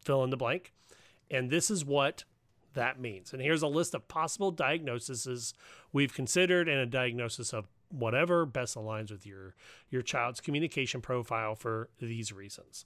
fill 0.00 0.22
in 0.24 0.30
the 0.30 0.36
blank 0.36 0.72
and 1.30 1.50
this 1.50 1.70
is 1.70 1.84
what 1.84 2.24
that 2.74 3.00
means. 3.00 3.32
And 3.32 3.42
here's 3.42 3.62
a 3.62 3.68
list 3.68 3.94
of 3.94 4.06
possible 4.06 4.50
diagnoses 4.50 5.54
we've 5.92 6.14
considered 6.14 6.68
and 6.68 6.78
a 6.78 6.86
diagnosis 6.86 7.52
of 7.52 7.66
whatever 7.90 8.44
best 8.46 8.76
aligns 8.76 9.10
with 9.10 9.26
your 9.26 9.54
your 9.90 10.02
child's 10.02 10.40
communication 10.40 11.00
profile 11.00 11.54
for 11.54 11.88
these 11.98 12.32
reasons. 12.32 12.84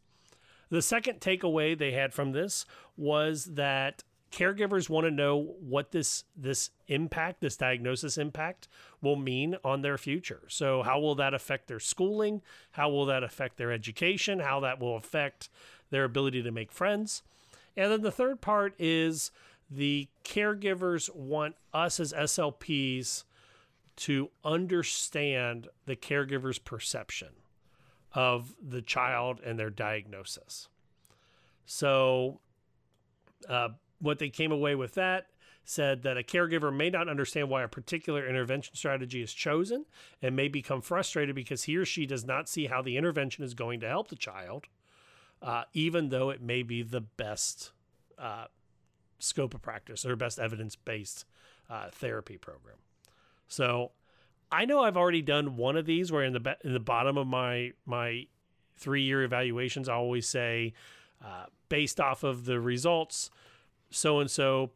The 0.70 0.83
second 0.83 1.20
takeaway 1.20 1.76
they 1.76 1.92
had 1.92 2.14
from 2.14 2.33
this 2.33 2.64
was 2.96 3.46
that 3.46 4.05
caregivers 4.31 4.88
want 4.88 5.05
to 5.07 5.11
know 5.11 5.57
what 5.61 5.90
this 5.90 6.24
this 6.37 6.70
impact, 6.87 7.40
this 7.40 7.57
diagnosis 7.57 8.16
impact 8.16 8.68
will 9.03 9.16
mean 9.16 9.57
on 9.64 9.83
their 9.83 9.98
future. 9.98 10.42
So 10.48 10.83
how 10.83 11.00
will 11.00 11.16
that 11.16 11.35
affect 11.35 11.66
their 11.66 11.81
schooling? 11.81 12.42
How 12.72 12.88
will 12.90 13.07
that 13.07 13.24
affect 13.24 13.57
their 13.57 13.72
education? 13.72 14.38
How 14.38 14.61
that 14.61 14.81
will 14.81 14.96
affect 14.96 15.48
their 15.90 16.05
ability 16.05 16.42
to 16.42 16.53
make 16.53 16.70
friends? 16.70 17.22
And 17.76 17.92
then 17.92 18.02
the 18.02 18.11
third 18.11 18.40
part 18.40 18.74
is 18.78 19.30
the 19.70 20.09
caregivers 20.24 21.14
want 21.14 21.56
us 21.72 22.00
as 22.00 22.12
SLPs 22.12 23.24
to 23.96 24.30
understand 24.44 25.68
the 25.87 25.96
caregiver's 25.96 26.59
perception 26.59 27.28
of 28.12 28.54
the 28.61 28.83
child 28.83 29.40
and 29.44 29.59
their 29.59 29.70
diagnosis. 29.70 30.68
So, 31.66 32.40
uh, 33.48 33.68
what 34.00 34.18
they 34.18 34.30
came 34.30 34.50
away 34.50 34.74
with 34.74 34.94
that 34.94 35.26
said 35.64 36.02
that 36.02 36.18
a 36.18 36.22
caregiver 36.22 36.74
may 36.74 36.90
not 36.90 37.09
understand 37.09 37.48
why 37.48 37.62
a 37.62 37.68
particular 37.68 38.26
intervention 38.26 38.74
strategy 38.74 39.22
is 39.22 39.33
chosen 39.33 39.85
and 40.20 40.35
may 40.35 40.48
become 40.48 40.80
frustrated 40.80 41.35
because 41.35 41.64
he 41.64 41.76
or 41.76 41.85
she 41.85 42.06
does 42.06 42.24
not 42.24 42.48
see 42.48 42.66
how 42.66 42.83
the 42.83 42.96
intervention 42.96 43.44
is 43.44 43.54
going 43.54 43.78
to 43.80 43.88
help 43.88 44.09
the 44.09 44.16
child 44.16 44.66
uh, 45.42 45.64
even 45.72 46.09
though 46.11 46.31
it 46.31 46.40
may 46.40 46.62
be 46.62 46.83
the 46.83 47.00
best 47.00 47.72
uh, 48.18 48.44
scope 49.18 49.55
of 49.55 49.62
practice 49.62 50.05
or 50.05 50.16
best 50.16 50.38
evidence 50.38 50.76
based 50.76 51.24
uh, 51.68 51.88
therapy 51.90 52.37
program. 52.37 52.76
So 53.48 53.92
I 54.53 54.64
know 54.64 54.83
I've 54.83 54.96
already 54.96 55.22
done 55.22 55.57
one 55.57 55.76
of 55.76 55.87
these 55.87 56.11
where 56.11 56.24
in 56.24 56.33
the 56.33 56.57
in 56.64 56.72
the 56.72 56.81
bottom 56.81 57.16
of 57.16 57.26
my 57.26 57.72
my 57.87 58.26
three 58.76 59.03
year 59.03 59.22
evaluations 59.22 59.88
I 59.88 59.94
always 59.94 60.29
say 60.29 60.74
uh, 61.24 61.46
based 61.68 62.00
off 62.00 62.24
of 62.24 62.44
the 62.44 62.61
results 62.61 63.31
so 63.90 64.20
and 64.20 64.31
so 64.31 64.70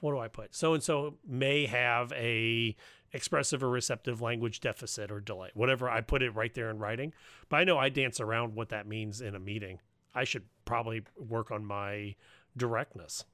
what 0.00 0.12
do 0.12 0.18
I 0.18 0.28
put 0.28 0.54
so 0.54 0.74
and 0.74 0.82
so 0.82 1.14
may 1.26 1.66
have 1.66 2.12
a 2.12 2.76
expressive 3.12 3.62
or 3.62 3.68
receptive 3.68 4.20
language 4.20 4.60
deficit 4.60 5.10
or 5.10 5.20
delay, 5.20 5.50
whatever. 5.54 5.88
I 5.88 6.00
put 6.00 6.22
it 6.22 6.30
right 6.30 6.54
there 6.54 6.70
in 6.70 6.78
writing. 6.78 7.12
But 7.48 7.56
I 7.58 7.64
know 7.64 7.78
I 7.78 7.88
dance 7.88 8.20
around 8.20 8.54
what 8.54 8.68
that 8.70 8.86
means 8.86 9.20
in 9.20 9.34
a 9.34 9.40
meeting. 9.40 9.80
I 10.14 10.24
should 10.24 10.44
probably 10.64 11.02
work 11.16 11.50
on 11.50 11.64
my 11.64 12.14
directness. 12.56 13.24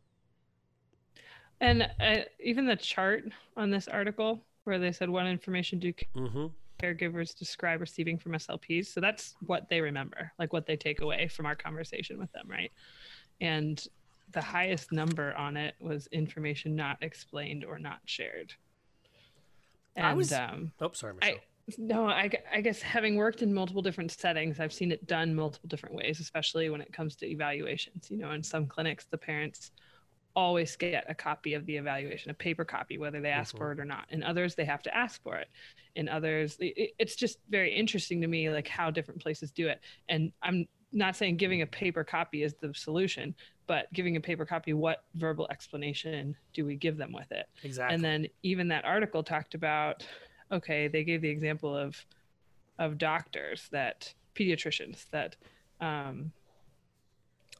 And 1.60 1.90
uh, 2.00 2.18
even 2.38 2.66
the 2.66 2.76
chart 2.76 3.24
on 3.56 3.70
this 3.70 3.88
article 3.88 4.42
where 4.64 4.78
they 4.78 4.92
said 4.92 5.08
what 5.08 5.26
information 5.26 5.78
do 5.78 5.92
mm-hmm. 5.92 6.46
caregivers 6.82 7.38
describe 7.38 7.80
receiving 7.80 8.18
from 8.18 8.32
SLPs. 8.32 8.86
So 8.86 9.00
that's 9.00 9.36
what 9.46 9.68
they 9.68 9.80
remember, 9.80 10.32
like 10.38 10.52
what 10.52 10.66
they 10.66 10.76
take 10.76 11.00
away 11.00 11.28
from 11.28 11.46
our 11.46 11.54
conversation 11.54 12.18
with 12.18 12.30
them, 12.32 12.46
right? 12.50 12.72
And 13.40 13.82
the 14.32 14.42
highest 14.42 14.92
number 14.92 15.34
on 15.36 15.56
it 15.56 15.76
was 15.80 16.08
information 16.08 16.74
not 16.74 16.98
explained 17.00 17.64
or 17.64 17.78
not 17.78 18.00
shared. 18.04 18.52
And, 19.96 20.06
I 20.06 20.14
was. 20.14 20.32
Um, 20.32 20.72
oh, 20.80 20.92
sorry, 20.92 21.14
Michelle. 21.14 21.36
I, 21.36 21.40
no, 21.78 22.06
I, 22.06 22.30
I 22.52 22.60
guess 22.60 22.80
having 22.80 23.16
worked 23.16 23.42
in 23.42 23.52
multiple 23.52 23.82
different 23.82 24.12
settings, 24.12 24.60
I've 24.60 24.72
seen 24.72 24.92
it 24.92 25.06
done 25.06 25.34
multiple 25.34 25.68
different 25.68 25.96
ways, 25.96 26.20
especially 26.20 26.70
when 26.70 26.80
it 26.80 26.92
comes 26.92 27.16
to 27.16 27.26
evaluations. 27.26 28.08
You 28.10 28.18
know, 28.18 28.30
in 28.30 28.42
some 28.42 28.66
clinics, 28.66 29.06
the 29.10 29.18
parents 29.18 29.72
always 30.36 30.76
get 30.76 31.04
a 31.08 31.14
copy 31.14 31.54
of 31.54 31.64
the 31.66 31.76
evaluation, 31.76 32.30
a 32.30 32.34
paper 32.34 32.64
copy, 32.64 32.98
whether 32.98 33.20
they 33.20 33.30
ask 33.30 33.54
mm-hmm. 33.54 33.64
for 33.64 33.72
it 33.72 33.80
or 33.80 33.84
not. 33.84 34.04
In 34.10 34.22
others, 34.22 34.54
they 34.54 34.66
have 34.66 34.82
to 34.82 34.94
ask 34.94 35.20
for 35.22 35.36
it. 35.36 35.48
In 35.96 36.08
others, 36.08 36.56
it, 36.60 36.92
it's 36.98 37.16
just 37.16 37.38
very 37.48 37.74
interesting 37.74 38.20
to 38.20 38.28
me, 38.28 38.50
like 38.50 38.68
how 38.68 38.90
different 38.90 39.22
places 39.22 39.50
do 39.50 39.66
it. 39.66 39.80
And 40.08 40.30
I'm 40.42 40.66
not 40.92 41.16
saying 41.16 41.36
giving 41.36 41.62
a 41.62 41.66
paper 41.66 42.04
copy 42.04 42.42
is 42.42 42.54
the 42.54 42.72
solution, 42.74 43.34
but 43.66 43.92
giving 43.92 44.16
a 44.16 44.20
paper 44.20 44.46
copy, 44.46 44.72
what 44.72 45.04
verbal 45.14 45.46
explanation 45.50 46.36
do 46.54 46.64
we 46.64 46.76
give 46.76 46.96
them 46.96 47.12
with 47.12 47.30
it? 47.32 47.46
Exactly. 47.64 47.94
And 47.94 48.04
then 48.04 48.26
even 48.42 48.68
that 48.68 48.84
article 48.84 49.22
talked 49.22 49.54
about, 49.54 50.06
okay, 50.52 50.88
they 50.88 51.04
gave 51.04 51.22
the 51.22 51.28
example 51.28 51.76
of 51.76 51.96
of 52.78 52.98
doctors 52.98 53.68
that 53.72 54.12
pediatricians 54.34 55.08
that 55.10 55.36
um, 55.80 56.30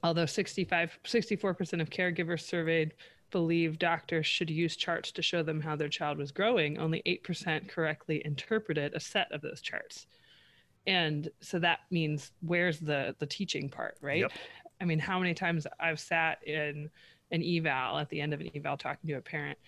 although 0.03 0.27
65 0.27 0.99
64% 1.05 1.81
of 1.81 1.91
caregivers 1.91 2.43
surveyed 2.43 2.93
believe 3.31 3.79
doctors 3.79 4.27
should 4.27 4.51
use 4.51 4.77
charts 4.77 5.11
to 5.13 5.23
show 5.23 5.43
them 5.43 5.61
how 5.61 5.75
their 5.75 5.89
child 5.89 6.19
was 6.19 6.31
growing 6.31 6.79
only 6.79 7.03
8% 7.07 7.69
correctly 7.69 8.23
interpreted 8.25 8.95
a 8.95 9.01
set 9.01 9.31
of 9.33 9.41
those 9.41 9.61
charts 9.61 10.07
and 10.87 11.31
so 11.41 11.59
that 11.59 11.81
means 11.91 12.33
where's 12.41 12.79
the 12.79 13.15
the 13.19 13.27
teaching 13.27 13.69
part 13.69 13.97
right 14.01 14.21
yep. 14.21 14.33
I 14.81 14.85
mean, 14.85 14.99
how 14.99 15.19
many 15.19 15.35
times 15.35 15.67
I've 15.81 16.01
sat 16.01 16.47
in 16.47 16.91
an 17.31 17.43
eval 17.43 17.99
at 17.99 18.09
the 18.09 18.21
end 18.21 18.35
of 18.35 18.41
an 18.41 18.51
eval 18.55 18.77
talking 18.77 19.09
to 19.09 19.15
a 19.15 19.21
parent 19.21 19.59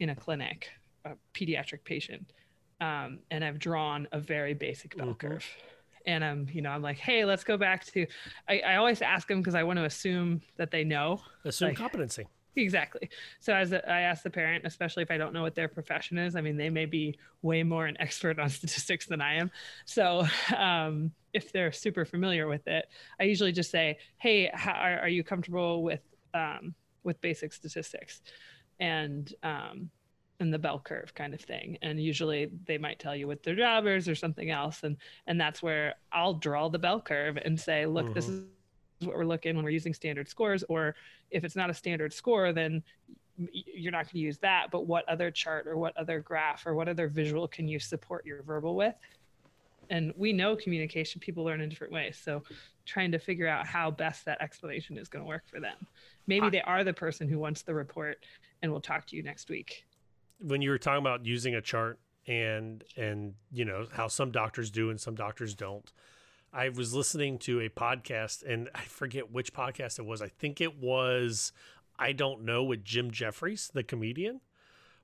in 0.00 0.10
a 0.10 0.16
clinic, 0.16 0.70
a 1.04 1.12
pediatric 1.34 1.84
patient, 1.84 2.32
um, 2.80 3.20
and 3.30 3.44
I've 3.44 3.58
drawn 3.58 4.08
a 4.12 4.18
very 4.18 4.54
basic 4.54 4.96
bell 4.96 5.08
mm-hmm. 5.08 5.28
curve. 5.28 5.46
And 6.06 6.22
I'm, 6.22 6.48
you 6.52 6.60
know, 6.60 6.68
I'm 6.68 6.82
like, 6.82 6.98
hey, 6.98 7.24
let's 7.24 7.44
go 7.44 7.56
back 7.56 7.84
to. 7.86 8.06
I, 8.46 8.58
I 8.60 8.76
always 8.76 9.00
ask 9.00 9.26
them 9.26 9.40
because 9.40 9.54
I 9.54 9.62
want 9.62 9.78
to 9.78 9.86
assume 9.86 10.42
that 10.56 10.70
they 10.70 10.84
know. 10.84 11.22
Assume 11.44 11.68
like, 11.68 11.78
competency. 11.78 12.26
Exactly. 12.56 13.10
So 13.40 13.52
as 13.54 13.72
a, 13.72 13.88
I 13.90 14.02
ask 14.02 14.22
the 14.22 14.30
parent, 14.30 14.64
especially 14.64 15.02
if 15.02 15.10
I 15.10 15.18
don't 15.18 15.32
know 15.32 15.42
what 15.42 15.54
their 15.54 15.68
profession 15.68 16.18
is, 16.18 16.36
I 16.36 16.40
mean, 16.40 16.56
they 16.56 16.70
may 16.70 16.86
be 16.86 17.18
way 17.42 17.62
more 17.62 17.86
an 17.86 17.96
expert 18.00 18.38
on 18.38 18.48
statistics 18.48 19.06
than 19.06 19.20
I 19.20 19.34
am. 19.34 19.50
So 19.84 20.26
um, 20.56 21.12
if 21.32 21.52
they're 21.52 21.72
super 21.72 22.04
familiar 22.04 22.46
with 22.46 22.66
it, 22.68 22.86
I 23.18 23.24
usually 23.24 23.52
just 23.52 23.70
say, 23.70 23.98
"Hey, 24.18 24.50
how, 24.54 24.72
are, 24.72 25.00
are, 25.00 25.08
you 25.08 25.24
comfortable 25.24 25.82
with 25.82 26.02
um, 26.32 26.74
with 27.02 27.20
basic 27.20 27.52
statistics?" 27.52 28.22
And 28.78 29.32
um, 29.42 29.90
and 30.40 30.52
the 30.52 30.58
bell 30.58 30.80
curve 30.80 31.14
kind 31.14 31.32
of 31.32 31.40
thing 31.40 31.78
and 31.80 32.02
usually 32.02 32.50
they 32.66 32.76
might 32.76 32.98
tell 32.98 33.14
you 33.14 33.26
what 33.26 33.42
their 33.44 33.54
job 33.54 33.86
is 33.86 34.08
or 34.08 34.16
something 34.16 34.50
else 34.50 34.82
and 34.82 34.96
and 35.28 35.40
that's 35.40 35.62
where 35.62 35.94
i'll 36.12 36.34
draw 36.34 36.68
the 36.68 36.78
bell 36.78 37.00
curve 37.00 37.38
and 37.44 37.58
say 37.58 37.86
look 37.86 38.06
mm-hmm. 38.06 38.14
this 38.14 38.28
is 38.28 38.44
what 39.06 39.16
we're 39.16 39.24
looking 39.24 39.56
when 39.56 39.64
we're 39.64 39.70
using 39.70 39.94
standard 39.94 40.28
scores 40.28 40.64
or 40.68 40.94
if 41.30 41.44
it's 41.44 41.56
not 41.56 41.70
a 41.70 41.74
standard 41.74 42.12
score 42.12 42.52
then 42.52 42.82
you're 43.36 43.92
not 43.92 44.04
going 44.04 44.12
to 44.12 44.18
use 44.18 44.38
that 44.38 44.70
but 44.70 44.86
what 44.86 45.08
other 45.08 45.30
chart 45.30 45.66
or 45.66 45.76
what 45.76 45.96
other 45.96 46.20
graph 46.20 46.66
or 46.66 46.74
what 46.74 46.88
other 46.88 47.08
visual 47.08 47.48
can 47.48 47.66
you 47.66 47.78
support 47.78 48.24
your 48.24 48.42
verbal 48.42 48.76
with? 48.76 48.94
And 49.90 50.14
we 50.16 50.32
know 50.32 50.56
communication 50.56 51.20
people 51.20 51.44
learn 51.44 51.60
in 51.60 51.68
different 51.68 51.92
ways 51.92 52.20
so 52.22 52.42
trying 52.86 53.12
to 53.12 53.18
figure 53.18 53.48
out 53.48 53.66
how 53.66 53.90
best 53.90 54.24
that 54.24 54.40
explanation 54.40 54.96
is 54.98 55.08
going 55.08 55.24
to 55.24 55.28
work 55.28 55.42
for 55.46 55.60
them. 55.60 55.76
Maybe 56.26 56.50
they 56.50 56.62
are 56.62 56.84
the 56.84 56.92
person 56.92 57.28
who 57.28 57.38
wants 57.38 57.62
the 57.62 57.74
report 57.74 58.24
and 58.62 58.70
we'll 58.70 58.80
talk 58.80 59.06
to 59.08 59.16
you 59.16 59.22
next 59.22 59.48
week. 59.48 59.84
When 60.40 60.62
you 60.62 60.70
were 60.70 60.78
talking 60.78 61.00
about 61.00 61.26
using 61.26 61.54
a 61.54 61.60
chart 61.60 61.98
and 62.26 62.82
and 62.96 63.34
you 63.52 63.64
know 63.64 63.86
how 63.92 64.08
some 64.08 64.30
doctors 64.30 64.70
do 64.70 64.90
and 64.90 65.00
some 65.00 65.14
doctors 65.14 65.54
don't 65.54 65.92
i 66.54 66.68
was 66.68 66.94
listening 66.94 67.38
to 67.38 67.60
a 67.60 67.68
podcast 67.68 68.42
and 68.46 68.68
i 68.74 68.82
forget 68.82 69.30
which 69.30 69.52
podcast 69.52 69.98
it 69.98 70.06
was 70.06 70.22
i 70.22 70.28
think 70.28 70.60
it 70.60 70.78
was 70.78 71.52
i 71.98 72.12
don't 72.12 72.42
know 72.42 72.62
with 72.62 72.84
jim 72.84 73.10
jeffries 73.10 73.70
the 73.74 73.82
comedian 73.82 74.40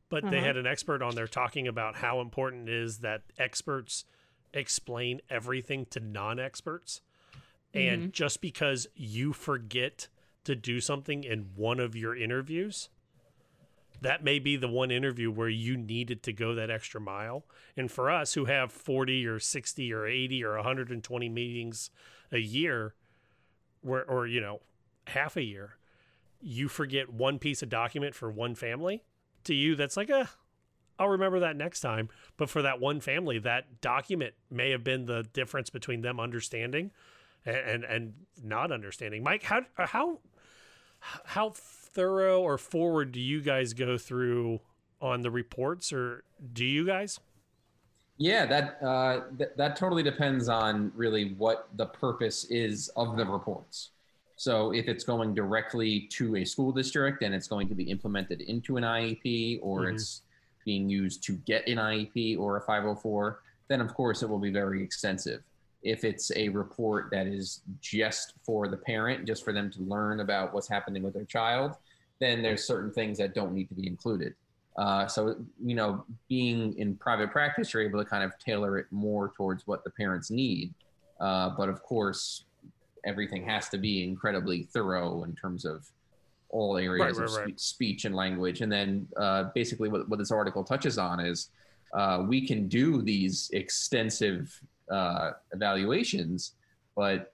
but 0.08 0.24
uh-huh. 0.24 0.30
they 0.30 0.40
had 0.40 0.56
an 0.56 0.66
expert 0.66 1.02
on 1.02 1.14
there 1.14 1.28
talking 1.28 1.68
about 1.68 1.96
how 1.96 2.20
important 2.20 2.68
it 2.68 2.74
is 2.74 2.98
that 2.98 3.22
experts 3.38 4.04
explain 4.52 5.20
everything 5.28 5.86
to 5.90 6.00
non-experts 6.00 7.02
and 7.72 8.02
mm-hmm. 8.02 8.10
just 8.10 8.40
because 8.40 8.86
you 8.94 9.32
forget 9.32 10.08
to 10.44 10.56
do 10.56 10.80
something 10.80 11.22
in 11.22 11.50
one 11.54 11.78
of 11.78 11.94
your 11.94 12.16
interviews 12.16 12.88
that 14.00 14.24
may 14.24 14.38
be 14.38 14.56
the 14.56 14.68
one 14.68 14.90
interview 14.90 15.30
where 15.30 15.48
you 15.48 15.76
needed 15.76 16.22
to 16.24 16.32
go 16.32 16.54
that 16.54 16.70
extra 16.70 17.00
mile. 17.00 17.44
And 17.76 17.90
for 17.90 18.10
us 18.10 18.34
who 18.34 18.46
have 18.46 18.72
40 18.72 19.26
or 19.26 19.38
60 19.38 19.92
or 19.92 20.06
80 20.06 20.44
or 20.44 20.56
120 20.56 21.28
meetings 21.28 21.90
a 22.32 22.38
year, 22.38 22.94
where, 23.82 24.04
or, 24.04 24.26
you 24.26 24.40
know, 24.40 24.60
half 25.06 25.36
a 25.36 25.42
year, 25.42 25.76
you 26.40 26.68
forget 26.68 27.12
one 27.12 27.38
piece 27.38 27.62
of 27.62 27.68
document 27.68 28.14
for 28.14 28.30
one 28.30 28.54
family. 28.54 29.02
To 29.44 29.54
you, 29.54 29.74
that's 29.74 29.96
like, 29.96 30.10
a, 30.10 30.28
I'll 30.98 31.08
remember 31.08 31.40
that 31.40 31.56
next 31.56 31.80
time. 31.80 32.08
But 32.36 32.50
for 32.50 32.62
that 32.62 32.80
one 32.80 33.00
family, 33.00 33.38
that 33.40 33.80
document 33.80 34.34
may 34.50 34.70
have 34.70 34.84
been 34.84 35.06
the 35.06 35.24
difference 35.32 35.70
between 35.70 36.02
them 36.02 36.20
understanding 36.20 36.90
and, 37.44 37.56
and, 37.56 37.84
and 37.84 38.12
not 38.42 38.72
understanding. 38.72 39.22
Mike, 39.22 39.42
how, 39.42 39.62
how, 39.76 40.20
how 41.00 41.52
thorough 41.92 42.40
or 42.40 42.58
forward 42.58 43.12
do 43.12 43.20
you 43.20 43.40
guys 43.40 43.72
go 43.72 43.98
through 43.98 44.60
on 45.00 45.22
the 45.22 45.30
reports, 45.30 45.92
or 45.92 46.24
do 46.52 46.64
you 46.64 46.86
guys? 46.86 47.18
Yeah, 48.18 48.44
that 48.46 48.82
uh, 48.82 49.20
th- 49.38 49.50
that 49.56 49.76
totally 49.76 50.02
depends 50.02 50.48
on 50.48 50.92
really 50.94 51.34
what 51.38 51.68
the 51.76 51.86
purpose 51.86 52.44
is 52.50 52.88
of 52.96 53.16
the 53.16 53.24
reports. 53.24 53.90
So 54.36 54.72
if 54.72 54.88
it's 54.88 55.04
going 55.04 55.34
directly 55.34 56.08
to 56.12 56.36
a 56.36 56.44
school 56.44 56.72
district 56.72 57.22
and 57.22 57.34
it's 57.34 57.48
going 57.48 57.68
to 57.68 57.74
be 57.74 57.84
implemented 57.84 58.42
into 58.42 58.76
an 58.76 58.84
IEP, 58.84 59.60
or 59.62 59.80
mm-hmm. 59.80 59.94
it's 59.94 60.22
being 60.64 60.88
used 60.88 61.22
to 61.24 61.32
get 61.46 61.66
an 61.66 61.78
IEP 61.78 62.38
or 62.38 62.58
a 62.58 62.60
504, 62.60 63.40
then 63.68 63.80
of 63.80 63.94
course 63.94 64.22
it 64.22 64.28
will 64.28 64.38
be 64.38 64.50
very 64.50 64.82
extensive 64.82 65.42
if 65.82 66.04
it's 66.04 66.30
a 66.36 66.48
report 66.50 67.08
that 67.10 67.26
is 67.26 67.62
just 67.80 68.34
for 68.44 68.68
the 68.68 68.76
parent, 68.76 69.26
just 69.26 69.44
for 69.44 69.52
them 69.52 69.70
to 69.70 69.80
learn 69.82 70.20
about 70.20 70.52
what's 70.52 70.68
happening 70.68 71.02
with 71.02 71.14
their 71.14 71.24
child, 71.24 71.76
then 72.20 72.42
there's 72.42 72.64
certain 72.64 72.92
things 72.92 73.16
that 73.18 73.34
don't 73.34 73.54
need 73.54 73.68
to 73.68 73.74
be 73.74 73.86
included. 73.86 74.34
Uh, 74.76 75.06
so, 75.06 75.36
you 75.62 75.74
know, 75.74 76.04
being 76.28 76.76
in 76.78 76.96
private 76.96 77.30
practice, 77.30 77.72
you're 77.72 77.82
able 77.82 77.98
to 77.98 78.08
kind 78.08 78.22
of 78.22 78.38
tailor 78.38 78.78
it 78.78 78.86
more 78.90 79.32
towards 79.36 79.66
what 79.66 79.82
the 79.84 79.90
parents 79.90 80.30
need. 80.30 80.72
Uh, 81.20 81.50
but 81.50 81.68
of 81.68 81.82
course, 81.82 82.44
everything 83.04 83.44
has 83.44 83.68
to 83.68 83.78
be 83.78 84.04
incredibly 84.04 84.64
thorough 84.64 85.24
in 85.24 85.34
terms 85.34 85.64
of 85.64 85.90
all 86.50 86.76
areas 86.76 87.18
right, 87.18 87.28
of 87.28 87.34
right. 87.36 87.60
speech 87.60 88.04
and 88.04 88.14
language. 88.14 88.60
And 88.60 88.70
then 88.70 89.06
uh, 89.16 89.44
basically, 89.54 89.88
what, 89.88 90.08
what 90.08 90.18
this 90.18 90.30
article 90.30 90.64
touches 90.64 90.98
on 90.98 91.20
is 91.20 91.50
uh, 91.94 92.24
we 92.26 92.46
can 92.46 92.68
do 92.68 93.02
these 93.02 93.50
extensive 93.52 94.60
uh, 94.90 95.32
evaluations, 95.52 96.52
but 96.96 97.32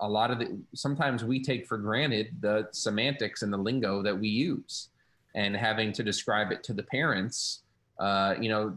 a 0.00 0.08
lot 0.08 0.30
of 0.30 0.38
the 0.38 0.58
sometimes 0.74 1.24
we 1.24 1.42
take 1.42 1.66
for 1.66 1.78
granted 1.78 2.34
the 2.40 2.68
semantics 2.72 3.42
and 3.42 3.52
the 3.52 3.56
lingo 3.56 4.02
that 4.02 4.18
we 4.18 4.28
use, 4.28 4.88
and 5.34 5.56
having 5.56 5.92
to 5.92 6.02
describe 6.02 6.50
it 6.50 6.62
to 6.64 6.72
the 6.72 6.82
parents. 6.82 7.60
Uh, 7.98 8.34
you 8.40 8.48
know, 8.48 8.76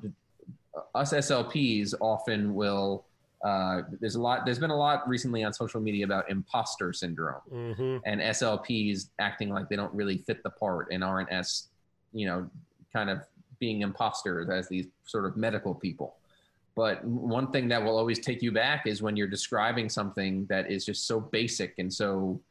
us 0.93 1.13
SLPs 1.13 1.93
often 1.99 2.53
will. 2.53 3.05
Uh, 3.43 3.83
there's 3.99 4.15
a 4.15 4.21
lot. 4.21 4.45
There's 4.45 4.59
been 4.59 4.71
a 4.71 4.77
lot 4.77 5.07
recently 5.07 5.43
on 5.43 5.53
social 5.53 5.81
media 5.81 6.05
about 6.05 6.29
imposter 6.29 6.93
syndrome 6.93 7.41
mm-hmm. 7.51 7.97
and 8.05 8.21
SLPs 8.21 9.09
acting 9.19 9.49
like 9.49 9.69
they 9.69 9.75
don't 9.75 9.93
really 9.93 10.17
fit 10.19 10.41
the 10.41 10.49
part 10.49 10.87
and 10.91 11.03
aren't 11.03 11.29
as, 11.29 11.67
you 12.13 12.25
know, 12.25 12.49
kind 12.91 13.09
of 13.09 13.19
being 13.59 13.81
imposters 13.81 14.49
as 14.49 14.67
these 14.67 14.87
sort 15.05 15.25
of 15.25 15.37
medical 15.37 15.75
people. 15.75 16.15
But 16.75 17.03
one 17.05 17.51
thing 17.51 17.69
that 17.69 17.83
will 17.83 17.97
always 17.97 18.19
take 18.19 18.41
you 18.41 18.51
back 18.51 18.85
is 18.85 19.01
when 19.01 19.15
you're 19.15 19.27
describing 19.27 19.87
something 19.89 20.45
that 20.47 20.69
is 20.69 20.85
just 20.85 21.07
so 21.07 21.19
basic 21.19 21.75
and 21.77 21.91
so 21.91 22.41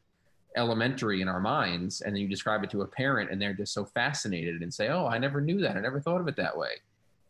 elementary 0.56 1.20
in 1.20 1.28
our 1.28 1.40
minds, 1.40 2.00
and 2.00 2.14
then 2.14 2.22
you 2.22 2.28
describe 2.28 2.64
it 2.64 2.70
to 2.70 2.82
a 2.82 2.86
parent 2.86 3.30
and 3.30 3.40
they're 3.40 3.52
just 3.52 3.74
so 3.74 3.84
fascinated 3.84 4.62
and 4.62 4.72
say, 4.72 4.88
Oh, 4.88 5.06
I 5.06 5.18
never 5.18 5.40
knew 5.40 5.60
that. 5.60 5.76
I 5.76 5.80
never 5.80 6.00
thought 6.00 6.20
of 6.20 6.28
it 6.28 6.36
that 6.36 6.56
way. 6.56 6.70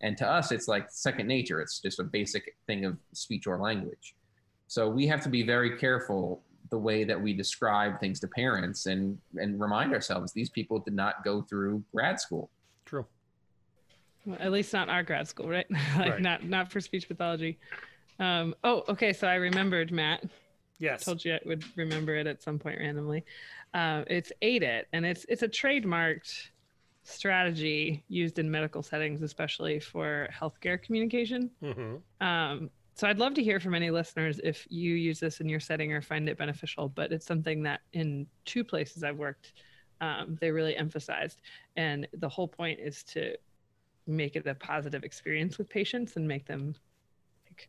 And 0.02 0.16
to 0.18 0.28
us, 0.28 0.52
it's 0.52 0.68
like 0.68 0.90
second 0.90 1.26
nature. 1.26 1.60
It's 1.60 1.80
just 1.80 1.98
a 1.98 2.04
basic 2.04 2.56
thing 2.66 2.84
of 2.84 2.96
speech 3.12 3.46
or 3.46 3.58
language. 3.58 4.14
So 4.68 4.88
we 4.88 5.06
have 5.06 5.22
to 5.22 5.28
be 5.28 5.42
very 5.42 5.78
careful 5.78 6.42
the 6.70 6.78
way 6.78 7.04
that 7.04 7.20
we 7.20 7.32
describe 7.32 8.00
things 8.00 8.20
to 8.20 8.28
parents 8.28 8.86
and 8.86 9.18
and 9.36 9.60
remind 9.60 9.92
ourselves 9.92 10.32
these 10.32 10.50
people 10.50 10.78
did 10.78 10.94
not 10.94 11.24
go 11.24 11.42
through 11.42 11.82
grad 11.94 12.20
school. 12.20 12.50
True. 12.84 13.06
Well, 14.26 14.38
at 14.40 14.52
least 14.52 14.72
not 14.72 14.88
our 14.88 15.02
grad 15.02 15.28
school, 15.28 15.48
right? 15.48 15.66
like 15.96 16.12
right. 16.12 16.20
not 16.20 16.44
not 16.44 16.70
for 16.70 16.80
speech 16.80 17.08
pathology. 17.08 17.58
Um, 18.18 18.54
oh, 18.64 18.84
okay. 18.88 19.12
So 19.12 19.26
I 19.26 19.34
remembered, 19.34 19.90
Matt. 19.90 20.24
Yes. 20.78 21.02
I 21.02 21.04
told 21.04 21.24
you 21.24 21.34
I 21.34 21.40
would 21.44 21.64
remember 21.76 22.14
it 22.16 22.26
at 22.26 22.42
some 22.42 22.58
point 22.58 22.78
randomly. 22.78 23.24
Uh, 23.72 24.04
it's 24.06 24.32
AIDET, 24.42 24.86
and 24.92 25.04
it's 25.04 25.24
it's 25.28 25.42
a 25.42 25.48
trademarked 25.48 26.48
strategy 27.04 28.02
used 28.08 28.38
in 28.38 28.50
medical 28.50 28.82
settings, 28.82 29.22
especially 29.22 29.78
for 29.78 30.28
healthcare 30.32 30.82
communication. 30.82 31.50
Mm-hmm. 31.62 32.26
Um, 32.26 32.70
so 32.94 33.08
I'd 33.08 33.18
love 33.18 33.34
to 33.34 33.42
hear 33.42 33.60
from 33.60 33.74
any 33.74 33.90
listeners 33.90 34.40
if 34.42 34.66
you 34.70 34.94
use 34.94 35.20
this 35.20 35.40
in 35.40 35.48
your 35.48 35.60
setting 35.60 35.92
or 35.92 36.00
find 36.00 36.28
it 36.28 36.38
beneficial. 36.38 36.88
But 36.88 37.12
it's 37.12 37.26
something 37.26 37.62
that 37.64 37.80
in 37.92 38.26
two 38.44 38.64
places 38.64 39.02
I've 39.02 39.18
worked, 39.18 39.52
um, 40.00 40.38
they 40.40 40.50
really 40.50 40.76
emphasized, 40.76 41.40
and 41.76 42.06
the 42.14 42.28
whole 42.28 42.48
point 42.48 42.80
is 42.80 43.02
to 43.04 43.36
make 44.06 44.36
it 44.36 44.46
a 44.46 44.54
positive 44.54 45.04
experience 45.04 45.58
with 45.58 45.68
patients 45.68 46.16
and 46.16 46.26
make 46.26 46.46
them 46.46 46.74
like 47.48 47.68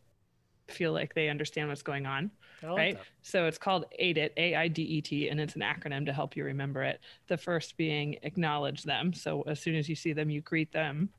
feel 0.67 0.91
like 0.91 1.13
they 1.13 1.29
understand 1.29 1.69
what's 1.69 1.81
going 1.81 2.05
on 2.05 2.29
like 2.63 2.77
right? 2.77 2.97
that. 2.97 3.05
so 3.21 3.45
it's 3.45 3.57
called 3.57 3.85
AIDET 3.99 4.33
A-I-D-E-T 4.37 5.29
and 5.29 5.39
it's 5.39 5.55
an 5.55 5.61
acronym 5.61 6.05
to 6.05 6.13
help 6.13 6.35
you 6.35 6.43
remember 6.43 6.83
it. 6.83 6.99
The 7.27 7.37
first 7.37 7.77
being 7.77 8.17
acknowledge 8.23 8.83
them. 8.83 9.13
So 9.13 9.43
as 9.43 9.59
soon 9.59 9.75
as 9.75 9.87
you 9.87 9.95
see 9.95 10.13
them 10.13 10.29
you 10.29 10.41
greet 10.41 10.71
them 10.71 11.09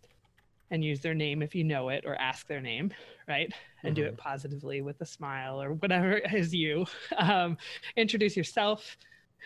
and 0.71 0.85
use 0.85 1.01
their 1.01 1.15
name 1.15 1.43
if 1.43 1.55
you 1.55 1.65
know 1.65 1.91
it 1.91 2.05
or 2.07 2.17
ask 2.17 2.47
their 2.47 2.61
name 2.61 2.93
right? 3.29 3.53
And 3.83 3.95
mm-hmm. 3.95 4.05
do 4.05 4.09
it 4.09 4.17
positively 4.17 4.83
with 4.83 5.01
a 5.01 5.07
smile 5.07 5.61
or 5.61 5.73
whatever 5.75 6.13
is 6.33 6.55
you 6.55 6.87
um, 7.19 7.57
introduce 7.97 8.37
yourself 8.37 8.97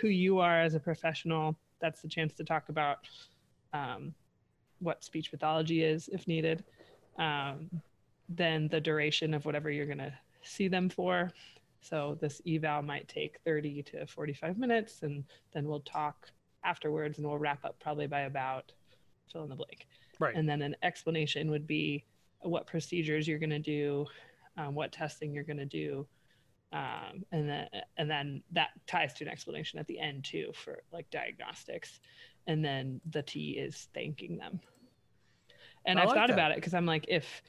who 0.00 0.08
you 0.08 0.38
are 0.38 0.60
as 0.60 0.74
a 0.74 0.80
professional. 0.80 1.56
That's 1.80 2.02
the 2.02 2.08
chance 2.08 2.34
to 2.34 2.44
talk 2.44 2.68
about 2.68 2.98
um, 3.72 4.14
what 4.80 5.04
speech 5.04 5.30
pathology 5.30 5.82
is 5.84 6.08
if 6.08 6.26
needed, 6.26 6.64
um, 7.18 7.70
then 8.28 8.68
the 8.68 8.80
duration 8.80 9.34
of 9.34 9.44
whatever 9.44 9.70
you're 9.70 9.86
going 9.86 9.98
to 9.98 10.12
see 10.42 10.68
them 10.68 10.88
for. 10.88 11.30
So 11.80 12.18
this 12.20 12.40
eval 12.46 12.82
might 12.82 13.08
take 13.08 13.38
30 13.44 13.82
to 13.84 14.06
45 14.06 14.58
minutes, 14.58 15.02
and 15.02 15.24
then 15.52 15.66
we'll 15.66 15.80
talk 15.80 16.30
afterwards, 16.64 17.18
and 17.18 17.26
we'll 17.26 17.38
wrap 17.38 17.64
up 17.64 17.78
probably 17.80 18.06
by 18.06 18.22
about 18.22 18.72
fill 19.32 19.44
in 19.44 19.48
the 19.48 19.56
blank. 19.56 19.86
Right. 20.18 20.34
And 20.34 20.48
then 20.48 20.60
an 20.62 20.76
explanation 20.82 21.50
would 21.50 21.66
be 21.66 22.04
what 22.40 22.66
procedures 22.66 23.26
you're 23.26 23.38
going 23.38 23.50
to 23.50 23.58
do, 23.58 24.06
um, 24.56 24.74
what 24.74 24.92
testing 24.92 25.32
you're 25.32 25.44
going 25.44 25.56
to 25.58 25.64
do, 25.64 26.06
um, 26.72 27.24
and 27.32 27.48
then 27.48 27.68
and 27.96 28.08
then 28.08 28.42
that 28.52 28.68
ties 28.86 29.12
to 29.14 29.24
an 29.24 29.30
explanation 29.30 29.78
at 29.78 29.86
the 29.88 29.98
end 29.98 30.24
too 30.24 30.52
for 30.54 30.82
like 30.92 31.10
diagnostics 31.10 32.00
and 32.50 32.64
then 32.64 33.00
the 33.08 33.22
T 33.22 33.50
is 33.52 33.88
thanking 33.94 34.36
them. 34.36 34.60
And 35.86 35.98
I 35.98 36.02
I've 36.02 36.08
like 36.08 36.16
thought 36.16 36.28
that. 36.28 36.34
about 36.34 36.50
it 36.50 36.56
because 36.56 36.74
I'm 36.74 36.84
like, 36.84 37.04
if 37.08 37.42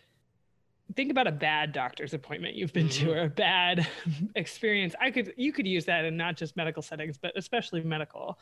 think 0.95 1.09
about 1.09 1.25
a 1.25 1.31
bad 1.31 1.71
doctor's 1.71 2.13
appointment 2.13 2.53
you've 2.53 2.73
been 2.73 2.89
mm-hmm. 2.89 3.05
to 3.05 3.13
or 3.13 3.21
a 3.23 3.29
bad 3.29 3.87
experience 4.35 4.93
i 4.99 5.09
could 5.09 5.33
you 5.37 5.53
could 5.53 5.65
use 5.65 5.85
that 5.85 6.03
in 6.03 6.17
not 6.17 6.35
just 6.35 6.57
medical 6.57 6.83
settings 6.83 7.17
but 7.17 7.31
especially 7.37 7.81
medical 7.81 8.37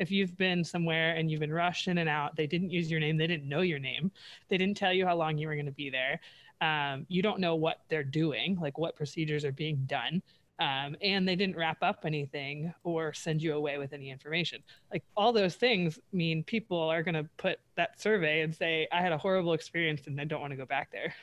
if 0.00 0.10
you've 0.10 0.36
been 0.36 0.64
somewhere 0.64 1.14
and 1.14 1.30
you've 1.30 1.38
been 1.38 1.52
rushed 1.52 1.86
in 1.86 1.98
and 1.98 2.08
out 2.08 2.34
they 2.34 2.44
didn't 2.44 2.70
use 2.70 2.90
your 2.90 2.98
name 2.98 3.16
they 3.16 3.28
didn't 3.28 3.48
know 3.48 3.60
your 3.60 3.78
name 3.78 4.10
they 4.48 4.58
didn't 4.58 4.76
tell 4.76 4.92
you 4.92 5.06
how 5.06 5.14
long 5.14 5.38
you 5.38 5.46
were 5.46 5.54
going 5.54 5.64
to 5.64 5.70
be 5.70 5.90
there 5.90 6.18
um, 6.60 7.06
you 7.08 7.22
don't 7.22 7.38
know 7.38 7.54
what 7.54 7.82
they're 7.88 8.02
doing 8.02 8.58
like 8.60 8.78
what 8.78 8.96
procedures 8.96 9.44
are 9.44 9.52
being 9.52 9.76
done 9.86 10.20
um, 10.62 10.96
and 11.02 11.26
they 11.26 11.34
didn't 11.34 11.56
wrap 11.56 11.82
up 11.82 12.04
anything 12.04 12.72
or 12.84 13.12
send 13.12 13.42
you 13.42 13.54
away 13.54 13.78
with 13.78 13.92
any 13.92 14.10
information. 14.10 14.62
Like 14.92 15.02
all 15.16 15.32
those 15.32 15.56
things 15.56 15.98
mean 16.12 16.44
people 16.44 16.78
are 16.78 17.02
going 17.02 17.16
to 17.16 17.28
put 17.36 17.58
that 17.74 18.00
survey 18.00 18.42
and 18.42 18.54
say, 18.54 18.86
I 18.92 19.00
had 19.00 19.10
a 19.10 19.18
horrible 19.18 19.54
experience 19.54 20.02
and 20.06 20.20
I 20.20 20.24
don't 20.24 20.40
want 20.40 20.52
to 20.52 20.56
go 20.56 20.64
back 20.64 20.92
there. 20.92 21.14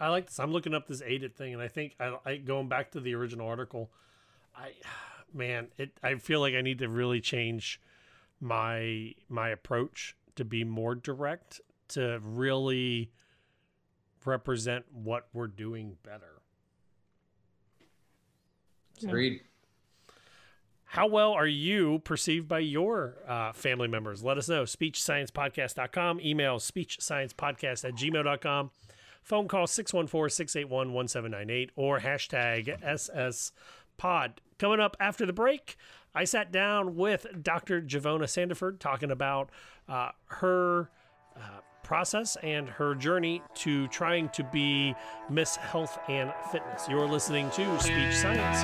I 0.00 0.08
like 0.08 0.26
this. 0.26 0.40
I'm 0.40 0.52
looking 0.52 0.74
up 0.74 0.88
this 0.88 1.02
AIDET 1.02 1.36
thing, 1.36 1.52
and 1.52 1.62
I 1.62 1.68
think 1.68 1.94
I, 2.00 2.16
I 2.26 2.36
going 2.36 2.68
back 2.68 2.90
to 2.92 3.00
the 3.00 3.14
original 3.14 3.46
article. 3.46 3.90
I, 4.56 4.72
man, 5.32 5.68
it. 5.78 5.92
I 6.02 6.16
feel 6.16 6.40
like 6.40 6.54
I 6.54 6.62
need 6.62 6.80
to 6.80 6.88
really 6.88 7.20
change 7.20 7.80
my 8.40 9.14
my 9.28 9.50
approach 9.50 10.16
to 10.34 10.44
be 10.44 10.64
more 10.64 10.96
direct 10.96 11.60
to 11.88 12.18
really 12.24 13.12
represent 14.24 14.84
what 14.92 15.28
we're 15.32 15.46
doing 15.46 15.96
better. 16.02 16.33
Agreed. 19.02 19.40
How 20.94 21.06
well 21.08 21.32
are 21.32 21.46
you 21.46 21.98
perceived 22.04 22.46
by 22.46 22.60
your 22.60 23.16
uh, 23.26 23.52
family 23.52 23.88
members? 23.88 24.22
Let 24.22 24.38
us 24.38 24.48
know. 24.48 24.62
SpeechSciencePodcast.com. 24.62 26.20
Email 26.20 26.58
SpeechSciencePodcast 26.58 27.84
at 27.84 27.94
gmail.com. 27.94 28.70
Phone 29.24 29.48
call 29.48 29.66
614-681-1798 29.66 31.70
or 31.74 31.98
hashtag 31.98 32.80
SSPod. 32.80 34.34
Coming 34.58 34.78
up 34.78 34.96
after 35.00 35.26
the 35.26 35.32
break, 35.32 35.76
I 36.14 36.22
sat 36.22 36.52
down 36.52 36.94
with 36.94 37.26
Dr. 37.42 37.82
Givona 37.82 38.26
Sandiford 38.26 38.78
talking 38.78 39.10
about 39.10 39.50
uh, 39.88 40.10
her 40.26 40.90
uh, 41.36 41.58
process 41.84 42.36
and 42.42 42.68
her 42.68 42.94
journey 42.96 43.42
to 43.54 43.86
trying 43.88 44.28
to 44.30 44.42
be 44.42 44.94
Miss 45.30 45.54
Health 45.56 45.98
and 46.08 46.32
Fitness. 46.50 46.88
You're 46.88 47.06
listening 47.06 47.50
to 47.50 47.80
Speech 47.80 48.14
Science. 48.14 48.62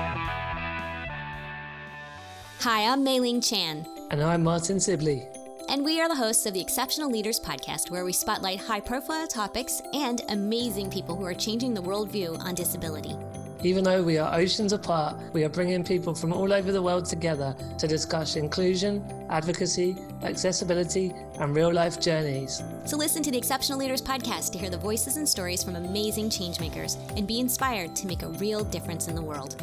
Hi, 2.63 2.91
I'm 2.91 3.05
Mei 3.05 3.21
Ling 3.21 3.41
Chan. 3.41 3.87
And 4.11 4.23
I'm 4.23 4.43
Martin 4.43 4.81
Sibley. 4.81 5.29
And 5.69 5.85
we 5.85 6.01
are 6.01 6.09
the 6.09 6.17
hosts 6.17 6.47
of 6.47 6.55
the 6.55 6.61
Exceptional 6.61 7.09
Leaders 7.09 7.39
Podcast, 7.39 7.91
where 7.91 8.05
we 8.05 8.13
spotlight 8.13 8.59
high 8.59 8.81
profile 8.81 9.29
topics 9.29 9.81
and 9.95 10.21
amazing 10.29 10.91
people 10.91 11.15
who 11.15 11.25
are 11.25 11.33
changing 11.33 11.75
the 11.75 11.83
worldview 11.83 12.41
on 12.41 12.57
disability. 12.57 13.17
Even 13.63 13.85
though 13.85 14.03
we 14.03 14.17
are 14.17 14.35
oceans 14.35 14.73
apart, 14.73 15.17
we 15.33 15.45
are 15.45 15.49
bringing 15.49 15.85
people 15.85 16.15
from 16.15 16.33
all 16.33 16.53
over 16.53 16.73
the 16.73 16.81
world 16.81 17.05
together 17.05 17.55
to 17.79 17.87
discuss 17.87 18.37
inclusion, 18.37 19.05
advocacy, 19.29 19.97
accessibility, 20.23 21.13
and 21.39 21.55
real 21.55 21.73
life 21.73 22.01
journeys. 22.01 22.63
So, 22.87 22.97
listen 22.97 23.23
to 23.23 23.31
the 23.31 23.39
Exceptional 23.39 23.79
Leaders 23.79 24.01
podcast 24.01 24.53
to 24.53 24.59
hear 24.59 24.71
the 24.71 24.79
voices 24.79 25.19
and 25.19 25.29
stories 25.29 25.63
from 25.63 25.77
amazing 25.77 26.31
changemakers 26.31 26.97
and 27.17 27.27
be 27.27 27.39
inspired 27.39 27.95
to 27.97 28.07
make 28.07 28.23
a 28.23 28.29
real 28.29 28.65
difference 28.65 29.09
in 29.09 29.15
the 29.15 29.23
world. 29.23 29.63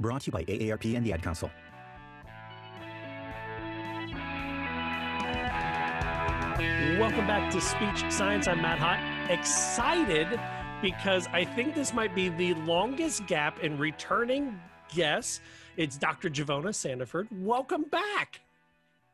Brought 0.00 0.22
to 0.22 0.26
you 0.26 0.32
by 0.32 0.44
AARP 0.44 0.96
and 0.96 1.04
the 1.04 1.12
Ad 1.12 1.22
Council. 1.22 1.50
Welcome 6.98 7.26
back 7.26 7.50
to 7.52 7.60
Speech 7.60 8.10
Science. 8.12 8.46
I'm 8.46 8.62
Matt 8.62 8.78
Hott. 8.78 9.30
Excited 9.30 10.40
because 10.80 11.26
I 11.32 11.44
think 11.44 11.74
this 11.74 11.92
might 11.92 12.14
be 12.14 12.28
the 12.28 12.54
longest 12.54 13.26
gap 13.26 13.60
in 13.60 13.76
returning 13.78 14.60
guests. 14.94 15.40
It's 15.76 15.96
Dr. 15.96 16.30
Givona 16.30 16.70
Sandiford. 16.70 17.26
Welcome 17.32 17.82
back. 17.84 18.40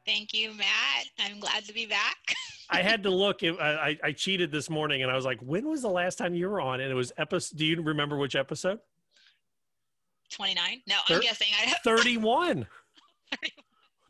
Thank 0.06 0.34
you, 0.34 0.52
Matt. 0.52 1.06
I'm 1.18 1.40
glad 1.40 1.64
to 1.64 1.72
be 1.72 1.86
back. 1.86 2.34
I 2.70 2.82
had 2.82 3.02
to 3.04 3.10
look. 3.10 3.42
I, 3.42 3.98
I 4.02 4.12
cheated 4.12 4.50
this 4.50 4.68
morning, 4.68 5.02
and 5.02 5.10
I 5.10 5.16
was 5.16 5.24
like, 5.24 5.40
"When 5.40 5.68
was 5.68 5.82
the 5.82 5.90
last 5.90 6.16
time 6.16 6.34
you 6.34 6.48
were 6.48 6.60
on?" 6.60 6.80
And 6.80 6.90
it 6.90 6.94
was 6.94 7.12
episode. 7.16 7.56
Do 7.58 7.64
you 7.64 7.80
remember 7.82 8.16
which 8.16 8.36
episode? 8.36 8.80
29? 10.34 10.82
No, 10.86 10.96
Thir- 11.06 11.16
I'm 11.16 11.20
guessing. 11.20 11.48
I 11.60 11.72
31. 11.84 12.66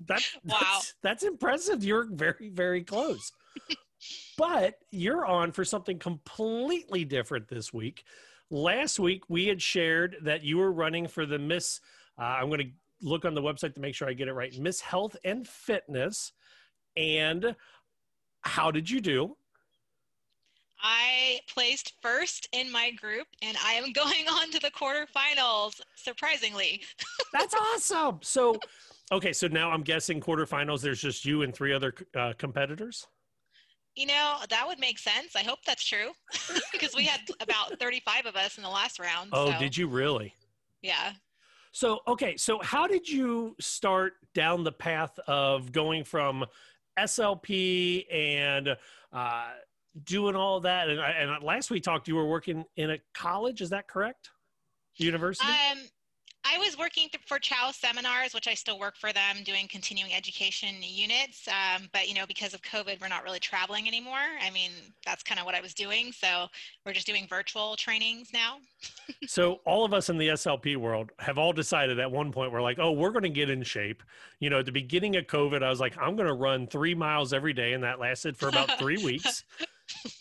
That, 0.07 0.23
wow. 0.45 0.59
That's, 0.61 0.95
that's 1.03 1.23
impressive. 1.23 1.85
You're 1.85 2.07
very, 2.11 2.51
very 2.51 2.83
close. 2.83 3.33
but 4.39 4.75
you're 4.91 5.25
on 5.25 5.53
for 5.53 5.65
something 5.65 5.99
completely 5.99 7.05
different 7.05 7.49
this 7.49 7.73
week. 7.73 8.05
Last 8.51 8.99
week, 8.99 9.23
we 9.29 9.47
had 9.47 9.63
shared 9.63 10.17
that 10.23 10.45
you 10.45 10.59
were 10.59 10.73
running 10.73 11.09
for 11.09 11.27
the 11.27 11.39
Miss, 11.39 11.81
uh, 12.19 12.25
I'm 12.25 12.49
going 12.49 12.61
to 12.61 12.71
look 13.03 13.25
on 13.25 13.35
the 13.35 13.43
website 13.43 13.75
to 13.75 13.81
make 13.81 13.95
sure 13.95 14.09
I 14.09 14.13
get 14.13 14.29
it 14.29 14.35
right, 14.35 14.57
Miss 14.59 14.81
Health 14.81 15.17
and 15.25 15.47
Fitness. 15.47 16.33
And 16.97 17.57
how 18.43 18.71
did 18.71 18.89
you 18.89 19.01
do? 19.01 19.37
I 20.85 21.41
placed 21.49 21.95
first 22.03 22.47
in 22.53 22.71
my 22.71 22.91
group 22.91 23.27
and 23.41 23.57
I 23.65 23.73
am 23.73 23.93
going 23.95 24.29
on 24.31 24.51
to 24.53 24.61
the 24.61 24.71
quarterfinals, 24.71 25.81
surprisingly. 25.97 26.83
That's 27.33 27.55
awesome. 27.55 28.21
So, 28.23 28.57
okay, 29.11 29.33
so 29.33 29.49
now 29.49 29.71
I'm 29.71 29.83
guessing 29.83 30.21
quarterfinals, 30.21 30.83
there's 30.83 31.01
just 31.01 31.25
you 31.25 31.43
and 31.43 31.55
three 31.55 31.73
other 31.73 31.95
uh, 32.15 32.35
competitors? 32.37 33.09
You 33.97 34.07
know, 34.07 34.37
that 34.51 34.67
would 34.67 34.79
make 34.79 34.99
sense. 34.99 35.37
I 35.37 35.43
hope 35.43 35.61
that's 35.65 35.85
true 35.85 36.11
because 36.73 36.95
we 36.95 37.05
had 37.05 37.21
about 37.41 37.79
35 37.79 38.27
of 38.27 38.37
us 38.37 38.59
in 38.59 38.65
the 38.65 38.69
last 38.69 38.99
round. 38.99 39.31
Oh, 39.33 39.53
so. 39.53 39.59
did 39.59 39.77
you 39.77 39.87
really? 39.87 40.35
Yeah. 40.83 41.13
So, 41.71 42.01
okay, 42.07 42.37
so 42.37 42.61
how 42.61 42.87
did 42.87 43.09
you 43.09 43.57
start 43.61 44.15
down 44.35 44.65
the 44.65 44.73
path 44.73 45.19
of 45.29 45.73
going 45.73 46.05
from 46.05 46.45
SLP 46.99 48.05
and 48.13 48.77
uh, 49.13 49.51
doing 50.03 50.35
all 50.35 50.61
that. 50.61 50.89
And, 50.89 51.01
and 51.01 51.43
last 51.43 51.71
we 51.71 51.81
talked, 51.81 52.09
you 52.09 52.17
were 52.17 52.27
working 52.27 52.65
in 52.77 52.91
a 52.91 52.99
college. 53.15 53.61
Is 53.61 53.71
that 53.71 53.87
correct? 53.89 54.31
University? 54.97 55.49
Um, 55.49 55.79
I 56.47 56.59
was 56.59 56.77
working 56.77 57.09
for 57.27 57.39
Chow 57.39 57.71
Seminars, 57.73 58.35
which 58.35 58.47
I 58.47 58.55
still 58.55 58.79
work 58.79 58.97
for 58.97 59.13
them, 59.15 59.37
doing 59.45 59.67
continuing 59.67 60.13
education 60.13 60.75
units. 60.83 61.49
Um, 61.49 61.89
but 61.93 62.07
you 62.07 62.15
know, 62.15 62.27
because 62.27 62.53
of 62.53 62.61
COVID, 62.61 63.01
we're 63.01 63.09
not 63.09 63.25
really 63.25 63.39
traveling 63.39 63.89
anymore. 63.89 64.19
I 64.45 64.51
mean, 64.51 64.71
that's 65.07 65.23
kind 65.23 65.41
of 65.41 65.47
what 65.47 65.55
I 65.55 65.63
was 65.63 65.73
doing. 65.73 66.13
So 66.13 66.47
we're 66.85 66.93
just 66.93 67.07
doing 67.07 67.27
virtual 67.29 67.77
trainings 67.77 68.29
now. 68.33 68.59
so 69.27 69.61
all 69.65 69.87
of 69.87 69.95
us 69.95 70.11
in 70.11 70.19
the 70.19 70.29
SLP 70.29 70.77
world 70.77 71.13
have 71.19 71.39
all 71.39 71.55
decided 71.55 71.99
at 71.99 72.11
one 72.11 72.31
point 72.31 72.53
we're 72.53 72.63
like, 72.63 72.79
oh, 72.79 72.93
we're 72.93 73.11
going 73.11 73.23
to 73.23 73.31
get 73.31 73.49
in 73.49 73.63
shape. 73.63 74.03
You 74.39 74.51
know, 74.51 74.59
at 74.59 74.67
the 74.67 74.73
beginning 74.73 75.17
of 75.17 75.27
COVID, 75.27 75.63
I 75.63 75.71
was 75.71 75.81
like, 75.81 75.97
I'm 75.99 76.15
going 76.15 76.29
to 76.29 76.35
run 76.35 76.67
three 76.67 76.95
miles 76.95 77.33
every 77.33 77.55
day, 77.55 77.73
and 77.73 77.83
that 77.85 78.01
lasted 78.01 78.37
for 78.37 78.49
about 78.49 78.79
three 78.79 78.99
weeks. 79.05 79.45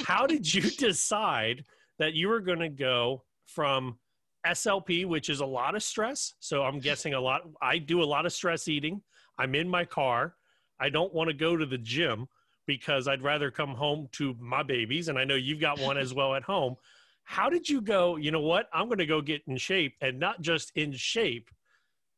How 0.04 0.26
did 0.26 0.52
you 0.52 0.62
decide 0.78 1.64
that 2.00 2.14
you 2.14 2.30
were 2.30 2.40
going 2.40 2.60
to 2.60 2.70
go 2.70 3.24
from 3.46 3.98
SLP, 4.46 5.06
which 5.06 5.30
is 5.30 5.40
a 5.40 5.46
lot 5.46 5.76
of 5.76 5.84
stress? 5.84 6.34
So 6.40 6.64
I'm 6.64 6.80
guessing 6.80 7.14
a 7.14 7.20
lot. 7.20 7.42
I 7.62 7.78
do 7.78 8.02
a 8.02 8.06
lot 8.06 8.26
of 8.26 8.34
stress 8.34 8.68
eating. 8.68 9.02
I'm 9.38 9.56
in 9.56 9.70
my 9.70 9.86
car. 9.86 10.36
I 10.80 10.90
don't 10.90 11.14
want 11.14 11.30
to 11.30 11.34
go 11.34 11.56
to 11.56 11.66
the 11.66 11.78
gym 11.78 12.28
because 12.66 13.08
I'd 13.08 13.22
rather 13.22 13.52
come 13.52 13.74
home 13.76 14.08
to 14.14 14.36
my 14.40 14.64
babies. 14.64 15.08
And 15.08 15.18
I 15.18 15.26
know 15.26 15.36
you've 15.36 15.60
got 15.60 15.80
one 15.80 15.98
as 15.98 16.14
well 16.14 16.36
at 16.36 16.44
home. 16.44 16.76
How 17.24 17.50
did 17.50 17.70
you 17.70 17.82
go? 17.82 18.18
You 18.18 18.32
know 18.32 18.42
what? 18.42 18.68
I'm 18.74 18.88
going 18.88 18.98
to 18.98 19.06
go 19.06 19.22
get 19.22 19.42
in 19.48 19.58
shape 19.58 19.96
and 20.02 20.20
not 20.20 20.42
just 20.42 20.72
in 20.76 20.94
shape, 20.94 21.50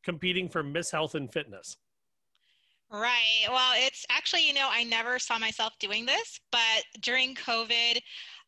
competing 0.04 0.48
for 0.48 0.62
Miss 0.62 0.90
Health 0.90 1.14
and 1.14 1.32
Fitness. 1.32 1.76
Right. 2.90 3.46
Well, 3.48 3.72
it's 3.76 4.06
actually, 4.10 4.46
you 4.46 4.54
know, 4.54 4.68
I 4.70 4.84
never 4.84 5.18
saw 5.18 5.38
myself 5.38 5.72
doing 5.80 6.06
this, 6.06 6.38
but 6.52 6.84
during 7.00 7.34
COVID, 7.34 7.96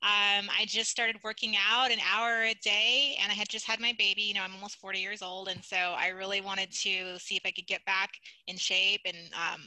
um, 0.01 0.49
I 0.57 0.65
just 0.65 0.91
started 0.91 1.17
working 1.25 1.57
out 1.57 1.91
an 1.91 1.99
hour 2.09 2.45
a 2.45 2.55
day 2.55 3.17
and 3.21 3.33
I 3.33 3.35
had 3.35 3.49
just 3.49 3.67
had 3.67 3.81
my 3.81 3.93
baby. 3.99 4.23
You 4.23 4.35
know, 4.35 4.43
I'm 4.43 4.55
almost 4.55 4.77
40 4.77 5.01
years 5.01 5.23
old. 5.23 5.49
And 5.49 5.65
so 5.65 5.77
I 5.77 6.09
really 6.09 6.41
wanted 6.41 6.71
to 6.71 7.19
see 7.19 7.35
if 7.37 7.43
I 7.45 7.51
could 7.51 7.67
get 7.67 7.85
back 7.85 8.11
in 8.47 8.57
shape 8.57 9.01
and 9.05 9.17
um, 9.35 9.63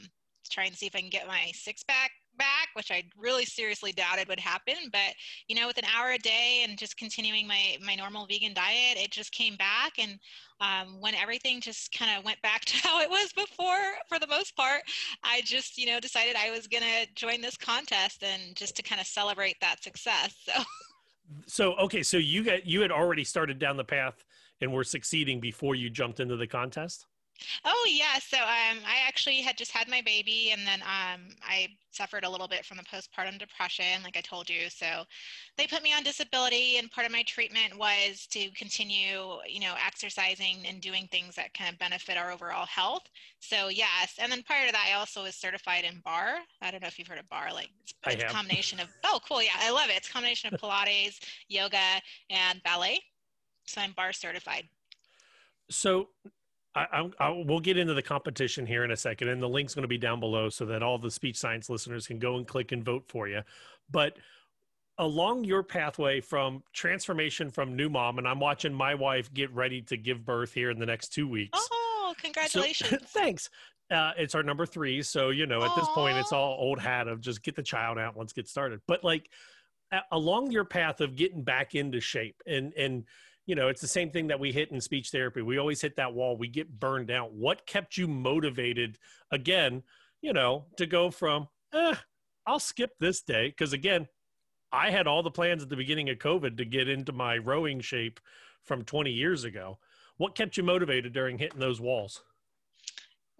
try 0.50 0.64
and 0.64 0.74
see 0.74 0.86
if 0.86 0.96
I 0.96 1.00
can 1.00 1.10
get 1.10 1.26
my 1.28 1.50
six 1.52 1.82
pack 1.82 2.12
back, 2.36 2.68
which 2.74 2.90
I 2.90 3.04
really 3.16 3.44
seriously 3.44 3.92
doubted 3.92 4.28
would 4.28 4.40
happen. 4.40 4.74
But 4.90 5.14
you 5.48 5.56
know, 5.56 5.66
with 5.66 5.78
an 5.78 5.84
hour 5.84 6.12
a 6.12 6.18
day 6.18 6.64
and 6.66 6.78
just 6.78 6.96
continuing 6.96 7.46
my 7.46 7.76
my 7.84 7.94
normal 7.94 8.26
vegan 8.26 8.54
diet, 8.54 8.96
it 8.96 9.10
just 9.10 9.32
came 9.32 9.56
back. 9.56 9.92
And 9.98 10.18
um, 10.60 11.00
when 11.00 11.14
everything 11.14 11.60
just 11.60 11.92
kind 11.92 12.16
of 12.16 12.24
went 12.24 12.40
back 12.42 12.64
to 12.66 12.76
how 12.76 13.00
it 13.00 13.10
was 13.10 13.32
before, 13.32 13.92
for 14.08 14.18
the 14.18 14.26
most 14.26 14.56
part, 14.56 14.82
I 15.22 15.42
just 15.44 15.78
you 15.78 15.86
know 15.86 16.00
decided 16.00 16.36
I 16.36 16.50
was 16.50 16.66
gonna 16.66 17.06
join 17.14 17.40
this 17.40 17.56
contest 17.56 18.22
and 18.22 18.54
just 18.56 18.76
to 18.76 18.82
kind 18.82 19.00
of 19.00 19.06
celebrate 19.06 19.56
that 19.60 19.82
success. 19.82 20.34
So. 20.44 20.62
So 21.46 21.74
okay, 21.74 22.02
so 22.02 22.18
you 22.18 22.44
got 22.44 22.66
you 22.66 22.82
had 22.82 22.90
already 22.90 23.24
started 23.24 23.58
down 23.58 23.76
the 23.76 23.84
path 23.84 24.22
and 24.60 24.72
were 24.72 24.84
succeeding 24.84 25.40
before 25.40 25.74
you 25.74 25.90
jumped 25.90 26.20
into 26.20 26.36
the 26.36 26.46
contest. 26.46 27.06
Oh 27.64 27.86
yeah, 27.90 28.18
so 28.18 28.38
um, 28.38 28.78
I 28.86 29.06
actually 29.06 29.40
had 29.40 29.56
just 29.56 29.72
had 29.72 29.88
my 29.88 30.02
baby, 30.02 30.50
and 30.52 30.66
then 30.66 30.80
um, 30.82 31.28
I 31.42 31.68
suffered 31.90 32.24
a 32.24 32.30
little 32.30 32.48
bit 32.48 32.64
from 32.64 32.78
the 32.78 32.82
postpartum 32.82 33.38
depression, 33.38 34.02
like 34.02 34.16
I 34.16 34.20
told 34.20 34.48
you. 34.48 34.70
So 34.70 35.04
they 35.56 35.66
put 35.66 35.82
me 35.82 35.92
on 35.92 36.02
disability, 36.02 36.78
and 36.78 36.90
part 36.90 37.06
of 37.06 37.12
my 37.12 37.22
treatment 37.22 37.76
was 37.78 38.26
to 38.30 38.50
continue, 38.50 39.38
you 39.46 39.60
know, 39.60 39.74
exercising 39.86 40.64
and 40.66 40.80
doing 40.80 41.08
things 41.10 41.34
that 41.36 41.54
kind 41.54 41.72
of 41.72 41.78
benefit 41.78 42.16
our 42.16 42.30
overall 42.32 42.66
health. 42.66 43.04
So 43.40 43.68
yes, 43.68 44.16
and 44.18 44.30
then 44.30 44.42
prior 44.42 44.66
to 44.66 44.72
that, 44.72 44.88
I 44.88 44.98
also 44.98 45.24
was 45.24 45.34
certified 45.34 45.84
in 45.84 46.00
barre. 46.04 46.40
I 46.60 46.70
don't 46.70 46.82
know 46.82 46.88
if 46.88 46.98
you've 46.98 47.08
heard 47.08 47.18
of 47.18 47.28
barre, 47.28 47.52
like 47.52 47.70
it's, 47.82 47.94
it's 48.06 48.24
a 48.24 48.34
combination 48.34 48.80
of. 48.80 48.88
Oh, 49.04 49.20
cool! 49.28 49.42
Yeah, 49.42 49.50
I 49.58 49.70
love 49.70 49.90
it. 49.90 49.96
It's 49.96 50.08
a 50.08 50.12
combination 50.12 50.52
of 50.52 50.60
Pilates, 50.60 51.20
yoga, 51.48 52.00
and 52.30 52.62
ballet. 52.62 53.00
So 53.66 53.80
I'm 53.80 53.92
barre 53.92 54.12
certified. 54.12 54.68
So 55.70 56.08
I, 56.74 56.86
I, 56.92 57.10
I, 57.18 57.42
we'll 57.44 57.60
get 57.60 57.76
into 57.76 57.94
the 57.94 58.02
competition 58.02 58.66
here 58.66 58.84
in 58.84 58.90
a 58.90 58.96
second, 58.96 59.28
and 59.28 59.42
the 59.42 59.48
link's 59.48 59.74
going 59.74 59.82
to 59.82 59.88
be 59.88 59.98
down 59.98 60.20
below 60.20 60.48
so 60.48 60.64
that 60.66 60.82
all 60.82 60.98
the 60.98 61.10
speech 61.10 61.36
science 61.36 61.68
listeners 61.68 62.06
can 62.06 62.18
go 62.18 62.36
and 62.36 62.46
click 62.46 62.72
and 62.72 62.84
vote 62.84 63.04
for 63.08 63.28
you. 63.28 63.42
But 63.90 64.16
along 64.98 65.44
your 65.44 65.62
pathway 65.62 66.20
from 66.20 66.62
transformation 66.72 67.50
from 67.50 67.76
new 67.76 67.88
mom, 67.88 68.18
and 68.18 68.26
I'm 68.26 68.40
watching 68.40 68.72
my 68.72 68.94
wife 68.94 69.32
get 69.32 69.52
ready 69.52 69.82
to 69.82 69.96
give 69.96 70.24
birth 70.24 70.52
here 70.52 70.70
in 70.70 70.78
the 70.78 70.86
next 70.86 71.08
two 71.08 71.28
weeks. 71.28 71.58
Oh, 71.72 72.14
congratulations! 72.22 72.90
So, 72.90 72.98
thanks. 73.06 73.50
Uh, 73.90 74.12
it's 74.16 74.34
our 74.34 74.42
number 74.42 74.64
three, 74.64 75.02
so 75.02 75.28
you 75.30 75.44
know 75.46 75.62
at 75.62 75.70
Aww. 75.70 75.76
this 75.76 75.88
point 75.88 76.16
it's 76.16 76.32
all 76.32 76.56
old 76.58 76.78
hat 76.78 77.08
of 77.08 77.20
just 77.20 77.42
get 77.42 77.54
the 77.54 77.62
child 77.62 77.98
out, 77.98 78.16
let's 78.16 78.32
get 78.32 78.48
started. 78.48 78.80
But 78.86 79.04
like 79.04 79.28
along 80.10 80.50
your 80.50 80.64
path 80.64 81.00
of 81.00 81.16
getting 81.16 81.42
back 81.42 81.74
into 81.74 82.00
shape 82.00 82.36
and 82.46 82.72
and 82.74 83.04
you 83.46 83.54
know, 83.54 83.68
it's 83.68 83.80
the 83.80 83.88
same 83.88 84.10
thing 84.10 84.28
that 84.28 84.40
we 84.40 84.52
hit 84.52 84.70
in 84.70 84.80
speech 84.80 85.10
therapy. 85.10 85.42
We 85.42 85.58
always 85.58 85.80
hit 85.80 85.96
that 85.96 86.14
wall. 86.14 86.36
We 86.36 86.48
get 86.48 86.78
burned 86.78 87.10
out. 87.10 87.32
What 87.32 87.66
kept 87.66 87.96
you 87.96 88.06
motivated 88.06 88.98
again, 89.30 89.82
you 90.20 90.32
know, 90.32 90.66
to 90.76 90.86
go 90.86 91.10
from, 91.10 91.48
eh, 91.72 91.94
I'll 92.46 92.60
skip 92.60 92.92
this 93.00 93.22
day? 93.22 93.48
Because 93.48 93.72
again, 93.72 94.06
I 94.72 94.90
had 94.90 95.06
all 95.06 95.22
the 95.22 95.30
plans 95.30 95.62
at 95.62 95.68
the 95.68 95.76
beginning 95.76 96.08
of 96.08 96.18
COVID 96.18 96.56
to 96.56 96.64
get 96.64 96.88
into 96.88 97.12
my 97.12 97.36
rowing 97.36 97.80
shape 97.80 98.20
from 98.64 98.84
20 98.84 99.10
years 99.10 99.44
ago. 99.44 99.78
What 100.16 100.34
kept 100.34 100.56
you 100.56 100.62
motivated 100.62 101.12
during 101.12 101.38
hitting 101.38 101.60
those 101.60 101.80
walls? 101.80 102.22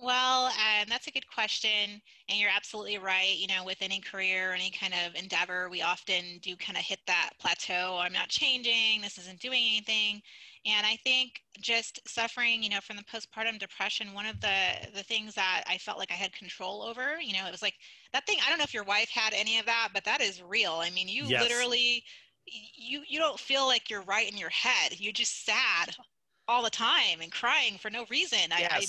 Well, 0.02 0.46
um, 0.46 0.88
that's 0.88 1.06
a 1.06 1.12
good 1.12 1.30
question. 1.32 2.02
And 2.28 2.38
you're 2.38 2.50
absolutely 2.50 2.98
right. 2.98 3.36
You 3.36 3.46
know, 3.46 3.64
with 3.64 3.78
any 3.80 4.00
career, 4.00 4.50
or 4.50 4.54
any 4.54 4.70
kind 4.70 4.92
of 4.92 5.14
endeavor, 5.14 5.68
we 5.70 5.80
often 5.80 6.38
do 6.42 6.56
kind 6.56 6.76
of 6.76 6.82
hit 6.82 6.98
that 7.06 7.30
plateau. 7.38 8.00
I'm 8.02 8.12
not 8.12 8.28
changing. 8.28 9.00
This 9.00 9.16
isn't 9.18 9.38
doing 9.38 9.62
anything. 9.62 10.20
And 10.66 10.84
I 10.84 10.96
think 11.04 11.40
just 11.60 12.00
suffering, 12.08 12.64
you 12.64 12.70
know, 12.70 12.80
from 12.80 12.96
the 12.96 13.04
postpartum 13.04 13.60
depression, 13.60 14.12
one 14.12 14.26
of 14.26 14.40
the 14.40 14.56
the 14.92 15.04
things 15.04 15.36
that 15.36 15.62
I 15.68 15.78
felt 15.78 15.98
like 15.98 16.10
I 16.10 16.14
had 16.14 16.32
control 16.32 16.82
over, 16.82 17.20
you 17.20 17.32
know, 17.32 17.46
it 17.46 17.52
was 17.52 17.62
like 17.62 17.74
that 18.12 18.26
thing. 18.26 18.38
I 18.44 18.48
don't 18.48 18.58
know 18.58 18.64
if 18.64 18.74
your 18.74 18.84
wife 18.84 19.08
had 19.08 19.32
any 19.34 19.60
of 19.60 19.66
that, 19.66 19.90
but 19.94 20.04
that 20.04 20.20
is 20.20 20.42
real. 20.42 20.74
I 20.74 20.90
mean, 20.90 21.06
you 21.06 21.26
yes. 21.26 21.42
literally, 21.42 22.02
you 22.44 23.02
you 23.06 23.20
don't 23.20 23.38
feel 23.38 23.66
like 23.66 23.88
you're 23.88 24.02
right 24.02 24.30
in 24.30 24.36
your 24.36 24.50
head. 24.50 24.98
You're 24.98 25.12
just 25.12 25.44
sad 25.46 25.94
all 26.48 26.64
the 26.64 26.70
time 26.70 27.20
and 27.20 27.30
crying 27.30 27.78
for 27.78 27.90
no 27.90 28.04
reason. 28.10 28.50
Yes. 28.50 28.72
I, 28.72 28.76
I 28.78 28.86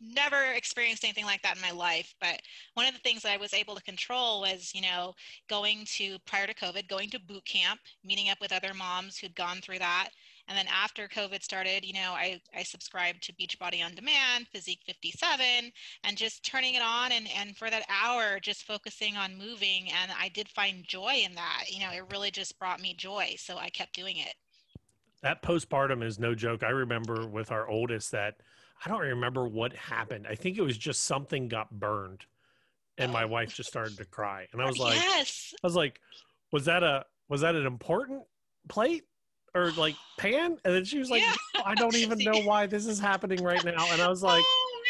never 0.00 0.52
experienced 0.54 1.04
anything 1.04 1.24
like 1.24 1.42
that 1.42 1.56
in 1.56 1.62
my 1.62 1.70
life 1.70 2.14
but 2.20 2.40
one 2.74 2.86
of 2.86 2.94
the 2.94 3.00
things 3.00 3.22
that 3.22 3.32
i 3.32 3.36
was 3.36 3.54
able 3.54 3.74
to 3.74 3.82
control 3.82 4.40
was 4.40 4.72
you 4.74 4.82
know 4.82 5.14
going 5.48 5.84
to 5.86 6.18
prior 6.26 6.46
to 6.46 6.54
covid 6.54 6.88
going 6.88 7.10
to 7.10 7.20
boot 7.20 7.44
camp 7.44 7.80
meeting 8.04 8.30
up 8.30 8.40
with 8.40 8.52
other 8.52 8.74
moms 8.74 9.18
who'd 9.18 9.34
gone 9.34 9.58
through 9.60 9.78
that. 9.78 10.10
And 10.48 10.56
then 10.56 10.66
after 10.68 11.08
covid 11.08 11.42
started 11.42 11.84
you 11.84 11.92
know 11.92 12.12
i, 12.12 12.40
I 12.56 12.62
subscribed 12.62 13.22
to 13.24 13.32
beachbody 13.34 13.84
on 13.84 13.94
demand 13.94 14.46
physique 14.52 14.80
57 14.86 15.44
and 16.04 16.16
just 16.16 16.44
turning 16.44 16.74
it 16.74 16.82
on 16.82 17.12
and, 17.12 17.28
and 17.36 17.56
for 17.56 17.70
that 17.70 17.84
hour 17.88 18.40
just 18.40 18.64
focusing 18.64 19.16
on 19.16 19.38
moving. 19.38 19.88
And 20.02 20.10
i 20.18 20.28
did 20.28 20.48
find 20.48 20.84
joy 20.86 21.22
in 21.24 21.34
that. 21.34 21.64
You 21.68 21.80
know 21.80 21.92
it 21.92 22.04
really 22.10 22.30
just 22.30 22.58
brought 22.58 22.80
me 22.80 22.94
joy 22.94 23.34
so 23.36 23.58
i 23.58 23.68
kept 23.68 23.94
doing 23.94 24.16
it. 24.16 24.34
That 25.22 25.42
postpartum 25.42 26.04
is 26.04 26.18
no 26.18 26.34
joke. 26.34 26.62
I 26.62 26.70
remember 26.70 27.26
with 27.26 27.50
our 27.50 27.68
oldest 27.68 28.12
that 28.12 28.36
I 28.84 28.88
don't 28.88 29.00
remember 29.00 29.46
what 29.48 29.72
happened. 29.74 30.26
I 30.28 30.34
think 30.34 30.56
it 30.56 30.62
was 30.62 30.78
just 30.78 31.04
something 31.04 31.48
got 31.48 31.70
burned 31.70 32.24
and 32.98 33.12
my 33.12 33.24
oh 33.24 33.28
wife 33.28 33.54
just 33.54 33.68
started 33.68 33.96
to 33.98 34.04
cry. 34.04 34.46
And 34.52 34.60
I 34.60 34.66
was 34.66 34.78
like, 34.78 34.94
yes. 34.96 35.54
I 35.62 35.66
was 35.66 35.76
like, 35.76 36.00
was 36.52 36.64
that 36.66 36.82
a, 36.82 37.04
was 37.28 37.40
that 37.40 37.54
an 37.54 37.66
important 37.66 38.22
plate 38.68 39.04
or 39.54 39.72
like 39.72 39.94
pan? 40.18 40.56
And 40.64 40.74
then 40.74 40.84
she 40.84 40.98
was 40.98 41.10
like, 41.10 41.22
yeah. 41.22 41.62
I 41.64 41.74
don't 41.74 41.96
even 41.96 42.18
know 42.22 42.40
why 42.42 42.66
this 42.66 42.86
is 42.86 42.98
happening 42.98 43.42
right 43.42 43.64
now. 43.64 43.86
And 43.92 44.00
I 44.00 44.08
was 44.08 44.22
oh, 44.22 44.28
like, 44.28 44.44
oh, 44.44 44.80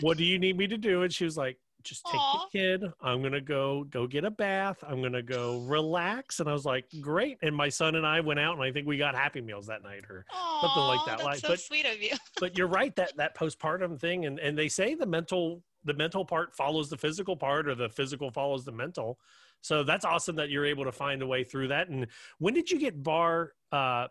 what 0.00 0.18
do 0.18 0.24
you 0.24 0.38
need 0.38 0.56
me 0.56 0.66
to 0.66 0.76
do? 0.76 1.02
And 1.02 1.12
she 1.12 1.24
was 1.24 1.36
like, 1.36 1.58
just 1.84 2.04
take 2.06 2.20
Aww. 2.20 2.40
the 2.52 2.58
kid. 2.58 2.92
I'm 3.00 3.22
gonna 3.22 3.40
go 3.40 3.84
go 3.84 4.06
get 4.06 4.24
a 4.24 4.30
bath. 4.30 4.82
I'm 4.86 5.02
gonna 5.02 5.22
go 5.22 5.60
relax. 5.60 6.40
And 6.40 6.48
I 6.48 6.52
was 6.52 6.64
like, 6.64 6.86
great. 7.00 7.38
And 7.42 7.54
my 7.54 7.68
son 7.68 7.94
and 7.94 8.06
I 8.06 8.20
went 8.20 8.40
out, 8.40 8.54
and 8.54 8.62
I 8.62 8.72
think 8.72 8.86
we 8.86 8.96
got 8.96 9.14
Happy 9.14 9.40
Meals 9.40 9.66
that 9.66 9.82
night 9.82 10.04
or 10.08 10.24
Aww, 10.34 10.60
something 10.62 10.82
like 10.82 11.00
that. 11.06 11.18
That's 11.18 11.24
like, 11.24 11.38
so 11.38 11.48
but, 11.48 11.60
sweet 11.60 11.86
of 11.86 12.02
you. 12.02 12.16
but 12.40 12.56
you're 12.58 12.66
right 12.66 12.94
that 12.96 13.16
that 13.16 13.36
postpartum 13.36 14.00
thing, 14.00 14.26
and 14.26 14.38
and 14.38 14.56
they 14.56 14.68
say 14.68 14.94
the 14.94 15.06
mental 15.06 15.62
the 15.84 15.94
mental 15.94 16.24
part 16.24 16.56
follows 16.56 16.88
the 16.88 16.96
physical 16.96 17.36
part, 17.36 17.68
or 17.68 17.74
the 17.74 17.88
physical 17.88 18.30
follows 18.30 18.64
the 18.64 18.72
mental. 18.72 19.18
So 19.60 19.82
that's 19.82 20.04
awesome 20.04 20.36
that 20.36 20.50
you're 20.50 20.66
able 20.66 20.84
to 20.84 20.92
find 20.92 21.22
a 21.22 21.26
way 21.26 21.42
through 21.42 21.68
that. 21.68 21.88
And 21.88 22.06
when 22.38 22.52
did 22.52 22.70
you 22.70 22.78
get 22.78 23.02
barre 23.02 23.52
uh, 23.72 24.08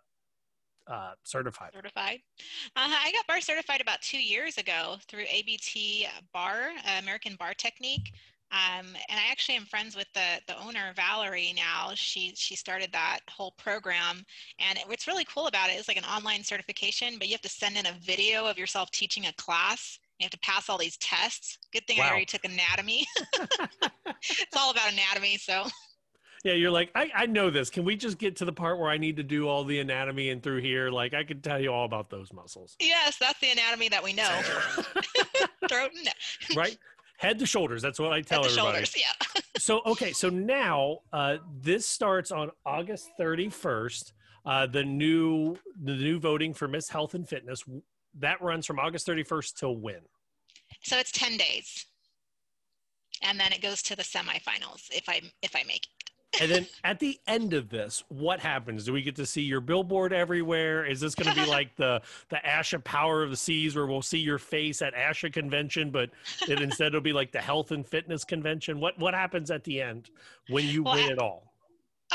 uh, 0.88 1.12
certified? 1.24 1.72
Certified. 1.74 2.20
Uh, 2.76 2.90
I 2.90 3.12
got 3.12 3.28
barre 3.28 3.42
certified 3.42 3.82
about 3.82 4.02
two 4.02 4.22
years 4.22 4.58
ago 4.58 4.98
through 5.08 5.26
ABT 5.32 6.08
Barre, 6.34 6.74
uh, 6.86 7.00
American 7.00 7.36
Barre 7.36 7.54
Technique. 7.56 8.14
Um, 8.52 8.86
and 9.10 9.20
I 9.20 9.32
actually 9.32 9.56
am 9.56 9.66
friends 9.66 9.96
with 9.96 10.08
the, 10.14 10.40
the 10.48 10.60
owner, 10.64 10.94
Valerie, 10.96 11.54
now. 11.56 11.92
She, 11.96 12.34
she 12.36 12.56
started 12.56 12.92
that 12.92 13.22
whole 13.28 13.52
program. 13.58 14.24
And 14.60 14.78
what's 14.86 15.08
really 15.08 15.26
cool 15.26 15.48
about 15.48 15.72
it 15.72 15.80
is 15.80 15.88
like 15.88 15.98
an 15.98 16.06
online 16.06 16.44
certification, 16.44 17.16
but 17.18 17.28
you 17.28 17.34
have 17.34 17.42
to 17.42 17.50
send 17.50 17.78
in 17.78 17.88
a 17.88 17.98
video 18.00 18.46
of 18.46 18.60
yourself 18.60 18.92
teaching 18.92 19.26
a 19.26 19.34
class. 19.34 19.98
You 20.20 20.26
have 20.26 20.32
to 20.32 20.40
pass 20.40 20.70
all 20.70 20.78
these 20.78 20.98
tests. 20.98 21.58
Good 21.74 21.88
thing 21.88 21.98
wow. 21.98 22.06
I 22.06 22.10
already 22.10 22.26
took 22.26 22.46
anatomy. 22.46 23.08
it's 24.06 24.56
all 24.56 24.70
about 24.72 24.94
anatomy. 24.94 25.38
So 25.38 25.66
yeah, 26.44 26.54
you're 26.54 26.72
like, 26.72 26.92
I, 26.94 27.10
I 27.16 27.26
know 27.26 27.50
this. 27.50 27.70
Can 27.70 27.86
we 27.86 27.96
just 27.96 28.18
get 28.18 28.36
to 28.38 28.46
the 28.46 28.52
part 28.52 28.80
where 28.80 28.90
I 28.90 28.98
need 28.98 29.18
to 29.18 29.24
do 29.24 29.48
all 29.48 29.64
the 29.64 29.80
anatomy 29.80 30.30
and 30.30 30.44
through 30.44 30.62
here? 30.62 30.90
Like, 30.90 31.14
I 31.14 31.24
can 31.24 31.42
tell 31.42 31.60
you 31.60 31.70
all 31.70 31.86
about 31.86 32.10
those 32.10 32.34
muscles. 32.34 32.76
Yes, 32.80 33.18
that's 33.18 33.40
the 33.40 33.52
anatomy 33.52 33.90
that 33.90 34.04
we 34.04 34.14
know. 34.14 34.42
Throat 35.70 35.92
and 35.96 36.06
neck. 36.06 36.16
right? 36.56 36.78
Head 37.18 37.40
to 37.40 37.46
shoulders. 37.46 37.82
That's 37.82 38.00
what 38.00 38.12
I 38.12 38.22
tell 38.22 38.44
Head 38.44 38.52
everybody. 38.52 38.86
Shoulders, 38.86 38.96
yeah. 38.98 39.42
so, 39.58 39.82
okay. 39.86 40.12
So 40.12 40.30
now 40.30 41.00
uh, 41.14 41.38
this 41.62 41.88
starts 41.88 42.32
on 42.32 42.52
August 42.66 43.10
31st. 43.20 44.12
Uh, 44.46 44.68
the 44.68 44.84
new 44.84 45.56
the 45.82 45.94
new 45.94 46.20
voting 46.20 46.54
for 46.54 46.68
Miss 46.68 46.90
Health 46.90 47.14
and 47.14 47.26
Fitness 47.26 47.64
that 48.20 48.42
runs 48.42 48.66
from 48.66 48.80
August 48.80 49.08
31st 49.08 49.56
till 49.56 49.76
when? 49.78 50.02
So 50.84 50.98
it's 50.98 51.12
10 51.12 51.38
days. 51.38 51.86
And 53.22 53.40
then 53.40 53.54
it 53.54 53.62
goes 53.62 53.82
to 53.84 53.96
the 53.96 54.04
semifinals 54.04 54.90
if 54.92 55.08
I 55.08 55.22
if 55.42 55.56
I 55.56 55.64
make 55.64 55.86
it 55.86 56.12
and 56.42 56.52
then 56.52 56.68
at 56.84 57.00
the 57.00 57.20
end 57.28 57.54
of 57.54 57.70
this, 57.70 58.04
what 58.10 58.40
happens? 58.40 58.86
Do 58.86 58.94
we 58.94 59.02
get 59.02 59.16
to 59.18 59.26
see 59.26 59.42
your 59.42 59.62
billboard 59.62 60.14
everywhere? 60.14 60.86
Is 60.86 61.00
this 61.00 61.16
going 61.16 61.34
to 61.34 61.42
be 61.42 61.48
like 61.48 61.76
the 61.76 62.02
the 62.30 62.38
ASHA 62.46 62.84
Power 62.84 63.24
of 63.24 63.30
the 63.30 63.38
Seas, 63.38 63.76
where 63.76 63.86
we'll 63.86 64.02
see 64.02 64.20
your 64.20 64.40
face 64.40 64.82
at 64.82 64.94
ASHA 64.96 65.34
convention, 65.34 65.92
but 65.92 66.10
it 66.48 66.62
instead 66.62 66.88
it'll 66.88 67.02
be 67.02 67.14
like 67.14 67.32
the 67.32 67.42
Health 67.42 67.72
and 67.72 67.86
Fitness 67.86 68.24
convention? 68.24 68.80
What 68.80 68.98
what 69.00 69.14
happens 69.14 69.52
at 69.52 69.64
the 69.64 69.82
end 69.82 70.10
when 70.50 70.66
you 70.66 70.84
well, 70.84 70.96
win 70.96 71.12
it 71.12 71.20
all? 71.20 71.54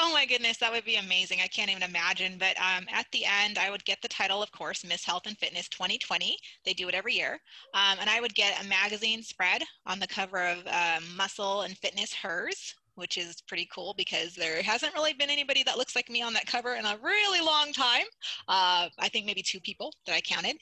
Oh 0.01 0.13
my 0.13 0.27
goodness, 0.27 0.59
that 0.59 0.71
would 0.71 0.85
be 0.85 0.97
amazing. 0.97 1.41
I 1.43 1.49
can't 1.49 1.71
even 1.71 1.83
imagine. 1.83 2.37
But 2.39 2.57
um, 2.59 2.87
at 2.93 3.07
the 3.11 3.25
end, 3.25 3.59
I 3.59 3.69
would 3.69 3.85
get 3.85 4.01
the 4.01 4.09
title, 4.09 4.41
of 4.43 4.53
course, 4.53 4.85
Miss 4.85 5.05
Health 5.05 5.23
and 5.27 5.37
Fitness 5.39 5.69
2020. 5.69 6.37
They 6.65 6.73
do 6.73 6.89
it 6.89 6.95
every 6.95 7.15
year. 7.15 7.41
Um, 7.75 7.99
and 8.01 8.09
I 8.09 8.21
would 8.21 8.35
get 8.35 8.63
a 8.63 8.69
magazine 8.69 9.25
spread 9.25 9.63
on 9.87 9.99
the 9.99 10.07
cover 10.07 10.45
of 10.47 10.59
um, 10.69 11.05
Muscle 11.17 11.63
and 11.63 11.77
Fitness 11.77 12.15
Hers, 12.15 12.77
which 12.99 13.17
is 13.17 13.41
pretty 13.43 13.69
cool 13.73 13.95
because 13.97 14.35
there 14.35 14.63
hasn't 14.63 14.93
really 14.95 15.13
been 15.13 15.31
anybody 15.31 15.63
that 15.63 15.79
looks 15.79 15.95
like 15.97 16.11
me 16.11 16.21
on 16.21 16.33
that 16.35 16.47
cover 16.47 16.75
in 16.75 16.85
a 16.85 16.97
really 17.03 17.41
long 17.41 17.73
time. 17.73 18.05
Uh, 18.49 18.89
I 18.99 19.09
think 19.09 19.25
maybe 19.25 19.43
two 19.43 19.61
people 19.61 19.93
that 20.07 20.15
I 20.15 20.21
counted. 20.21 20.57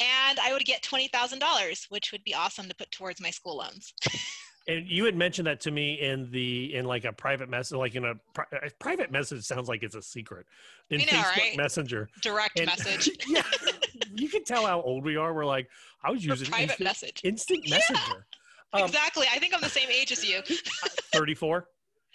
And 0.00 0.38
I 0.40 0.52
would 0.52 0.64
get 0.64 0.82
$20,000, 0.82 1.86
which 1.90 2.10
would 2.12 2.24
be 2.24 2.34
awesome 2.34 2.68
to 2.68 2.74
put 2.74 2.90
towards 2.90 3.20
my 3.20 3.30
school 3.30 3.58
loans. 3.58 3.92
And 4.68 4.86
you 4.86 5.04
had 5.06 5.16
mentioned 5.16 5.48
that 5.48 5.58
to 5.62 5.72
me 5.72 5.94
in 6.00 6.30
the 6.30 6.72
in 6.76 6.84
like 6.84 7.04
a 7.04 7.12
private 7.12 7.48
message, 7.48 7.76
like 7.76 7.96
in 7.96 8.04
a, 8.04 8.14
pri- 8.32 8.44
a 8.64 8.70
private 8.78 9.10
message 9.10 9.42
sounds 9.42 9.68
like 9.68 9.82
it's 9.82 9.96
a 9.96 10.02
secret 10.02 10.46
in 10.88 11.00
I 11.00 11.04
know, 11.04 11.10
Facebook 11.10 11.36
right? 11.36 11.56
Messenger. 11.56 12.08
Direct 12.22 12.56
And- 12.60 12.66
message. 12.66 13.10
yeah, 13.28 13.42
you 14.14 14.28
can 14.28 14.44
tell 14.44 14.64
how 14.64 14.80
old 14.82 15.04
we 15.04 15.16
are. 15.16 15.34
We're 15.34 15.44
like, 15.46 15.68
I 16.04 16.12
was 16.12 16.24
using 16.24 16.46
private 16.46 16.70
instant, 16.70 16.84
message. 16.84 17.20
instant 17.24 17.68
messenger. 17.68 18.26
Um, 18.72 18.84
exactly. 18.84 19.26
I 19.32 19.38
think 19.38 19.52
I'm 19.52 19.60
the 19.60 19.68
same 19.68 19.90
age 19.90 20.12
as 20.12 20.24
you. 20.24 20.40
34. 21.12 21.66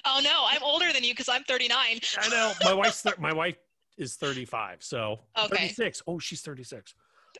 Oh 0.07 0.19
no, 0.23 0.45
I'm 0.47 0.63
older 0.63 0.91
than 0.93 1.03
you 1.03 1.11
because 1.13 1.29
I'm 1.29 1.43
39. 1.43 1.99
I 2.19 2.29
know 2.29 2.53
my 2.63 2.73
wife's 2.73 3.01
thir- 3.01 3.15
my 3.19 3.33
wife 3.33 3.57
is 3.97 4.15
35, 4.15 4.83
so 4.83 5.19
Okay. 5.37 5.55
36. 5.67 6.01
Oh, 6.07 6.19
she's 6.19 6.41
36. 6.41 6.93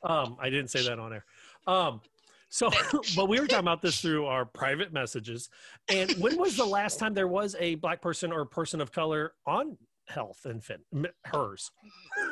Um, 0.04 0.38
I 0.40 0.50
didn't 0.50 0.70
say 0.70 0.84
that 0.88 1.00
on 1.00 1.14
air. 1.14 1.26
Um, 1.66 2.02
so, 2.50 2.70
but 3.16 3.28
we 3.28 3.40
were 3.40 3.48
talking 3.48 3.60
about 3.60 3.82
this 3.82 4.02
through 4.02 4.26
our 4.26 4.46
private 4.46 4.92
messages. 4.94 5.50
And 5.90 6.12
when 6.14 6.38
was 6.38 6.56
the 6.58 6.66
last 6.66 7.00
time 7.00 7.14
there 7.14 7.28
was 7.28 7.56
a 7.60 7.76
black 7.76 8.02
person 8.02 8.32
or 8.32 8.46
person 8.46 8.82
of 8.82 8.92
color 8.92 9.34
on 9.46 9.78
health 10.08 10.46
and 10.46 10.64
fit 10.64 10.82
hers? 11.26 11.72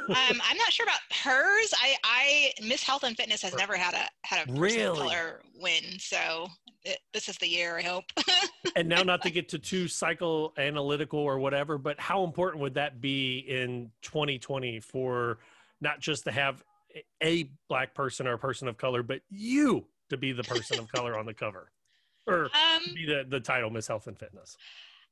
um, 0.10 0.16
I'm 0.44 0.58
not 0.58 0.72
sure 0.72 0.86
about 0.86 1.00
hers. 1.12 1.74
I, 1.82 1.96
I 2.04 2.52
Miss 2.66 2.82
Health 2.84 3.04
and 3.04 3.16
Fitness 3.18 3.42
has 3.42 3.54
never 3.56 3.76
had 3.76 3.94
a 3.94 4.08
had 4.28 4.44
a 4.44 4.48
person 4.48 4.62
Really? 4.62 4.86
of 4.88 4.98
color 4.98 5.42
win, 5.60 5.84
so 6.00 6.48
it, 6.86 7.00
this 7.14 7.28
is 7.28 7.38
the 7.38 7.48
year. 7.48 7.78
I 7.78 7.82
hope. 7.82 8.06
and 8.76 8.88
now 8.88 9.04
not 9.04 9.22
to 9.24 9.30
get 9.30 9.50
to 9.50 9.60
too 9.60 9.86
psychoanalytical 9.86 11.16
or 11.16 11.40
whatever, 11.40 11.78
but 11.78 12.00
how 12.00 12.24
important 12.24 12.62
would 12.62 12.76
that 12.76 13.02
be 13.02 13.40
in 13.40 13.92
2020 14.04 14.80
for 14.80 15.40
not 15.82 16.00
just 16.00 16.24
to 16.26 16.32
have 16.32 16.64
a 17.22 17.50
black 17.68 17.94
person 17.94 18.28
or 18.28 18.34
a 18.34 18.40
person 18.40 18.68
of 18.68 18.78
color, 18.78 19.04
but 19.04 19.22
you 19.30 19.86
to 20.10 20.18
be 20.18 20.32
the 20.32 20.44
person 20.44 20.80
of 20.80 20.88
color 20.94 21.18
on 21.18 21.26
the 21.26 21.34
cover 21.34 21.72
or 22.28 22.46
Um, 22.46 22.94
be 22.94 23.06
the, 23.06 23.26
the 23.28 23.40
title 23.40 23.70
Miss 23.70 23.88
Health 23.88 24.08
and 24.08 24.18
Fitness? 24.18 24.56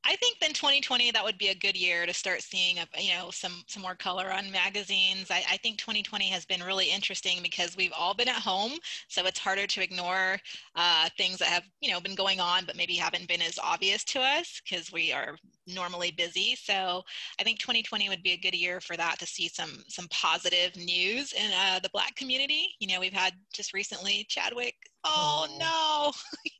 I 0.04 0.16
think 0.16 0.38
then 0.44 0.52
2020 0.52 1.10
that 1.10 1.24
would 1.24 1.38
be 1.38 1.48
a 1.48 1.54
good 1.54 1.74
year 1.74 2.04
to 2.04 2.12
start 2.12 2.42
seeing 2.42 2.78
a, 2.78 2.86
you 2.98 3.14
know 3.14 3.30
some 3.30 3.64
some 3.66 3.82
more 3.82 3.94
color 3.94 4.30
on 4.30 4.50
magazines. 4.50 5.30
I, 5.30 5.42
I 5.50 5.56
think 5.56 5.78
2020 5.78 6.28
has 6.28 6.44
been 6.44 6.62
really 6.62 6.90
interesting 6.90 7.38
because 7.42 7.76
we've 7.76 7.92
all 7.96 8.12
been 8.12 8.28
at 8.28 8.34
home, 8.34 8.72
so 9.08 9.24
it's 9.24 9.38
harder 9.38 9.66
to 9.66 9.82
ignore 9.82 10.38
uh, 10.76 11.08
things 11.16 11.38
that 11.38 11.48
have 11.48 11.62
you 11.80 11.90
know 11.90 12.00
been 12.00 12.14
going 12.14 12.40
on, 12.40 12.66
but 12.66 12.76
maybe 12.76 12.94
haven't 12.94 13.26
been 13.26 13.40
as 13.40 13.58
obvious 13.58 14.04
to 14.04 14.20
us 14.20 14.60
because 14.62 14.92
we 14.92 15.12
are 15.12 15.36
normally 15.66 16.10
busy. 16.10 16.56
So 16.56 17.02
I 17.40 17.42
think 17.42 17.58
2020 17.58 18.10
would 18.10 18.22
be 18.22 18.32
a 18.32 18.36
good 18.36 18.54
year 18.54 18.82
for 18.82 18.96
that 18.98 19.18
to 19.20 19.26
see 19.26 19.48
some 19.48 19.82
some 19.88 20.08
positive 20.10 20.76
news 20.76 21.32
in 21.32 21.50
uh, 21.52 21.80
the 21.82 21.88
Black 21.90 22.14
community. 22.16 22.68
You 22.80 22.88
know, 22.88 23.00
we've 23.00 23.14
had 23.14 23.32
just 23.54 23.72
recently 23.72 24.26
Chadwick. 24.28 24.74
Oh, 25.06 25.46
no. 25.58 26.12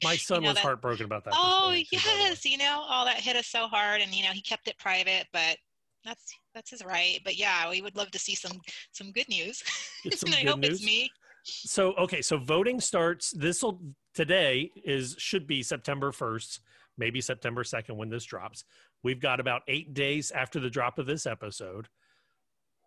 My 0.04 0.16
son 0.16 0.42
know 0.42 0.48
was 0.50 0.56
that- 0.56 0.62
heartbroken 0.62 1.06
about 1.06 1.24
that. 1.24 1.34
Oh 1.36 1.40
too, 1.40 1.62
by 1.64 1.72
the 1.72 1.74
way. 1.74 1.86
yes, 1.90 2.44
you 2.44 2.58
know, 2.58 2.84
all 2.88 3.04
that 3.06 3.16
hit 3.16 3.36
us 3.36 3.46
so 3.46 3.66
hard, 3.66 3.73
and 3.76 4.14
you 4.14 4.24
know, 4.24 4.30
he 4.30 4.42
kept 4.42 4.68
it 4.68 4.78
private, 4.78 5.26
but 5.32 5.56
that's 6.04 6.34
that's 6.54 6.70
his 6.70 6.84
right. 6.84 7.20
But 7.24 7.36
yeah, 7.36 7.68
we 7.68 7.82
would 7.82 7.96
love 7.96 8.10
to 8.12 8.18
see 8.18 8.34
some 8.34 8.60
some 8.92 9.12
good 9.12 9.28
news. 9.28 9.62
Some 10.12 10.34
I 10.34 10.42
good 10.42 10.48
hope 10.48 10.58
news. 10.60 10.70
it's 10.70 10.84
me. 10.84 11.10
So 11.44 11.94
okay, 11.94 12.20
so 12.22 12.36
voting 12.36 12.80
starts. 12.80 13.30
This 13.30 13.62
will 13.62 13.80
today 14.14 14.70
is 14.84 15.16
should 15.18 15.46
be 15.46 15.62
September 15.62 16.12
first, 16.12 16.60
maybe 16.98 17.20
September 17.20 17.64
second 17.64 17.96
when 17.96 18.10
this 18.10 18.24
drops. 18.24 18.64
We've 19.02 19.20
got 19.20 19.40
about 19.40 19.62
eight 19.68 19.94
days 19.94 20.30
after 20.30 20.60
the 20.60 20.70
drop 20.70 20.98
of 20.98 21.06
this 21.06 21.26
episode. 21.26 21.88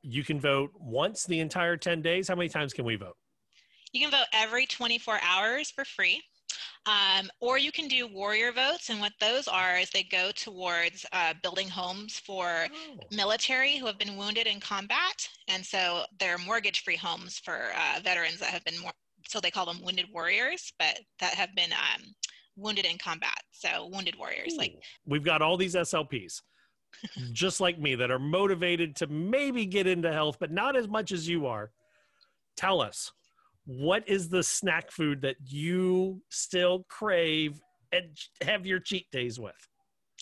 You 0.04 0.24
can 0.24 0.40
vote 0.40 0.72
once 0.76 1.26
the 1.26 1.40
entire 1.40 1.76
ten 1.76 2.02
days. 2.02 2.28
How 2.28 2.36
many 2.36 2.50
times 2.50 2.74
can 2.74 2.86
we 2.86 2.96
vote? 2.96 3.18
You 3.94 4.02
can 4.02 4.12
vote 4.12 4.28
every 4.34 4.66
24 4.66 5.20
hours 5.24 5.72
for 5.72 5.86
free. 5.86 6.22
Um, 6.88 7.30
or 7.42 7.58
you 7.58 7.72
can 7.72 7.90
do 7.90 8.08
warrior 8.08 8.54
votes, 8.54 8.90
and 8.90 9.02
what 9.02 9.12
those 9.20 9.48
are 9.48 9.78
is 9.78 9.90
they 9.90 10.04
go 10.04 10.32
towards 10.32 11.06
uh, 11.12 11.34
building 11.44 11.68
homes 11.68 12.18
for 12.18 12.68
military 13.12 13.76
who 13.78 13.86
have 13.88 13.98
been 13.98 14.16
wounded 14.16 14.48
in 14.48 14.62
combat, 14.62 15.28
and 15.50 15.66
so 15.66 16.04
they're 16.18 16.38
mortgage-free 16.38 16.96
homes 16.96 17.40
for 17.40 17.72
uh, 17.76 18.00
veterans 18.02 18.40
that 18.40 18.50
have 18.50 18.64
been 18.64 18.80
more. 18.80 18.94
So 19.28 19.42
they 19.42 19.52
call 19.52 19.66
them 19.66 19.82
wounded 19.84 20.06
warriors, 20.14 20.72
but 20.80 21.00
that 21.20 21.34
have 21.34 21.54
been 21.56 21.74
um, 21.74 22.04
wounded 22.56 22.86
in 22.86 22.98
combat. 22.98 23.42
So 23.52 23.90
wounded 23.92 24.16
warriors, 24.18 24.56
like 24.58 24.76
We've 25.06 25.24
got 25.24 25.42
all 25.42 25.58
these 25.58 25.76
SLPs, 25.76 26.42
just 27.34 27.60
like 27.60 27.78
me, 27.78 27.96
that 27.96 28.12
are 28.12 28.20
motivated 28.20 28.96
to 28.98 29.08
maybe 29.08 29.66
get 29.66 29.88
into 29.88 30.14
health, 30.14 30.38
but 30.40 30.52
not 30.52 30.78
as 30.78 30.88
much 30.88 31.12
as 31.12 31.28
you 31.28 31.48
are. 31.48 31.72
Tell 32.56 32.82
us, 32.82 33.12
what 33.68 34.08
is 34.08 34.30
the 34.30 34.42
snack 34.42 34.90
food 34.92 35.22
that 35.22 35.36
you 35.46 36.22
still 36.30 36.86
crave 36.90 37.60
and 37.92 38.06
have 38.42 38.66
your 38.66 38.80
cheat 38.80 39.06
days 39.12 39.40
with? 39.40 39.54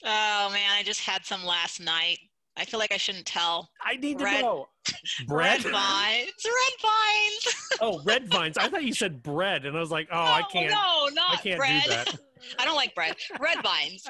Oh 0.03 0.49
man, 0.51 0.69
I 0.77 0.83
just 0.83 0.99
had 1.01 1.25
some 1.25 1.45
last 1.45 1.79
night. 1.79 2.17
I 2.57 2.65
feel 2.65 2.79
like 2.79 2.91
I 2.93 2.97
shouldn't 2.97 3.25
tell. 3.25 3.69
I 3.81 3.97
need 3.97 4.17
to 4.19 4.23
Red- 4.25 4.41
know. 4.41 4.67
Red 5.27 5.61
Bread? 5.61 5.73
vines. 5.73 6.31
Red 6.43 6.81
vines. 6.81 7.55
Oh, 7.81 8.01
red 8.05 8.29
vines. 8.31 8.57
I 8.57 8.69
thought 8.69 8.83
you 8.85 8.93
said 8.93 9.21
bread, 9.21 9.65
and 9.65 9.75
I 9.75 9.79
was 9.81 9.91
like, 9.91 10.07
oh, 10.09 10.17
I 10.17 10.43
can't. 10.51 10.71
No, 10.71 11.09
not 11.13 11.33
I 11.33 11.41
can't 11.41 11.57
bread. 11.57 11.83
do 11.83 11.89
that. 11.89 12.15
I 12.59 12.63
don't 12.63 12.75
like 12.77 12.95
bread. 12.95 13.15
Red 13.39 13.57
vines. 13.61 14.07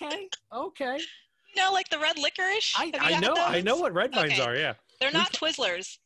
okay. 0.00 0.28
Okay. 0.54 0.98
You 1.56 1.62
know, 1.62 1.72
like 1.72 1.88
the 1.88 1.98
red 1.98 2.16
licorice. 2.18 2.72
I, 2.76 2.92
I 3.00 3.18
know. 3.18 3.34
I 3.36 3.60
know 3.60 3.76
what 3.78 3.92
red 3.94 4.14
vines 4.14 4.34
Okay. 4.34 4.42
are. 4.42 4.54
Yeah. 4.54 4.74
They're 5.00 5.10
not 5.10 5.32
Twizzlers. 5.32 5.98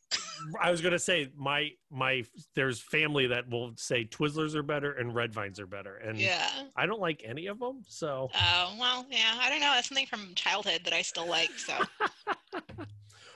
I 0.61 0.71
was 0.71 0.81
gonna 0.81 0.99
say 0.99 1.29
my 1.35 1.71
my 1.91 2.23
there's 2.55 2.79
family 2.81 3.27
that 3.27 3.49
will 3.49 3.73
say 3.77 4.05
Twizzlers 4.05 4.55
are 4.55 4.63
better 4.63 4.91
and 4.93 5.13
red 5.15 5.33
vines 5.33 5.59
are 5.59 5.67
better, 5.67 5.95
and 5.97 6.17
Yeah. 6.19 6.47
I 6.75 6.85
don't 6.85 6.99
like 7.01 7.21
any 7.25 7.47
of 7.47 7.59
them. 7.59 7.81
So 7.87 8.29
Oh 8.33 8.75
well, 8.79 9.05
yeah. 9.09 9.37
I 9.39 9.49
don't 9.49 9.61
know. 9.61 9.71
That's 9.73 9.87
something 9.89 10.05
from 10.07 10.33
childhood 10.35 10.81
that 10.85 10.93
I 10.93 11.01
still 11.01 11.27
like. 11.27 11.51
So, 11.57 11.73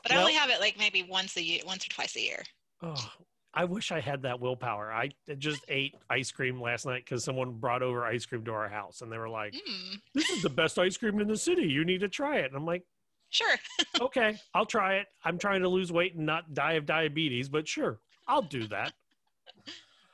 but 0.04 0.12
I 0.12 0.16
only 0.18 0.34
have 0.34 0.50
it 0.50 0.60
like 0.60 0.78
maybe 0.78 1.04
once 1.04 1.38
a 1.38 1.44
year, 1.44 1.62
once 1.66 1.86
or 1.86 1.90
twice 1.90 2.16
a 2.16 2.22
year. 2.22 2.44
oh, 2.84 3.12
I 3.54 3.64
wish 3.66 3.92
I 3.92 4.00
had 4.00 4.22
that 4.24 4.40
willpower. 4.40 4.92
I 4.92 5.10
just 5.38 5.64
ate 5.70 5.96
ice 6.10 6.32
cream 6.32 6.62
last 6.62 6.86
night 6.86 7.04
because 7.06 7.24
someone 7.24 7.54
brought 7.54 7.82
over 7.82 8.06
ice 8.06 8.26
cream 8.26 8.44
to 8.46 8.52
our 8.52 8.70
house, 8.70 9.02
and 9.02 9.12
they 9.12 9.18
were 9.18 9.30
like, 9.30 9.54
Mm, 9.54 10.00
"This 10.14 10.30
is 10.30 10.42
the 10.44 10.50
best 10.50 10.78
ice 10.78 10.98
cream 10.98 11.20
in 11.20 11.28
the 11.28 11.38
city. 11.38 11.64
You 11.68 11.84
need 11.86 12.02
to 12.02 12.10
try 12.10 12.38
it." 12.40 12.46
And 12.46 12.56
I'm 12.56 12.66
like, 12.66 12.84
sure. 13.30 13.56
"Okay, 14.02 14.38
I'll 14.54 14.66
try 14.66 14.96
it. 14.96 15.08
I'm 15.24 15.38
trying 15.38 15.62
to 15.62 15.70
lose 15.70 15.92
weight 15.92 16.16
and 16.16 16.26
not 16.26 16.54
die 16.54 16.74
of 16.74 16.86
diabetes, 16.86 17.50
but 17.50 17.68
sure, 17.68 18.00
I'll 18.28 18.42
do 18.42 18.68
that." 18.68 18.94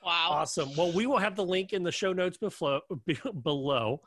Wow. 0.03 0.27
Awesome. 0.31 0.75
Well, 0.75 0.91
we 0.91 1.07
will 1.07 1.17
have 1.17 1.35
the 1.35 1.45
link 1.45 1.71
in 1.71 1.81
the 1.81 1.91
show 1.91 2.11
notes 2.11 2.37
below. 2.37 2.81
below. 3.41 4.01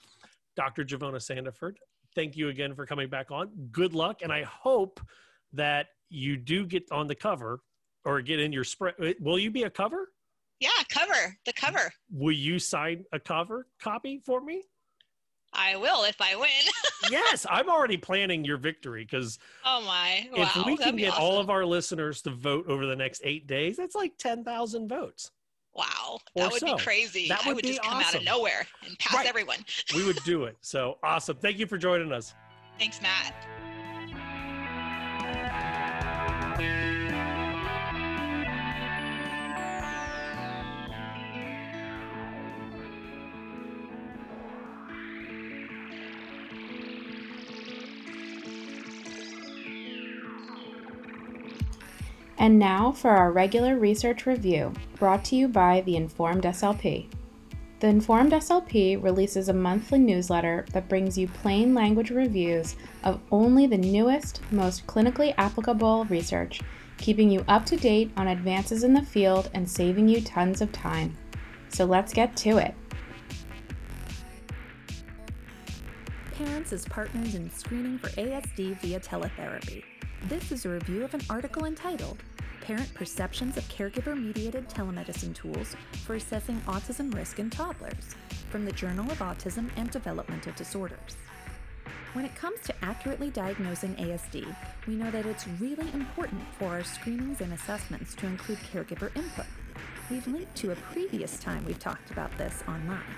Dr. 0.55 0.85
Givona 0.85 1.17
Sandiford, 1.17 1.77
thank 2.15 2.37
you 2.37 2.49
again 2.49 2.75
for 2.75 2.87
coming 2.87 3.09
back 3.09 3.31
on. 3.31 3.51
Good 3.71 3.95
luck, 3.95 4.23
and 4.23 4.33
I 4.33 4.43
hope 4.43 5.01
that 5.53 5.89
you 6.09 6.37
do 6.37 6.67
get 6.67 6.91
on 6.91 7.07
the 7.07 7.15
cover 7.15 7.61
or 8.05 8.21
get 8.23 8.41
in 8.41 8.53
your 8.53 8.65
spread. 8.65 8.95
Uh, 9.03 9.13
will 9.21 9.39
you 9.39 9.51
be 9.51 9.65
a 9.65 9.71
cover? 9.71 10.09
Yeah, 10.61 10.71
cover 10.89 11.37
the 11.45 11.53
cover. 11.53 11.93
Will 12.11 12.35
you 12.35 12.59
sign 12.59 13.05
a 13.13 13.21
cover 13.21 13.67
copy 13.83 14.23
for 14.25 14.41
me? 14.41 14.63
I 15.57 15.77
will 15.77 16.05
if 16.05 16.21
I 16.21 16.37
win. 16.37 16.49
yes, 17.11 17.47
I'm 17.49 17.69
already 17.69 17.97
planning 17.97 18.45
your 18.45 18.59
victory 18.59 19.05
because 19.05 19.39
oh 19.65 19.83
my! 19.83 20.29
Wow, 20.37 20.51
if 20.57 20.67
we 20.67 20.77
can 20.77 20.97
get 20.97 21.13
awesome. 21.13 21.25
all 21.25 21.41
of 21.41 21.51
our 21.51 21.65
listeners 21.65 22.23
to 22.23 22.31
vote 22.31 22.67
over 22.69 22.87
the 22.87 22.97
next 22.97 23.23
eight 23.25 23.47
days, 23.47 23.77
that's 23.77 23.95
like 23.95 24.17
10,000 24.19 24.89
votes. 24.89 25.31
Wow, 25.75 26.19
that 26.35 26.53
would 26.53 26.61
so. 26.61 26.77
be 26.77 26.83
crazy. 26.83 27.29
That 27.29 27.45
I 27.45 27.49
would 27.49 27.57
would 27.57 27.63
be 27.63 27.71
just 27.71 27.83
come 27.83 28.01
out 28.01 28.15
of 28.15 28.25
nowhere 28.25 28.67
and 28.87 28.99
pass 28.99 29.15
Right. 29.15 29.27
everyone. 29.27 29.59
We 29.95 30.05
would 30.07 30.23
do 30.25 30.45
it. 30.45 30.57
So 30.63 30.99
awesome. 31.03 31.37
Thank 31.37 31.59
you 31.59 31.67
for 31.67 31.77
joining 31.77 32.13
us. 32.13 32.35
Thanks, 32.79 33.01
Matt. 33.03 33.35
And 52.39 52.59
now 52.59 52.93
for 52.93 53.11
our 53.11 53.33
regular 53.33 53.79
research 53.79 54.27
review, 54.27 54.73
brought 54.97 55.25
to 55.27 55.37
you 55.37 55.49
by 55.49 55.81
the 55.83 55.97
Informed 55.97 56.43
SLP. 56.43 57.09
The 57.81 57.89
Informed 57.89 58.33
SLP 58.33 59.03
releases 59.03 59.49
a 59.49 59.55
monthly 59.55 59.99
newsletter 59.99 60.67
that 60.73 60.89
brings 60.89 61.17
you 61.17 61.29
plain 61.29 61.75
language 61.75 62.11
reviews 62.11 62.77
of 63.05 63.21
only 63.31 63.67
the 63.67 63.79
newest, 63.79 64.41
most 64.51 64.87
clinically 64.87 65.35
applicable 65.37 66.05
research, 66.07 66.61
keeping 66.99 67.31
you 67.31 67.45
up 67.49 67.67
to 67.67 67.77
date 67.77 68.11
on 68.17 68.29
advances 68.29 68.83
in 68.83 68.95
the 68.95 69.03
field 69.03 69.51
and 69.55 69.69
saving 69.69 70.09
you 70.09 70.21
tons 70.21 70.61
of 70.61 70.73
time. 70.73 71.17
So 71.69 71.85
let's 71.85 72.15
get 72.15 72.37
to 72.39 72.59
it. 72.59 72.75
Parents 76.33 76.73
as 76.73 76.85
partners 76.87 77.35
in 77.35 77.51
screening 77.51 77.99
for 77.99 78.09
ASD 78.09 78.81
via 78.81 79.01
teletherapy. 79.01 79.83
This 80.25 80.51
is 80.51 80.65
a 80.65 80.71
review 80.71 81.05
of 81.05 81.15
an 81.15 81.21
article 81.31 81.67
entitled 81.67 82.19
Parent 82.63 82.93
Perceptions 82.95 83.57
of 83.57 83.69
Caregiver 83.69 84.21
Mediated 84.21 84.69
Telemedicine 84.69 85.35
Tools 85.35 85.77
for 86.05 86.17
Assessing 86.17 86.61
Autism 86.63 87.15
Risk 87.15 87.39
in 87.39 87.49
Toddlers 87.49 88.17
from 88.51 88.65
the 88.65 88.73
Journal 88.73 89.09
of 89.09 89.19
Autism 89.19 89.71
and 89.77 89.89
Developmental 89.89 90.53
Disorders. 90.57 91.17
When 92.15 92.25
it 92.25 92.35
comes 92.35 92.59
to 92.63 92.75
accurately 92.85 93.31
diagnosing 93.31 93.95
ASD, 93.97 94.53
we 94.89 94.97
know 94.97 95.13
that 95.13 95.27
it's 95.27 95.47
really 95.61 95.93
important 95.93 96.43
for 96.59 96.71
our 96.71 96.83
screenings 96.83 97.41
and 97.41 97.53
assessments 97.53 98.17
to 98.17 98.27
include 98.27 98.59
caregiver 98.73 99.15
input. 99.15 99.47
We've 100.11 100.27
linked 100.27 100.57
to 100.57 100.73
a 100.73 100.77
previous 100.93 101.39
time 101.39 101.65
we've 101.65 101.79
talked 101.79 102.11
about 102.11 102.37
this 102.37 102.65
online. 102.67 103.15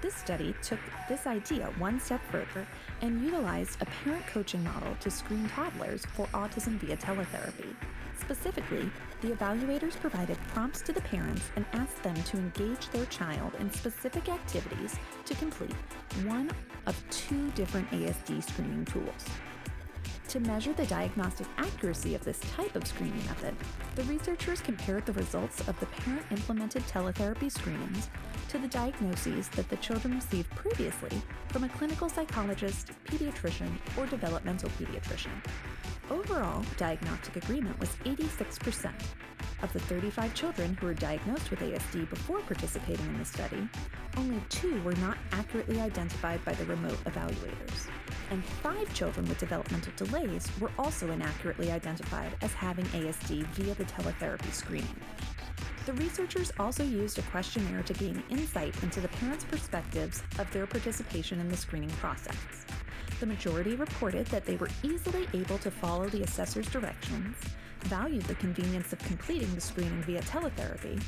This 0.00 0.14
study 0.14 0.54
took 0.62 0.78
this 1.08 1.26
idea 1.26 1.72
one 1.78 2.00
step 2.00 2.22
further 2.30 2.66
and 3.02 3.24
utilized 3.24 3.80
a 3.82 3.86
parent 3.86 4.26
coaching 4.26 4.62
model 4.64 4.96
to 5.00 5.10
screen 5.10 5.48
toddlers 5.48 6.04
for 6.06 6.26
autism 6.28 6.78
via 6.78 6.96
teletherapy. 6.96 7.74
Specifically, 8.20 8.90
the 9.20 9.28
evaluators 9.28 9.98
provided 9.98 10.38
prompts 10.48 10.82
to 10.82 10.92
the 10.92 11.00
parents 11.00 11.50
and 11.56 11.64
asked 11.72 12.02
them 12.02 12.14
to 12.24 12.36
engage 12.36 12.88
their 12.90 13.06
child 13.06 13.52
in 13.58 13.70
specific 13.72 14.28
activities 14.28 14.96
to 15.24 15.34
complete 15.34 15.74
one 16.24 16.50
of 16.86 17.02
two 17.10 17.50
different 17.52 17.90
ASD 17.90 18.42
screening 18.42 18.84
tools. 18.84 19.24
To 20.28 20.40
measure 20.40 20.74
the 20.74 20.84
diagnostic 20.86 21.46
accuracy 21.56 22.14
of 22.14 22.22
this 22.22 22.38
type 22.54 22.76
of 22.76 22.86
screening 22.86 23.24
method, 23.24 23.54
the 23.94 24.02
researchers 24.04 24.60
compared 24.60 25.06
the 25.06 25.14
results 25.14 25.66
of 25.66 25.80
the 25.80 25.86
parent 25.86 26.26
implemented 26.30 26.82
teletherapy 26.86 27.50
screenings 27.50 28.10
to 28.48 28.58
the 28.58 28.68
diagnoses 28.68 29.48
that 29.50 29.68
the 29.68 29.76
children 29.76 30.14
received 30.14 30.50
previously 30.50 31.22
from 31.48 31.64
a 31.64 31.68
clinical 31.68 32.08
psychologist, 32.08 32.90
pediatrician, 33.04 33.70
or 33.96 34.06
developmental 34.06 34.70
pediatrician. 34.70 35.30
Overall, 36.10 36.64
diagnostic 36.78 37.36
agreement 37.36 37.78
was 37.78 37.90
86%. 38.04 38.90
Of 39.60 39.72
the 39.72 39.80
35 39.80 40.34
children 40.34 40.76
who 40.80 40.86
were 40.86 40.94
diagnosed 40.94 41.50
with 41.50 41.60
ASD 41.60 42.08
before 42.08 42.40
participating 42.40 43.06
in 43.06 43.18
the 43.18 43.24
study, 43.24 43.68
only 44.16 44.40
two 44.48 44.80
were 44.82 44.94
not 44.94 45.18
accurately 45.32 45.80
identified 45.80 46.42
by 46.44 46.52
the 46.52 46.64
remote 46.66 47.02
evaluators, 47.04 47.88
and 48.30 48.44
five 48.44 48.92
children 48.94 49.28
with 49.28 49.38
developmental 49.38 49.92
delays 49.96 50.48
were 50.60 50.70
also 50.78 51.10
inaccurately 51.10 51.70
identified 51.70 52.32
as 52.40 52.52
having 52.52 52.84
ASD 52.86 53.44
via 53.48 53.74
the 53.74 53.84
teletherapy 53.84 54.52
screening. 54.52 54.96
The 55.88 55.94
researchers 55.94 56.52
also 56.58 56.84
used 56.84 57.18
a 57.18 57.22
questionnaire 57.22 57.82
to 57.82 57.94
gain 57.94 58.22
insight 58.28 58.74
into 58.82 59.00
the 59.00 59.08
parents' 59.08 59.46
perspectives 59.46 60.22
of 60.38 60.52
their 60.52 60.66
participation 60.66 61.40
in 61.40 61.48
the 61.48 61.56
screening 61.56 61.88
process. 61.92 62.36
The 63.20 63.24
majority 63.24 63.74
reported 63.74 64.26
that 64.26 64.44
they 64.44 64.56
were 64.56 64.68
easily 64.82 65.26
able 65.32 65.56
to 65.56 65.70
follow 65.70 66.06
the 66.10 66.24
assessor's 66.24 66.68
directions, 66.68 67.38
valued 67.84 68.24
the 68.24 68.34
convenience 68.34 68.92
of 68.92 68.98
completing 68.98 69.54
the 69.54 69.62
screening 69.62 70.02
via 70.02 70.20
teletherapy, 70.20 71.02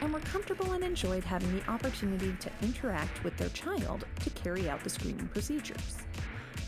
and 0.00 0.12
were 0.12 0.18
comfortable 0.18 0.72
and 0.72 0.82
enjoyed 0.82 1.22
having 1.22 1.56
the 1.56 1.70
opportunity 1.70 2.34
to 2.40 2.50
interact 2.60 3.22
with 3.22 3.36
their 3.36 3.50
child 3.50 4.04
to 4.18 4.30
carry 4.30 4.68
out 4.68 4.82
the 4.82 4.90
screening 4.90 5.28
procedures. 5.28 5.98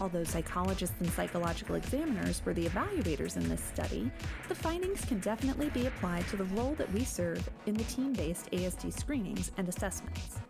Although 0.00 0.24
psychologists 0.24 0.96
and 1.00 1.10
psychological 1.10 1.76
examiners 1.76 2.42
were 2.44 2.54
the 2.54 2.66
evaluators 2.66 3.36
in 3.36 3.48
this 3.48 3.62
study, 3.62 4.10
the 4.48 4.54
findings 4.54 5.04
can 5.04 5.20
definitely 5.20 5.70
be 5.70 5.86
applied 5.86 6.26
to 6.28 6.36
the 6.36 6.44
role 6.44 6.74
that 6.74 6.92
we 6.92 7.04
serve 7.04 7.48
in 7.66 7.74
the 7.74 7.84
team 7.84 8.12
based 8.12 8.50
ASD 8.50 8.92
screenings 8.92 9.52
and 9.56 9.68
assessments. 9.68 10.40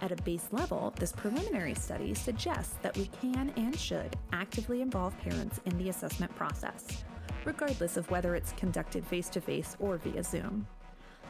At 0.00 0.12
a 0.12 0.22
base 0.22 0.48
level, 0.50 0.94
this 0.96 1.12
preliminary 1.12 1.74
study 1.74 2.14
suggests 2.14 2.76
that 2.82 2.96
we 2.96 3.10
can 3.20 3.52
and 3.56 3.78
should 3.78 4.16
actively 4.32 4.80
involve 4.80 5.18
parents 5.18 5.60
in 5.66 5.76
the 5.76 5.90
assessment 5.90 6.34
process, 6.36 7.04
regardless 7.44 7.98
of 7.98 8.10
whether 8.10 8.34
it's 8.34 8.52
conducted 8.52 9.06
face 9.06 9.28
to 9.28 9.40
face 9.40 9.76
or 9.78 9.98
via 9.98 10.22
Zoom. 10.22 10.66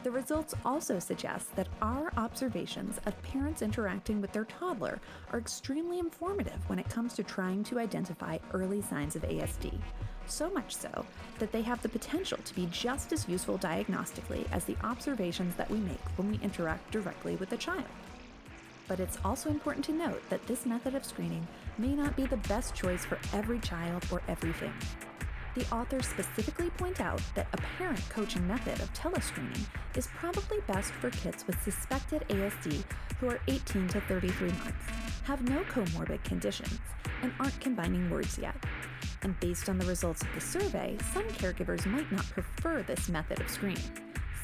The 0.03 0.11
results 0.11 0.55
also 0.65 0.97
suggest 0.97 1.55
that 1.55 1.67
our 1.79 2.11
observations 2.17 2.99
of 3.05 3.21
parents 3.21 3.61
interacting 3.61 4.19
with 4.19 4.31
their 4.31 4.45
toddler 4.45 4.99
are 5.31 5.37
extremely 5.37 5.99
informative 5.99 6.67
when 6.67 6.79
it 6.79 6.89
comes 6.89 7.13
to 7.13 7.23
trying 7.23 7.63
to 7.65 7.77
identify 7.77 8.39
early 8.51 8.81
signs 8.81 9.15
of 9.15 9.21
ASD. 9.21 9.77
So 10.25 10.49
much 10.49 10.75
so 10.75 11.05
that 11.37 11.51
they 11.51 11.61
have 11.61 11.83
the 11.83 11.89
potential 11.89 12.39
to 12.43 12.55
be 12.55 12.67
just 12.71 13.13
as 13.13 13.29
useful 13.29 13.59
diagnostically 13.59 14.47
as 14.51 14.65
the 14.65 14.77
observations 14.83 15.55
that 15.55 15.69
we 15.69 15.77
make 15.77 16.01
when 16.15 16.31
we 16.31 16.39
interact 16.41 16.89
directly 16.89 17.35
with 17.35 17.51
a 17.51 17.57
child. 17.57 17.85
But 18.87 18.99
it's 18.99 19.19
also 19.23 19.51
important 19.51 19.85
to 19.85 19.93
note 19.93 20.27
that 20.29 20.45
this 20.47 20.65
method 20.65 20.95
of 20.95 21.05
screening 21.05 21.47
may 21.77 21.93
not 21.93 22.15
be 22.15 22.25
the 22.25 22.37
best 22.37 22.73
choice 22.73 23.05
for 23.05 23.19
every 23.33 23.59
child 23.59 24.03
or 24.11 24.23
every 24.27 24.53
family. 24.53 25.10
The 25.53 25.69
authors 25.69 26.07
specifically 26.07 26.69
point 26.69 27.01
out 27.01 27.21
that 27.35 27.47
a 27.51 27.57
parent 27.77 28.01
coaching 28.09 28.47
method 28.47 28.79
of 28.79 28.93
telescreening 28.93 29.65
is 29.95 30.07
probably 30.07 30.59
best 30.65 30.93
for 30.93 31.09
kids 31.09 31.45
with 31.45 31.61
suspected 31.61 32.23
ASD 32.29 32.85
who 33.19 33.27
are 33.27 33.39
18 33.49 33.89
to 33.89 33.99
33 34.01 34.47
months, 34.47 34.85
have 35.25 35.47
no 35.49 35.61
comorbid 35.63 36.23
conditions, 36.23 36.79
and 37.21 37.33
aren't 37.37 37.59
combining 37.59 38.09
words 38.09 38.39
yet. 38.39 38.55
And 39.23 39.37
based 39.41 39.67
on 39.67 39.77
the 39.77 39.85
results 39.85 40.21
of 40.21 40.29
the 40.33 40.39
survey, 40.39 40.97
some 41.13 41.27
caregivers 41.29 41.85
might 41.85 42.09
not 42.13 42.25
prefer 42.29 42.81
this 42.83 43.09
method 43.09 43.41
of 43.41 43.49
screening. 43.49 43.83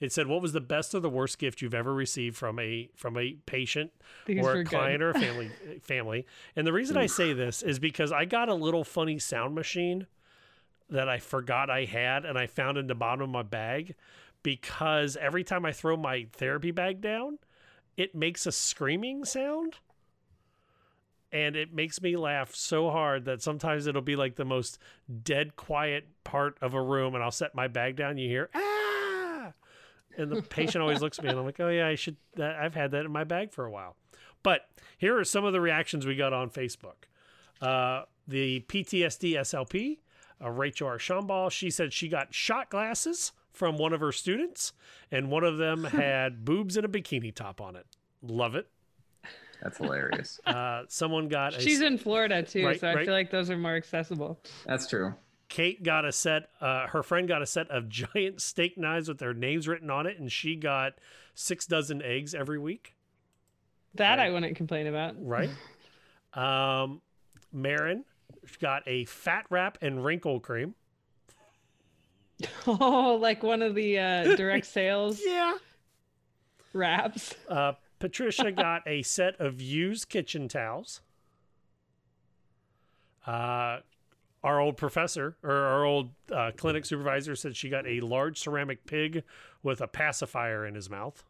It 0.00 0.12
said, 0.12 0.26
"What 0.26 0.42
was 0.42 0.52
the 0.52 0.60
best 0.60 0.94
or 0.94 1.00
the 1.00 1.08
worst 1.08 1.38
gift 1.38 1.62
you've 1.62 1.74
ever 1.74 1.94
received 1.94 2.36
from 2.36 2.58
a 2.58 2.90
from 2.94 3.16
a 3.16 3.34
patient 3.46 3.92
These 4.26 4.44
or 4.44 4.52
a 4.52 4.64
good. 4.64 4.68
client 4.68 5.02
or 5.02 5.10
a 5.10 5.14
family 5.14 5.50
family?" 5.82 6.26
And 6.56 6.66
the 6.66 6.72
reason 6.72 6.96
I 6.96 7.06
say 7.06 7.32
this 7.32 7.62
is 7.62 7.78
because 7.78 8.12
I 8.12 8.24
got 8.24 8.48
a 8.48 8.54
little 8.54 8.84
funny 8.84 9.18
sound 9.18 9.54
machine 9.54 10.06
that 10.90 11.08
I 11.08 11.18
forgot 11.18 11.70
I 11.70 11.84
had, 11.84 12.24
and 12.24 12.38
I 12.38 12.46
found 12.46 12.76
in 12.76 12.86
the 12.86 12.94
bottom 12.94 13.22
of 13.22 13.30
my 13.30 13.42
bag 13.42 13.94
because 14.42 15.16
every 15.16 15.42
time 15.42 15.64
I 15.64 15.72
throw 15.72 15.96
my 15.96 16.26
therapy 16.32 16.70
bag 16.70 17.00
down, 17.00 17.38
it 17.96 18.14
makes 18.14 18.46
a 18.46 18.52
screaming 18.52 19.24
sound 19.24 19.78
and 21.34 21.56
it 21.56 21.74
makes 21.74 22.00
me 22.00 22.16
laugh 22.16 22.54
so 22.54 22.90
hard 22.90 23.24
that 23.24 23.42
sometimes 23.42 23.88
it'll 23.88 24.00
be 24.00 24.14
like 24.14 24.36
the 24.36 24.44
most 24.44 24.78
dead 25.24 25.56
quiet 25.56 26.06
part 26.22 26.56
of 26.62 26.74
a 26.74 26.80
room 26.80 27.14
and 27.16 27.24
I'll 27.24 27.32
set 27.32 27.56
my 27.56 27.66
bag 27.66 27.96
down 27.96 28.16
you 28.16 28.28
hear 28.28 28.48
ah! 28.54 29.52
And 30.16 30.30
the 30.30 30.42
patient 30.42 30.80
always 30.80 31.02
looks 31.02 31.18
at 31.18 31.24
me 31.24 31.30
and 31.30 31.38
I'm 31.38 31.44
like 31.44 31.58
oh 31.58 31.68
yeah 31.68 31.88
I 31.88 31.96
should 31.96 32.16
that, 32.36 32.54
I've 32.54 32.76
had 32.76 32.92
that 32.92 33.04
in 33.04 33.10
my 33.10 33.24
bag 33.24 33.52
for 33.52 33.66
a 33.66 33.70
while. 33.70 33.96
But 34.44 34.68
here 34.96 35.18
are 35.18 35.24
some 35.24 35.44
of 35.44 35.52
the 35.52 35.60
reactions 35.60 36.06
we 36.06 36.14
got 36.14 36.32
on 36.32 36.50
Facebook. 36.50 37.08
Uh, 37.60 38.02
the 38.28 38.60
PTSD 38.68 39.32
SLP 39.34 39.98
uh, 40.42 40.50
Rachel 40.50 40.86
Archambault 40.86 41.50
she 41.50 41.68
said 41.68 41.92
she 41.92 42.08
got 42.08 42.32
shot 42.32 42.70
glasses 42.70 43.32
from 43.52 43.76
one 43.76 43.92
of 43.92 44.00
her 44.00 44.12
students 44.12 44.72
and 45.10 45.30
one 45.30 45.42
of 45.42 45.58
them 45.58 45.84
had 45.84 46.44
boobs 46.44 46.76
and 46.76 46.86
a 46.86 46.88
bikini 46.88 47.34
top 47.34 47.60
on 47.60 47.74
it. 47.74 47.86
Love 48.22 48.54
it 48.54 48.68
That's 49.64 49.78
hilarious. 49.78 50.38
uh, 50.46 50.82
someone 50.88 51.26
got 51.28 51.56
a 51.56 51.60
She's 51.60 51.80
in 51.80 51.98
Florida 51.98 52.42
too, 52.42 52.64
Right, 52.66 52.78
so 52.78 52.86
I 52.86 52.94
right. 52.94 53.04
feel 53.06 53.14
like 53.14 53.30
those 53.30 53.50
are 53.50 53.56
more 53.56 53.74
accessible. 53.74 54.38
That's 54.66 54.86
true. 54.86 55.14
Kate 55.48 55.82
got 55.82 56.04
a 56.04 56.12
set. 56.12 56.50
Uh, 56.60 56.86
her 56.88 57.02
friend 57.02 57.26
got 57.26 57.40
a 57.42 57.46
set 57.46 57.70
of 57.70 57.88
giant 58.14 58.40
steak 58.42 58.78
knives 58.78 59.08
with 59.08 59.18
their 59.18 59.34
names 59.34 59.66
written 59.66 59.90
on 59.90 60.06
it, 60.06 60.18
and 60.20 60.30
she 60.30 60.54
got 60.54 60.92
six 61.34 61.66
dozen 61.66 62.02
eggs 62.02 62.34
every 62.34 62.58
week. 62.58 62.94
That 63.94 64.18
I 64.20 64.30
wouldn't 64.30 64.56
complain 64.56 64.86
about. 64.86 65.14
Right. 65.18 65.50
Um, 66.34 67.00
Marin 67.52 68.04
got 68.60 68.82
a 68.86 69.04
fat 69.04 69.46
wrap 69.50 69.78
and 69.80 70.04
wrinkle 70.04 70.40
cream. 70.40 70.74
Oh, 72.66 73.16
like 73.20 73.42
one 73.44 73.62
of 73.62 73.74
the 73.76 73.98
uh, 73.98 74.36
direct 74.36 74.66
sales. 74.66 75.20
yeah. 75.24 75.54
Wraps. 76.72 77.34
Uh, 77.48 77.74
Patricia 78.04 78.52
got 78.52 78.86
a 78.86 79.00
set 79.00 79.40
of 79.40 79.62
used 79.62 80.10
kitchen 80.10 80.46
towels. 80.46 81.00
Uh, 83.26 83.78
our 84.42 84.60
old 84.60 84.76
professor 84.76 85.38
or 85.42 85.54
our 85.54 85.86
old 85.86 86.10
uh, 86.30 86.50
clinic 86.54 86.84
supervisor 86.84 87.34
said 87.34 87.56
she 87.56 87.70
got 87.70 87.86
a 87.86 88.00
large 88.00 88.38
ceramic 88.38 88.84
pig 88.84 89.22
with 89.62 89.80
a 89.80 89.86
pacifier 89.86 90.66
in 90.66 90.74
his 90.74 90.90
mouth. 90.90 91.24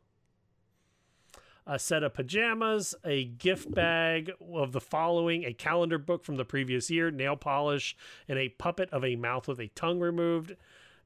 A 1.64 1.78
set 1.78 2.02
of 2.02 2.12
pajamas, 2.12 2.96
a 3.04 3.22
gift 3.22 3.72
bag 3.72 4.32
of 4.52 4.72
the 4.72 4.80
following, 4.80 5.44
a 5.44 5.52
calendar 5.52 5.96
book 5.96 6.24
from 6.24 6.34
the 6.34 6.44
previous 6.44 6.90
year, 6.90 7.12
nail 7.12 7.36
polish, 7.36 7.96
and 8.26 8.36
a 8.36 8.48
puppet 8.48 8.90
of 8.90 9.04
a 9.04 9.14
mouth 9.14 9.46
with 9.46 9.60
a 9.60 9.68
tongue 9.76 10.00
removed. 10.00 10.56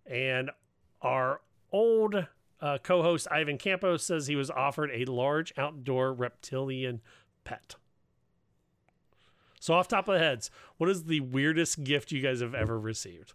And 0.06 0.50
our 1.02 1.42
old 1.70 2.26
uh, 2.60 2.78
co 2.82 3.02
host 3.02 3.26
Ivan 3.30 3.58
Campos 3.58 4.04
says 4.04 4.26
he 4.26 4.36
was 4.36 4.50
offered 4.50 4.90
a 4.92 5.04
large 5.04 5.52
outdoor 5.56 6.12
reptilian 6.12 7.00
pet. 7.44 7.76
So, 9.60 9.74
off 9.74 9.88
top 9.88 10.08
of 10.08 10.14
the 10.14 10.20
heads, 10.20 10.50
what 10.76 10.88
is 10.88 11.04
the 11.04 11.20
weirdest 11.20 11.84
gift 11.84 12.12
you 12.12 12.22
guys 12.22 12.40
have 12.40 12.54
ever 12.54 12.78
received? 12.78 13.32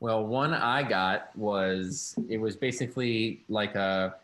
Well, 0.00 0.24
one 0.24 0.54
I 0.54 0.82
got 0.82 1.36
was 1.36 2.14
it 2.28 2.38
was 2.38 2.56
basically 2.56 3.44
like 3.48 3.74
a 3.74 4.16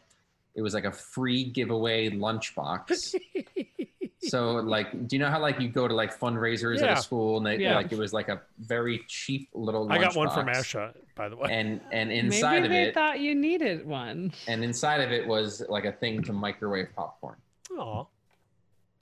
it 0.54 0.62
was 0.62 0.74
like 0.74 0.84
a 0.84 0.92
free 0.92 1.44
giveaway 1.44 2.10
lunchbox. 2.10 3.14
so 4.20 4.52
like 4.54 5.06
do 5.06 5.16
you 5.16 5.20
know 5.20 5.28
how 5.28 5.38
like 5.40 5.60
you 5.60 5.68
go 5.68 5.86
to 5.86 5.94
like 5.94 6.18
fundraisers 6.18 6.80
at 6.82 6.96
a 6.98 7.02
school 7.02 7.36
and 7.36 7.46
they 7.46 7.58
Yeah. 7.58 7.74
like 7.76 7.92
it 7.92 7.98
was 7.98 8.12
like 8.14 8.28
a 8.28 8.40
very 8.58 9.02
cheap 9.06 9.48
little 9.52 9.90
I 9.92 9.98
got 9.98 10.16
one 10.16 10.30
from. 10.30 10.46
ASHA, 10.46 10.94
by 11.14 11.28
the 11.28 11.36
way. 11.36 11.48
And 11.50 11.80
and 11.92 12.10
inside 12.10 12.62
Maybe 12.62 12.66
of 12.66 12.70
they 12.72 12.82
it 12.84 12.94
thought 12.94 13.20
you 13.20 13.34
needed 13.34 13.86
one. 13.86 14.32
and 14.48 14.64
inside 14.64 15.00
of 15.02 15.12
it 15.12 15.26
was 15.26 15.62
like 15.68 15.84
a 15.84 15.92
thing 15.92 16.22
to 16.22 16.32
microwave 16.32 16.88
popcorn. 16.96 17.36
Oh. 17.72 18.08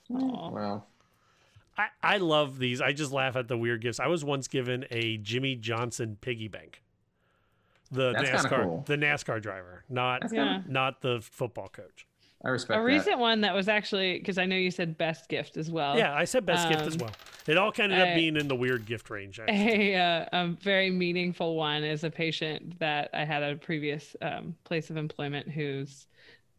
Well, 0.09 0.87
I, 1.79 1.87
I 2.03 2.17
love 2.19 2.59
these. 2.59 2.81
I 2.83 2.93
just 2.93 3.13
laugh 3.13 3.35
at 3.37 3.49
the 3.49 3.57
weird 3.57 3.81
gifts. 3.81 3.99
I 4.01 4.09
was 4.09 4.25
once 4.25 4.47
given 4.49 4.85
a 4.91 5.17
Jimmie 5.19 5.57
Johnson 5.57 6.19
piggy 6.21 6.49
bank. 6.49 6.83
The 7.93 8.13
That's 8.13 8.31
NASCAR 8.47 8.63
cool. 8.65 8.85
the 8.87 8.97
NASCAR 8.97 9.41
driver, 9.41 9.85
not 9.89 10.23
That's 10.23 10.33
kinda- 10.33 10.65
not 10.67 11.01
the 11.03 11.21
football 11.23 11.69
coach. 11.69 12.07
I 12.45 12.49
respect 12.49 12.81
A 12.81 12.83
recent 12.83 13.21
one 13.21 13.43
that 13.43 13.55
was 13.55 13.69
actually 13.69 14.19
because 14.19 14.37
I 14.37 14.47
know 14.47 14.57
you 14.57 14.73
said 14.73 14.99
best 14.99 15.29
gift 15.29 15.57
as 15.57 15.71
well. 15.71 15.97
yeah, 15.97 16.13
I 16.13 16.25
said 16.25 16.45
best 16.45 16.69
gift 16.69 16.83
as 16.83 16.95
Um, 16.95 17.03
well. 17.03 17.11
It 17.47 17.57
all 17.57 17.71
kind 17.71 17.93
of 17.93 17.99
ended 17.99 18.13
up 18.13 18.17
being 18.17 18.37
in 18.37 18.49
the 18.49 18.57
weird 18.57 18.85
gift 18.85 19.11
range. 19.11 19.39
actually. 19.39 19.93
A, 19.95 19.97
uh, 19.97 20.27
a 20.33 20.49
very 20.61 20.91
meaningful 20.91 21.55
one 21.55 21.85
is 21.85 22.03
a 22.03 22.11
patient 22.11 22.79
that 22.81 23.11
I 23.13 23.25
had 23.25 23.45
at 23.45 23.53
a 23.53 23.57
previous 23.57 24.17
um, 24.23 24.57
place 24.65 24.91
of 24.91 24.97
employment 24.97 25.51
whose 25.51 26.09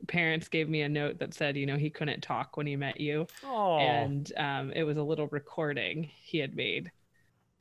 parents 0.07 0.47
gave 0.47 0.69
me 0.69 0.81
a 0.83 0.89
note 0.89 1.19
that 1.19 1.33
said, 1.33 1.57
you 1.57 1.65
know, 1.65 1.75
he 1.77 1.89
couldn't 1.89 2.21
talk 2.21 2.55
when 2.55 2.65
he 2.67 2.75
met 2.77 3.01
you. 3.01 3.27
Oh. 3.43 3.77
And 3.79 4.31
um, 4.37 4.71
it 4.73 4.83
was 4.83 4.95
a 4.97 5.03
little 5.03 5.27
recording 5.27 6.03
he 6.21 6.37
had 6.37 6.55
made 6.55 6.91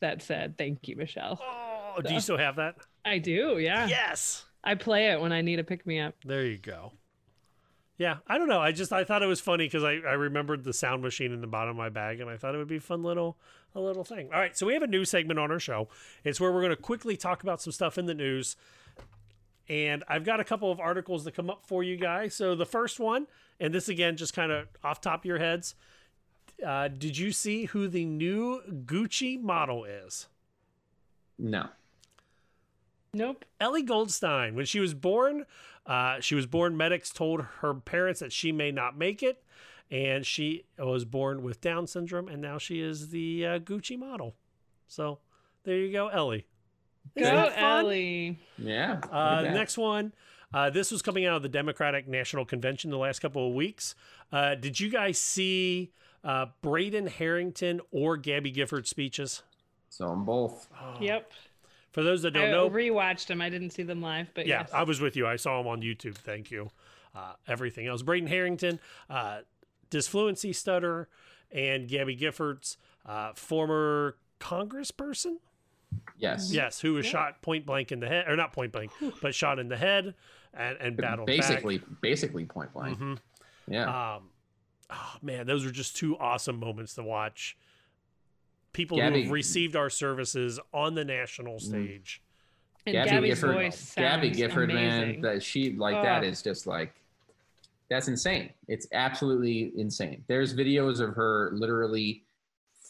that 0.00 0.22
said, 0.22 0.56
thank 0.58 0.86
you, 0.86 0.94
Michelle. 0.96 1.40
Oh, 1.42 2.00
do 2.02 2.12
you 2.14 2.20
still 2.20 2.38
have 2.38 2.56
that? 2.56 2.76
I 3.04 3.18
do, 3.18 3.58
yeah. 3.58 3.86
Yes. 3.86 4.44
I 4.64 4.74
play 4.74 5.10
it 5.10 5.20
when 5.20 5.32
I 5.32 5.40
need 5.40 5.58
a 5.58 5.64
pick 5.64 5.86
me 5.86 6.00
up. 6.00 6.14
There 6.24 6.44
you 6.44 6.58
go. 6.58 6.92
Yeah, 7.98 8.18
I 8.26 8.38
don't 8.38 8.48
know. 8.48 8.60
I 8.60 8.72
just 8.72 8.92
I 8.92 9.04
thought 9.04 9.22
it 9.22 9.26
was 9.26 9.40
funny 9.40 9.66
because 9.66 9.84
I, 9.84 9.92
I 9.92 10.14
remembered 10.14 10.64
the 10.64 10.72
sound 10.72 11.02
machine 11.02 11.32
in 11.32 11.40
the 11.40 11.46
bottom 11.46 11.70
of 11.70 11.76
my 11.76 11.88
bag, 11.88 12.20
and 12.20 12.30
I 12.30 12.36
thought 12.36 12.54
it 12.54 12.58
would 12.58 12.68
be 12.68 12.76
a 12.76 12.80
fun 12.80 13.02
little 13.02 13.36
a 13.74 13.80
little 13.80 14.04
thing. 14.04 14.30
All 14.32 14.40
right, 14.40 14.56
so 14.56 14.66
we 14.66 14.74
have 14.74 14.82
a 14.82 14.88
new 14.88 15.04
segment 15.04 15.38
on 15.38 15.50
our 15.50 15.60
show. 15.60 15.88
It's 16.24 16.40
where 16.40 16.52
we're 16.52 16.62
going 16.62 16.70
to 16.70 16.82
quickly 16.82 17.16
talk 17.16 17.42
about 17.42 17.60
some 17.60 17.72
stuff 17.72 17.98
in 17.98 18.06
the 18.06 18.14
news, 18.14 18.56
and 19.68 20.04
I've 20.08 20.24
got 20.24 20.40
a 20.40 20.44
couple 20.44 20.72
of 20.72 20.80
articles 20.80 21.24
that 21.24 21.34
come 21.34 21.50
up 21.50 21.64
for 21.66 21.82
you 21.82 21.96
guys. 21.96 22.34
So 22.34 22.54
the 22.54 22.66
first 22.66 22.98
one, 22.98 23.26
and 23.60 23.72
this 23.74 23.88
again, 23.88 24.16
just 24.16 24.34
kind 24.34 24.50
of 24.50 24.68
off 24.82 25.00
top 25.00 25.20
of 25.20 25.24
your 25.24 25.38
heads, 25.38 25.74
uh, 26.66 26.88
did 26.88 27.16
you 27.16 27.30
see 27.30 27.66
who 27.66 27.88
the 27.88 28.04
new 28.04 28.62
Gucci 28.84 29.40
model 29.40 29.84
is? 29.84 30.28
No. 31.38 31.68
Nope. 33.14 33.44
Ellie 33.60 33.82
Goldstein, 33.82 34.54
when 34.54 34.64
she 34.64 34.80
was 34.80 34.94
born, 34.94 35.44
uh, 35.86 36.20
she 36.20 36.34
was 36.34 36.46
born. 36.46 36.76
Medics 36.76 37.10
told 37.10 37.42
her 37.60 37.74
parents 37.74 38.20
that 38.20 38.32
she 38.32 38.52
may 38.52 38.70
not 38.70 38.96
make 38.96 39.22
it, 39.22 39.42
and 39.90 40.24
she 40.24 40.64
was 40.78 41.04
born 41.04 41.42
with 41.42 41.60
Down 41.60 41.86
syndrome, 41.86 42.28
and 42.28 42.40
now 42.40 42.56
she 42.56 42.80
is 42.80 43.10
the 43.10 43.46
uh, 43.46 43.58
Gucci 43.58 43.98
model. 43.98 44.34
So 44.88 45.18
there 45.64 45.76
you 45.76 45.92
go, 45.92 46.08
Ellie. 46.08 46.46
Go, 47.18 47.24
Isn't 47.24 47.34
that 47.34 47.54
fun? 47.54 47.84
Ellie. 47.84 48.38
Yeah. 48.56 49.00
Uh, 49.10 49.42
the 49.42 49.50
next 49.50 49.76
one. 49.76 50.14
Uh, 50.54 50.70
this 50.70 50.90
was 50.90 51.02
coming 51.02 51.26
out 51.26 51.36
of 51.36 51.42
the 51.42 51.48
Democratic 51.48 52.08
National 52.08 52.44
Convention 52.44 52.90
the 52.90 52.98
last 52.98 53.20
couple 53.20 53.46
of 53.46 53.54
weeks. 53.54 53.94
Uh, 54.30 54.54
did 54.54 54.80
you 54.80 54.90
guys 54.90 55.18
see 55.18 55.92
uh, 56.24 56.46
Brayden 56.62 57.08
Harrington 57.08 57.80
or 57.90 58.16
Gabby 58.16 58.52
Giffords 58.52 58.86
speeches? 58.86 59.42
So 59.88 60.06
I'm 60.08 60.24
both. 60.24 60.68
Yep. 61.00 61.30
For 61.92 62.02
those 62.02 62.22
that 62.22 62.32
don't 62.32 62.50
know, 62.50 62.66
I 62.66 62.70
rewatched 62.70 63.26
them. 63.26 63.40
I 63.40 63.48
didn't 63.50 63.70
see 63.70 63.82
them 63.82 64.00
live, 64.02 64.30
but 64.34 64.46
yeah, 64.46 64.60
yes. 64.60 64.70
I 64.72 64.82
was 64.82 65.00
with 65.00 65.14
you. 65.14 65.26
I 65.26 65.36
saw 65.36 65.58
them 65.58 65.66
on 65.66 65.82
YouTube. 65.82 66.14
Thank 66.16 66.50
you. 66.50 66.70
Uh, 67.14 67.34
everything 67.46 67.86
else. 67.86 68.02
Brayden 68.02 68.28
Harrington, 68.28 68.80
uh, 69.10 69.40
disfluency 69.90 70.54
stutter, 70.54 71.08
and 71.50 71.86
Gabby 71.86 72.16
Giffords, 72.16 72.78
uh, 73.04 73.32
former 73.34 74.16
congressperson. 74.40 75.36
Yes. 76.16 76.50
Yes, 76.52 76.80
who 76.80 76.94
was 76.94 77.04
shot 77.04 77.42
point 77.42 77.66
blank 77.66 77.92
in 77.92 78.00
the 78.00 78.08
head, 78.08 78.26
or 78.28 78.36
not 78.36 78.52
point 78.54 78.72
blank, 78.72 78.90
but 79.20 79.34
shot 79.34 79.58
in 79.58 79.68
the 79.68 79.76
head 79.76 80.14
and, 80.54 80.78
and 80.80 80.96
battled 80.96 81.26
back. 81.26 81.36
basically 81.36 81.82
basically 82.00 82.44
point 82.46 82.72
blank. 82.72 82.98
Mhm. 82.98 83.18
Yeah. 83.68 84.14
Um, 84.16 84.30
oh 84.88 85.16
man, 85.20 85.46
those 85.46 85.66
were 85.66 85.70
just 85.70 85.96
two 85.96 86.16
awesome 86.18 86.58
moments 86.58 86.94
to 86.94 87.02
watch. 87.02 87.56
People 88.72 89.00
who 89.00 89.20
have 89.22 89.30
received 89.30 89.76
our 89.76 89.90
services 89.90 90.58
on 90.72 90.94
the 90.94 91.04
national 91.04 91.58
stage. 91.60 92.22
And 92.86 92.94
Gabby 92.94 93.10
Gabby's 93.10 93.40
Giffords, 93.42 93.52
voice 93.54 93.94
Gabby 93.94 94.34
sounds 94.34 94.54
Giffords, 94.54 94.66
man, 94.74 95.02
amazing. 95.02 95.22
that 95.22 95.42
she 95.42 95.72
like 95.72 96.02
that 96.02 96.24
Oh. 96.24 96.26
is 96.26 96.42
just 96.42 96.66
like 96.66 96.94
that's 97.88 98.08
insane. 98.08 98.50
It's 98.68 98.86
absolutely 98.92 99.72
insane. 99.76 100.24
There's 100.26 100.54
videos 100.54 101.00
of 101.00 101.14
her 101.14 101.50
literally 101.52 102.22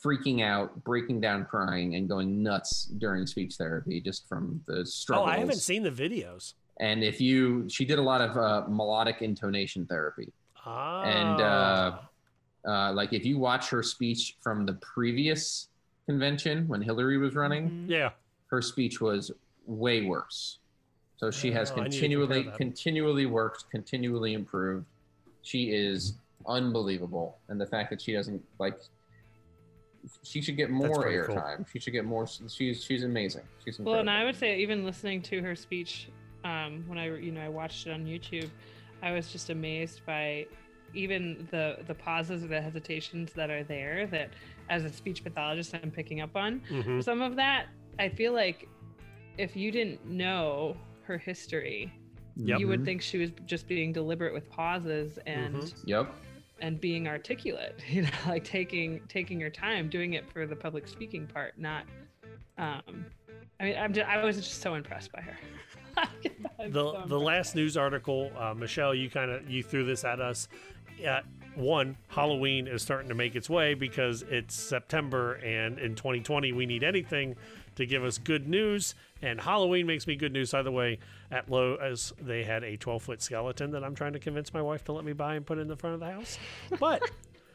freaking 0.04 0.42
out, 0.42 0.82
breaking 0.84 1.20
down, 1.20 1.44
crying, 1.44 1.96
and 1.96 2.08
going 2.08 2.42
nuts 2.42 2.84
during 2.98 3.26
speech 3.26 3.56
therapy 3.56 4.00
just 4.00 4.28
from 4.28 4.62
the 4.66 4.88
Oh. 5.10 5.24
I 5.24 5.38
haven't 5.38 5.56
seen 5.56 5.82
the 5.82 5.90
videos. 5.90 6.54
And 6.78 7.02
if 7.04 7.20
you, 7.20 7.68
she 7.68 7.84
did 7.84 7.98
a 7.98 8.02
lot 8.02 8.20
of 8.20 8.36
uh, 8.36 8.66
melodic 8.68 9.22
intonation 9.22 9.86
therapy. 9.86 10.32
Ah. 10.64 11.02
And 11.02 11.40
uh, 11.40 11.98
uh, 12.66 12.92
like 12.92 13.12
if 13.12 13.26
you 13.26 13.38
watch 13.38 13.68
her 13.70 13.82
speech 13.82 14.36
from 14.40 14.64
the 14.66 14.74
previous 14.74 15.68
convention 16.06 16.66
when 16.68 16.82
Hillary 16.82 17.18
was 17.18 17.34
running, 17.34 17.86
yeah, 17.88 18.10
her 18.48 18.60
speech 18.62 19.00
was 19.00 19.30
way 19.66 20.02
worse. 20.02 20.58
So 21.16 21.30
she 21.30 21.52
has 21.52 21.70
Oh, 21.70 21.74
I 21.80 21.84
need 21.84 21.92
to 21.92 21.98
continually, 22.00 22.44
continually 22.56 23.26
worked, 23.26 23.70
continually 23.70 24.34
improved. 24.34 24.86
She 25.42 25.70
is 25.70 26.14
unbelievable, 26.46 27.38
and 27.48 27.60
the 27.60 27.66
fact 27.66 27.90
that 27.90 28.00
she 28.00 28.12
doesn't 28.12 28.42
like, 28.58 28.78
she 30.24 30.42
should 30.42 30.56
get 30.56 30.70
more 30.70 31.02
very 31.02 31.24
cool. 31.26 31.36
airtime. 31.36 31.64
She 31.72 31.78
should 31.78 31.92
get 31.92 32.04
more. 32.04 32.26
She's 32.26 32.82
she's 32.84 33.04
amazing. 33.04 33.42
She's 33.64 33.78
Well, 33.78 33.94
incredible. 34.00 34.00
and 34.00 34.10
I 34.10 34.24
would 34.24 34.36
say 34.36 34.58
even 34.58 34.84
listening 34.84 35.22
to 35.22 35.40
her 35.42 35.54
speech, 35.54 36.08
um, 36.44 36.84
when 36.88 36.98
I 36.98 37.16
you 37.16 37.30
know 37.32 37.40
I 37.40 37.48
watched 37.48 37.86
it 37.86 37.92
on 37.92 38.04
YouTube, 38.04 38.50
I 39.02 39.12
was 39.12 39.30
just 39.30 39.50
amazed 39.50 40.04
by 40.04 40.46
even 40.94 41.46
the 41.50 41.78
the 41.86 41.94
pauses 41.94 42.44
or 42.44 42.48
the 42.48 42.60
hesitations 42.60 43.32
that 43.34 43.50
are 43.50 43.64
there. 43.64 44.06
That 44.06 44.30
as 44.70 44.84
a 44.84 44.90
speech 44.92 45.22
pathologist, 45.24 45.74
I'm 45.74 45.90
picking 45.90 46.20
up 46.20 46.36
on 46.36 46.60
Mhm. 46.70 47.02
some 47.02 47.22
of 47.22 47.36
that. 47.36 47.66
I 47.98 48.08
feel 48.08 48.32
like 48.32 48.68
if 49.38 49.56
you 49.56 49.70
didn't 49.72 50.04
know 50.06 50.76
her 51.04 51.18
history, 51.18 51.92
Yep. 52.36 52.60
you 52.60 52.68
would 52.68 52.80
Mhm. 52.80 52.84
think 52.86 53.02
she 53.02 53.18
was 53.18 53.30
just 53.46 53.68
being 53.68 53.92
deliberate 53.92 54.32
with 54.32 54.48
pauses 54.50 55.18
and 55.26 55.56
Mhm. 55.56 55.82
Yep. 55.84 56.14
and 56.60 56.80
being 56.80 57.08
articulate 57.08 57.74
you 57.88 58.02
know 58.02 58.08
like 58.26 58.44
taking 58.44 59.00
taking 59.08 59.38
your 59.40 59.50
time 59.50 59.88
doing 59.90 60.14
it 60.14 60.24
for 60.32 60.46
the 60.46 60.54
public 60.56 60.86
speaking 60.88 61.26
part 61.26 61.58
not 61.58 61.84
um 62.56 63.04
i 63.60 63.64
mean 63.64 63.76
i'm 63.76 63.92
just 63.92 64.08
i 64.08 64.22
was 64.24 64.36
just 64.36 64.60
so 64.62 64.74
impressed 64.74 65.10
by 65.12 65.20
her 65.20 65.36
the 66.70 66.72
so 66.72 67.04
the 67.06 67.18
last 67.20 67.54
news 67.54 67.76
article, 67.76 68.30
uh, 68.38 68.54
Michelle, 68.54 68.94
you 68.94 69.10
kind 69.10 69.30
of 69.30 69.50
you 69.50 69.62
threw 69.62 69.84
this 69.84 70.04
at 70.04 70.20
us. 70.20 70.48
Uh, 71.06 71.20
one, 71.54 71.96
Halloween 72.08 72.66
is 72.66 72.80
starting 72.82 73.08
to 73.10 73.14
make 73.14 73.36
its 73.36 73.50
way 73.50 73.74
because 73.74 74.22
it's 74.22 74.54
September, 74.54 75.34
and 75.34 75.78
in 75.78 75.94
2020 75.94 76.52
we 76.52 76.64
need 76.64 76.82
anything 76.82 77.36
to 77.76 77.84
give 77.86 78.04
us 78.04 78.16
good 78.18 78.48
news. 78.48 78.94
And 79.20 79.40
Halloween 79.40 79.86
makes 79.86 80.06
me 80.06 80.16
good 80.16 80.32
news 80.32 80.54
either 80.54 80.70
way. 80.70 80.98
At 81.30 81.50
Lowe's, 81.50 82.12
they 82.20 82.42
had 82.44 82.64
a 82.64 82.76
12 82.76 83.02
foot 83.02 83.22
skeleton 83.22 83.70
that 83.72 83.84
I'm 83.84 83.94
trying 83.94 84.14
to 84.14 84.18
convince 84.18 84.52
my 84.54 84.62
wife 84.62 84.84
to 84.84 84.92
let 84.92 85.04
me 85.04 85.12
buy 85.12 85.34
and 85.34 85.44
put 85.46 85.58
in 85.58 85.68
the 85.68 85.76
front 85.76 85.94
of 85.94 86.00
the 86.00 86.10
house. 86.10 86.38
But 86.80 87.02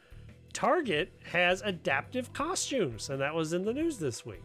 Target 0.52 1.12
has 1.32 1.62
adaptive 1.62 2.32
costumes, 2.32 3.10
and 3.10 3.20
that 3.20 3.34
was 3.34 3.52
in 3.52 3.64
the 3.64 3.72
news 3.72 3.98
this 3.98 4.24
week. 4.24 4.44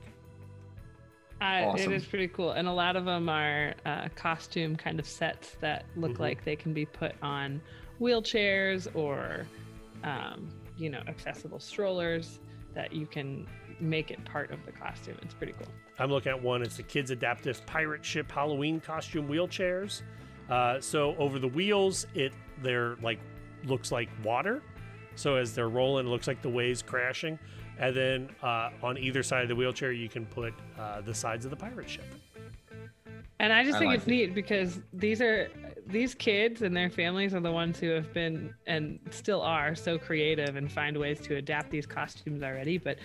Uh, 1.41 1.65
Awesome. 1.65 1.91
It 1.91 1.95
is 1.97 2.05
pretty 2.05 2.27
cool, 2.27 2.51
and 2.51 2.67
a 2.67 2.71
lot 2.73 2.95
of 2.95 3.05
them 3.05 3.29
are 3.29 3.73
uh, 3.85 4.07
costume 4.15 4.75
kind 4.75 4.99
of 4.99 5.07
sets 5.07 5.57
that 5.59 5.85
look 5.95 6.13
Mhm. 6.13 6.19
like 6.19 6.43
they 6.43 6.55
can 6.55 6.73
be 6.73 6.85
put 6.85 7.13
on 7.21 7.61
wheelchairs 7.99 8.93
or, 8.95 9.47
um, 10.03 10.49
you 10.77 10.89
know, 10.89 11.01
accessible 11.07 11.59
strollers 11.59 12.39
that 12.73 12.93
you 12.93 13.05
can 13.05 13.47
make 13.79 14.11
it 14.11 14.23
part 14.25 14.51
of 14.51 14.65
the 14.65 14.71
costume. 14.71 15.17
It's 15.21 15.33
pretty 15.33 15.53
cool. 15.53 15.67
I'm 15.99 16.09
looking 16.09 16.31
at 16.31 16.41
one. 16.41 16.61
It's 16.61 16.77
the 16.77 16.83
kids' 16.83 17.11
adaptive 17.11 17.65
pirate 17.65 18.03
ship 18.03 18.31
Halloween 18.31 18.79
costume 18.79 19.27
wheelchairs. 19.27 20.01
Uh, 20.49 20.79
so 20.79 21.15
over 21.17 21.39
the 21.39 21.47
wheels, 21.47 22.07
it 22.13 22.33
they're 22.61 22.95
like 23.01 23.19
looks 23.65 23.91
like 23.91 24.09
water. 24.23 24.61
So 25.15 25.35
as 25.35 25.53
they're 25.53 25.69
rolling, 25.69 26.07
it 26.07 26.09
looks 26.09 26.27
like 26.27 26.41
the 26.41 26.49
waves 26.49 26.81
crashing. 26.81 27.37
And 27.79 27.95
then 27.95 28.29
uh, 28.41 28.71
on 28.81 28.97
either 28.97 29.23
side 29.23 29.43
of 29.43 29.49
the 29.49 29.55
wheelchair, 29.55 29.91
you 29.91 30.09
can 30.09 30.25
put 30.25 30.53
uh, 30.79 31.01
the 31.01 31.13
sides 31.13 31.45
of 31.45 31.51
the 31.51 31.57
pirate 31.57 31.89
ship. 31.89 32.05
And 33.43 33.51
I 33.51 33.63
just 33.65 33.75
I 33.75 33.79
think 33.79 33.89
like 33.89 33.97
it's 33.97 34.07
it. 34.07 34.11
neat 34.11 34.33
because 34.33 34.79
these 34.93 35.21
are 35.21 35.49
these 35.85 36.15
kids 36.15 36.61
and 36.61 36.73
their 36.75 36.89
families 36.89 37.33
are 37.33 37.41
the 37.41 37.51
ones 37.51 37.77
who 37.77 37.89
have 37.89 38.13
been 38.13 38.53
and 38.67 38.99
still 39.11 39.41
are 39.41 39.75
so 39.75 39.97
creative 39.99 40.55
and 40.55 40.71
find 40.71 40.95
ways 40.97 41.19
to 41.19 41.35
adapt 41.35 41.69
these 41.69 41.85
costumes 41.85 42.41
already. 42.41 42.77
But 42.77 42.99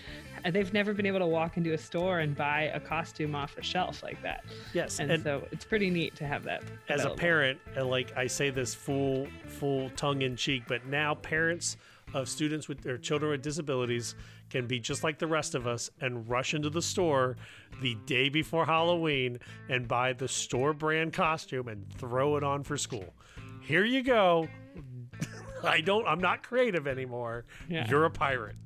they've 0.53 0.73
never 0.73 0.95
been 0.95 1.07
able 1.07 1.19
to 1.19 1.27
walk 1.27 1.57
into 1.57 1.73
a 1.75 1.79
store 1.79 2.21
and 2.21 2.37
buy 2.37 2.71
a 2.73 2.79
costume 2.79 3.35
off 3.35 3.59
a 3.59 3.63
shelf 3.65 4.05
like 4.05 4.23
that. 4.23 4.45
Yes, 4.75 5.01
and, 5.01 5.11
and- 5.11 5.25
so 5.25 5.43
it's 5.51 5.65
pretty 5.65 5.91
neat 5.91 6.15
to 6.17 6.25
have 6.25 6.45
that. 6.45 6.63
as 6.89 7.05
a 7.05 7.11
parent, 7.11 7.59
and 7.75 7.91
like 7.91 8.17
I 8.17 8.29
say 8.29 8.51
this 8.51 8.77
full 8.77 9.27
full 9.45 9.91
tongue 9.97 10.23
in 10.23 10.37
cheek, 10.37 10.63
but 10.69 10.87
now 10.87 11.17
parents 11.17 11.77
of 12.15 12.29
students 12.29 12.69
with 12.69 12.81
their 12.81 12.97
children 12.97 13.33
with 13.33 13.43
disabilities 13.43 14.15
can 14.51 14.67
be 14.67 14.81
just 14.81 15.05
like 15.05 15.19
the 15.19 15.27
rest 15.27 15.55
of 15.55 15.67
us 15.67 15.91
and 16.01 16.29
rush 16.29 16.55
into 16.55 16.71
the 16.71 16.83
store 16.83 17.37
the 17.81 17.97
day 18.07 18.29
before 18.29 18.65
Halloween 18.65 19.39
and 19.69 19.87
buy 19.87 20.13
the 20.13 20.29
store 20.29 20.73
brand 20.73 21.13
costume 21.13 21.69
and 21.69 21.87
throw 21.95 22.37
it 22.37 22.43
on 22.43 22.63
for 22.63 22.77
school. 22.77 23.15
Here 23.63 23.85
you 23.85 24.03
go. 24.03 24.49
I 25.65 25.81
don't 25.81 26.07
I'm 26.07 26.21
not 26.21 26.43
creative 26.43 26.87
anymore. 26.87 27.45
Yeah. 27.69 27.89
You're 27.89 28.05
a 28.05 28.11
pirate. 28.11 28.57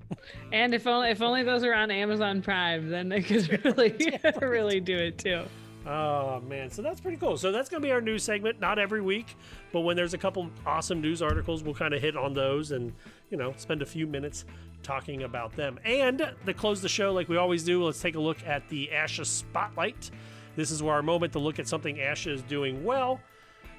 And 0.52 0.74
if 0.74 0.86
only 0.86 1.10
if 1.10 1.22
only 1.22 1.42
those 1.42 1.64
are 1.64 1.74
on 1.74 1.90
Amazon 1.90 2.42
Prime, 2.42 2.88
then 2.90 3.08
they 3.08 3.22
could 3.22 3.64
really 3.64 4.18
really 4.40 4.80
do 4.80 4.96
it 4.96 5.18
too. 5.18 5.44
Oh 5.86 6.40
man, 6.40 6.70
so 6.70 6.80
that's 6.80 7.00
pretty 7.00 7.16
cool. 7.16 7.36
So 7.36 7.50
that's 7.50 7.68
gonna 7.68 7.80
be 7.80 7.90
our 7.90 8.00
news 8.00 8.22
segment. 8.22 8.60
Not 8.60 8.78
every 8.78 9.00
week, 9.00 9.36
but 9.72 9.80
when 9.80 9.96
there's 9.96 10.14
a 10.14 10.18
couple 10.18 10.48
awesome 10.64 11.00
news 11.00 11.22
articles, 11.22 11.62
we'll 11.62 11.74
kind 11.74 11.92
of 11.92 12.00
hit 12.00 12.16
on 12.16 12.34
those 12.34 12.70
and 12.70 12.92
you 13.30 13.36
know 13.36 13.52
spend 13.56 13.82
a 13.82 13.86
few 13.86 14.06
minutes 14.06 14.44
talking 14.82 15.24
about 15.24 15.54
them. 15.56 15.78
And 15.84 16.30
to 16.46 16.54
close 16.54 16.80
the 16.80 16.88
show, 16.88 17.12
like 17.12 17.28
we 17.28 17.36
always 17.36 17.64
do, 17.64 17.82
let's 17.82 18.00
take 18.00 18.14
a 18.14 18.20
look 18.20 18.44
at 18.46 18.68
the 18.68 18.90
ASHA 18.92 19.26
spotlight. 19.26 20.10
This 20.54 20.70
is 20.70 20.82
where 20.82 20.94
our 20.94 21.02
moment 21.02 21.32
to 21.32 21.38
look 21.38 21.58
at 21.58 21.66
something 21.66 21.96
ASHA 21.96 22.32
is 22.32 22.42
doing 22.42 22.84
well, 22.84 23.20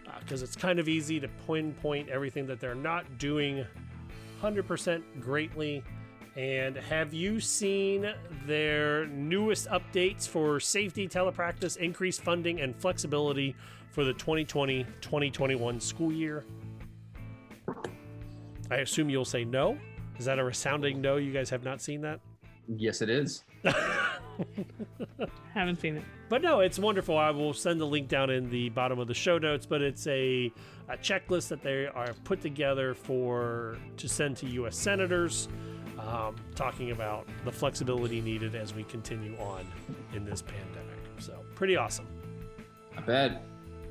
uh, 0.08 0.20
because 0.20 0.42
it's 0.42 0.56
kind 0.56 0.80
of 0.80 0.90
easy 0.90 1.20
to 1.20 1.28
pinpoint 1.46 2.10
everything 2.10 2.48
that 2.48 2.60
they're 2.60 2.76
not 2.76 3.18
doing 3.18 3.66
100% 4.42 5.02
greatly. 5.22 5.84
And 6.36 6.76
have 6.76 7.14
you 7.14 7.40
seen 7.40 8.12
their 8.48 9.06
newest 9.08 9.68
updates 9.68 10.28
for 10.28 10.60
safety, 10.60 11.08
telepractice, 11.08 11.78
increased 11.78 12.24
funding, 12.24 12.60
and 12.60 12.76
flexibility 12.76 13.56
for 13.92 14.04
the 14.04 14.14
2020 14.14 14.84
2021 15.02 15.80
school 15.80 16.12
year? 16.12 16.44
I 18.72 18.78
assume 18.78 19.10
you'll 19.10 19.26
say 19.26 19.46
no. 19.46 19.78
Is 20.18 20.26
that 20.26 20.40
a 20.40 20.44
resounding 20.44 21.02
no? 21.02 21.18
You 21.18 21.32
guys 21.32 21.50
have 21.52 21.64
not 21.64 21.82
seen 21.82 22.02
that? 22.02 22.20
Yes, 22.68 23.02
it 23.02 23.10
is. 23.10 23.44
Haven't 25.54 25.80
seen 25.80 25.98
it. 25.98 26.04
But 26.30 26.42
no, 26.42 26.62
it's 26.62 26.80
wonderful. 26.80 27.18
I 27.18 27.30
will 27.30 27.54
send 27.54 27.80
the 27.80 27.86
link 27.86 28.08
down 28.08 28.30
in 28.30 28.50
the 28.50 28.70
bottom 28.70 29.00
of 29.00 29.08
the 29.08 29.14
show 29.14 29.38
notes. 29.38 29.66
But 29.66 29.82
it's 29.82 30.08
a, 30.08 30.52
a 30.90 30.98
checklist 30.98 31.50
that 31.50 31.62
they 31.62 31.88
are 31.88 32.14
put 32.24 32.42
together 32.42 32.94
for 32.94 33.78
to 33.98 34.08
send 34.08 34.38
to 34.38 34.48
U.S. 34.48 34.78
senators, 34.78 35.50
um, 36.08 36.36
talking 36.56 36.92
about 36.92 37.28
the 37.46 37.52
flexibility 37.52 38.22
needed 38.22 38.56
as 38.56 38.74
we 38.74 38.84
continue 38.84 39.36
on 39.38 39.66
in 40.14 40.26
this 40.26 40.42
pandemic. 40.42 41.00
So 41.20 41.40
pretty 41.56 41.78
awesome. 41.78 42.08
I 42.98 43.02
bet. 43.02 43.44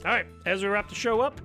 All 0.05 0.13
right, 0.13 0.27
as 0.47 0.63
we 0.63 0.69
wrap 0.69 0.89
the 0.89 0.95
show 0.95 1.21
up, 1.21 1.41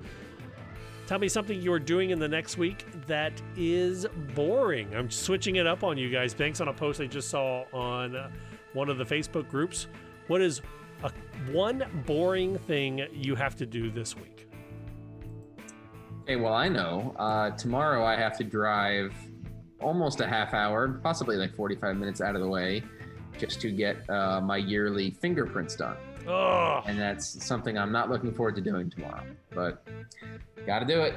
tell 1.05 1.19
me 1.19 1.29
something 1.29 1.61
you're 1.61 1.79
doing 1.79 2.09
in 2.09 2.19
the 2.19 2.27
next 2.27 2.57
week 2.57 2.85
that 3.05 3.39
is 3.55 4.05
boring. 4.35 4.93
I'm 4.95 5.09
switching 5.09 5.57
it 5.57 5.67
up 5.67 5.83
on 5.83 5.97
you 5.97 6.09
guys. 6.09 6.33
Thanks 6.33 6.59
on 6.59 6.67
a 6.67 6.73
post 6.73 6.99
I 6.99 7.05
just 7.05 7.29
saw 7.29 7.65
on 7.71 8.31
one 8.73 8.89
of 8.89 8.97
the 8.97 9.05
Facebook 9.05 9.49
groups. 9.49 9.87
What 10.27 10.41
is 10.41 10.61
a 11.03 11.11
one 11.51 11.85
boring 12.05 12.57
thing 12.57 13.07
you 13.13 13.35
have 13.35 13.55
to 13.57 13.65
do 13.65 13.89
this 13.91 14.15
week? 14.15 14.49
Okay, 16.23 16.35
well, 16.35 16.53
I 16.53 16.67
know. 16.67 17.15
Uh, 17.17 17.51
tomorrow 17.51 18.03
I 18.03 18.15
have 18.17 18.37
to 18.39 18.43
drive 18.43 19.13
almost 19.81 20.21
a 20.21 20.27
half 20.27 20.53
hour, 20.53 20.87
possibly 21.03 21.35
like 21.35 21.55
45 21.55 21.95
minutes 21.97 22.21
out 22.21 22.35
of 22.35 22.41
the 22.41 22.47
way, 22.47 22.83
just 23.37 23.61
to 23.61 23.71
get 23.71 24.09
uh, 24.09 24.41
my 24.41 24.57
yearly 24.57 25.11
fingerprints 25.11 25.75
done. 25.75 25.97
Oh, 26.27 26.81
And 26.85 26.99
that's 26.99 27.43
something 27.45 27.77
I'm 27.77 27.91
not 27.91 28.09
looking 28.09 28.33
forward 28.33 28.55
to 28.55 28.61
doing 28.61 28.89
tomorrow. 28.89 29.23
But 29.53 29.81
got 30.65 30.79
to 30.79 30.85
do 30.85 31.01
it. 31.01 31.13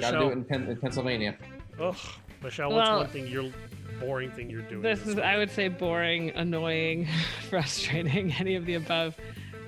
Got 0.00 0.12
to 0.12 0.18
do 0.18 0.28
it 0.30 0.32
in, 0.32 0.44
Pen- 0.44 0.68
in 0.68 0.76
Pennsylvania. 0.76 1.36
ugh, 1.78 1.96
Michelle, 2.42 2.70
what's 2.72 2.88
Well, 2.88 2.98
one 3.00 3.08
thing 3.08 3.26
you're 3.26 3.52
boring 4.00 4.30
thing 4.30 4.48
you're 4.48 4.62
doing? 4.62 4.80
This 4.82 5.06
is, 5.06 5.18
I 5.18 5.36
would 5.36 5.50
say, 5.50 5.68
boring, 5.68 6.30
annoying, 6.30 7.08
frustrating, 7.50 8.32
any 8.32 8.54
of 8.54 8.64
the 8.64 8.74
above. 8.74 9.16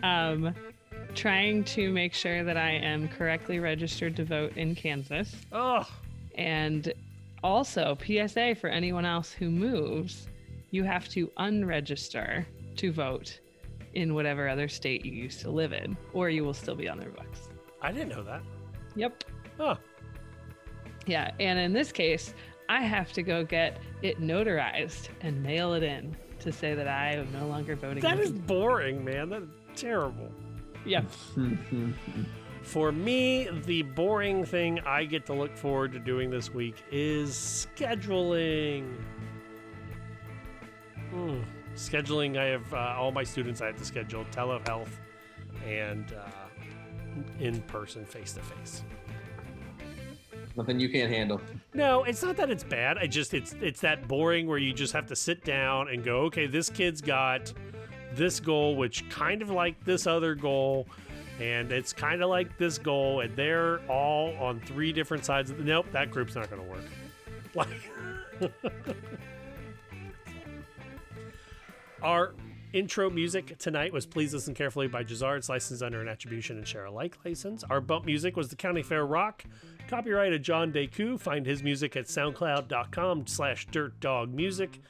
Um, 0.02 0.54
trying 1.14 1.64
to 1.64 1.90
make 1.90 2.14
sure 2.14 2.44
that 2.44 2.56
I 2.56 2.70
am 2.72 3.08
correctly 3.08 3.58
registered 3.58 4.16
to 4.16 4.24
vote 4.24 4.56
in 4.56 4.74
Kansas. 4.74 5.34
Oh. 5.52 5.86
And 6.36 6.92
also, 7.42 7.96
PSA 8.04 8.54
for 8.56 8.68
anyone 8.68 9.04
else 9.04 9.32
who 9.32 9.50
moves, 9.50 10.28
you 10.70 10.84
have 10.84 11.08
to 11.10 11.28
unregister 11.38 12.44
to 12.76 12.92
vote 12.92 13.40
in 13.94 14.14
whatever 14.14 14.48
other 14.48 14.68
state 14.68 15.04
you 15.04 15.12
used 15.12 15.40
to 15.40 15.50
live 15.50 15.72
in, 15.72 15.96
or 16.12 16.28
you 16.28 16.44
will 16.44 16.54
still 16.54 16.74
be 16.74 16.88
on 16.88 16.98
their 16.98 17.10
books. 17.10 17.48
I 17.80 17.92
didn't 17.92 18.10
know 18.10 18.22
that. 18.24 18.42
Yep. 18.94 19.24
Huh. 19.58 19.76
Yeah, 21.06 21.30
and 21.38 21.58
in 21.58 21.72
this 21.72 21.92
case, 21.92 22.34
I 22.68 22.82
have 22.82 23.12
to 23.12 23.22
go 23.22 23.44
get 23.44 23.78
it 24.02 24.20
notarized 24.20 25.08
and 25.20 25.42
mail 25.42 25.74
it 25.74 25.82
in 25.82 26.16
to 26.40 26.52
say 26.52 26.74
that 26.74 26.88
I 26.88 27.12
am 27.12 27.32
no 27.32 27.46
longer 27.46 27.76
voting. 27.76 28.02
That 28.02 28.18
is 28.18 28.32
boring, 28.32 29.04
man. 29.04 29.30
That's 29.30 29.46
terrible. 29.76 30.30
Yeah. 30.84 31.02
For 32.66 32.90
me, 32.90 33.48
the 33.64 33.82
boring 33.82 34.44
thing 34.44 34.80
I 34.80 35.04
get 35.04 35.24
to 35.26 35.32
look 35.32 35.56
forward 35.56 35.92
to 35.92 36.00
doing 36.00 36.30
this 36.30 36.52
week 36.52 36.82
is 36.90 37.30
scheduling. 37.30 38.92
Hmm. 41.10 41.42
Scheduling, 41.76 42.36
I 42.36 42.46
have 42.46 42.74
uh, 42.74 42.96
all 42.98 43.12
my 43.12 43.22
students 43.22 43.60
I 43.60 43.66
have 43.66 43.76
to 43.76 43.84
schedule 43.84 44.26
telehealth 44.32 44.90
and 45.64 46.12
uh, 46.12 46.26
in 47.38 47.62
person, 47.62 48.04
face 48.04 48.32
to 48.32 48.40
face. 48.40 48.82
Nothing 50.56 50.80
you 50.80 50.88
can't 50.88 51.10
handle. 51.10 51.40
No, 51.72 52.02
it's 52.02 52.22
not 52.24 52.36
that 52.36 52.50
it's 52.50 52.64
bad. 52.64 52.98
I 52.98 53.06
just 53.06 53.32
it's 53.32 53.54
it's 53.60 53.80
that 53.82 54.08
boring 54.08 54.48
where 54.48 54.58
you 54.58 54.72
just 54.72 54.92
have 54.92 55.06
to 55.06 55.14
sit 55.16 55.44
down 55.44 55.88
and 55.88 56.02
go, 56.02 56.22
okay, 56.22 56.48
this 56.48 56.68
kid's 56.68 57.00
got 57.00 57.52
this 58.14 58.40
goal, 58.40 58.74
which 58.74 59.08
kind 59.08 59.40
of 59.40 59.50
like 59.50 59.84
this 59.84 60.06
other 60.08 60.34
goal, 60.34 60.88
and 61.40 61.70
it's 61.72 61.92
kind 61.92 62.22
of 62.22 62.30
like 62.30 62.56
this 62.58 62.78
goal, 62.78 63.20
and 63.20 63.34
they're 63.36 63.80
all 63.90 64.34
on 64.36 64.60
three 64.60 64.92
different 64.92 65.24
sides 65.24 65.50
of 65.50 65.58
the. 65.58 65.64
Nope, 65.64 65.86
that 65.92 66.10
group's 66.10 66.34
not 66.34 66.50
going 66.50 66.62
to 66.62 66.68
work. 66.68 66.84
Like. 67.54 67.68
Our 72.02 72.34
intro 72.74 73.08
music 73.08 73.56
tonight 73.58 73.92
was 73.92 74.04
Please 74.04 74.34
Listen 74.34 74.52
Carefully 74.52 74.88
by 74.88 75.02
Jahzzar. 75.02 75.38
It's 75.38 75.48
licensed 75.48 75.82
under 75.82 76.02
an 76.02 76.08
attribution 76.08 76.58
and 76.58 76.68
share 76.68 76.84
alike 76.84 77.16
license. 77.24 77.64
Our 77.64 77.80
bump 77.80 78.04
music 78.04 78.36
was 78.36 78.48
the 78.48 78.56
County 78.56 78.82
Fair 78.82 79.06
Rock. 79.06 79.44
Copyrighted 79.88 80.42
John 80.42 80.70
Deku. 80.70 81.18
Find 81.18 81.46
his 81.46 81.62
music 81.62 81.96
at 81.96 82.04
soundcloud.com 82.06 83.26
slash 83.26 83.66
dirtdogmusic. 83.68 84.80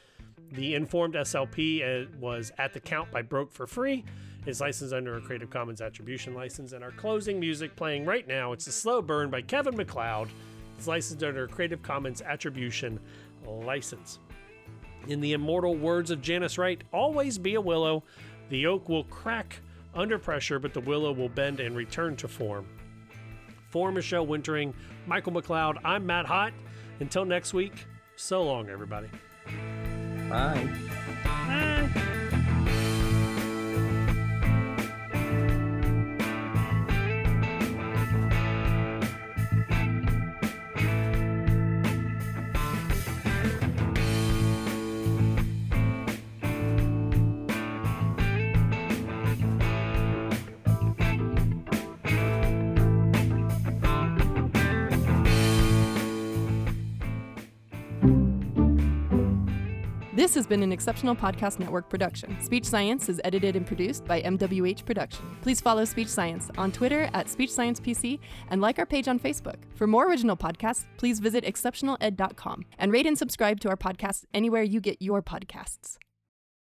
The 0.53 0.75
Informed 0.75 1.15
SLP 1.15 1.83
uh, 2.05 2.09
was 2.19 2.53
At 2.59 2.73
the 2.73 2.81
Count 2.81 3.11
by 3.13 3.23
Broke 3.23 3.53
for 3.53 3.67
Free. 3.67 4.05
It's 4.47 4.61
licensed 4.61 4.95
under 4.95 5.17
a 5.17 5.21
Creative 5.21 5.51
Commons 5.51 5.81
attribution 5.81 6.33
license. 6.35 6.73
And 6.73 6.85
our 6.85 6.93
closing 6.93 7.41
music 7.41 7.75
playing 7.75 8.05
right 8.05 8.27
now, 8.27 8.53
it's 8.53 8.65
The 8.65 8.73
Slow 8.73 9.03
Burn 9.03 9.29
by 9.29 9.43
Kevin 9.43 9.77
MacLeod. 9.77 10.29
It's 10.79 10.87
licensed 10.87 11.25
under 11.25 11.45
a 11.45 11.49
Creative 11.49 11.83
Commons 11.83 12.23
attribution 12.23 13.01
license. 13.45 14.21
In 15.09 15.21
the 15.21 15.33
immortal 15.33 15.75
words 15.75 16.11
of 16.11 16.23
Janice 16.23 16.59
Wright, 16.59 16.83
always 16.93 17.39
be 17.39 17.57
a 17.57 17.61
willow, 17.61 18.05
The 18.49 18.67
oak 18.67 18.89
will 18.89 19.05
crack 19.05 19.61
under 19.95 20.19
pressure, 20.19 20.59
but 20.61 20.75
the 20.75 20.81
willow 20.81 21.13
will 21.13 21.29
bend 21.29 21.59
and 21.59 21.75
return 21.75 22.15
to 22.17 22.29
form. 22.29 22.67
For 23.71 23.91
Michelle 23.91 24.27
Wintering, 24.27 24.75
Michael 25.07 25.33
McLeod, 25.33 25.79
I'm 25.85 26.07
Matt 26.07 26.27
Hott. 26.27 26.53
Until 27.01 27.25
next 27.25 27.53
week, 27.53 27.87
so 28.15 28.43
long, 28.43 28.71
everybody. 28.71 29.09
Bye. 30.29 30.69
Bye. 31.25 32.16
This 60.27 60.35
has 60.35 60.47
been 60.49 60.65
an 60.65 60.73
Exceptional 60.73 61.15
Podcast 61.15 61.61
Network 61.61 61.89
production. 61.89 62.37
Speech 62.41 62.65
Science 62.65 63.09
is 63.09 63.21
edited 63.23 63.55
and 63.55 63.65
produced 63.65 64.05
by 64.07 64.23
MWH 64.23 64.85
Production. 64.85 65.25
Please 65.41 65.61
follow 65.61 65.85
Speech 65.85 66.09
Science 66.09 66.51
on 66.59 66.73
Twitter 66.73 67.09
at 67.15 67.29
Speech 67.29 67.53
Science 67.53 67.79
PC 67.79 68.19
and 68.51 68.61
like 68.61 68.81
our 68.81 68.87
page 68.87 69.07
on 69.07 69.21
Facebook. 69.21 69.55
For 69.77 69.87
more 69.87 70.09
original 70.09 70.37
podcasts, 70.37 70.87
please 70.97 71.21
visit 71.21 71.45
exceptionaled.com 71.45 72.65
and 72.77 72.91
rate 72.91 73.07
and 73.07 73.17
subscribe 73.17 73.61
to 73.61 73.69
our 73.69 73.77
podcast 73.77 74.25
anywhere 74.35 74.65
you 74.65 74.81
get 74.81 75.01
your 75.01 75.23
podcasts. 75.23 75.97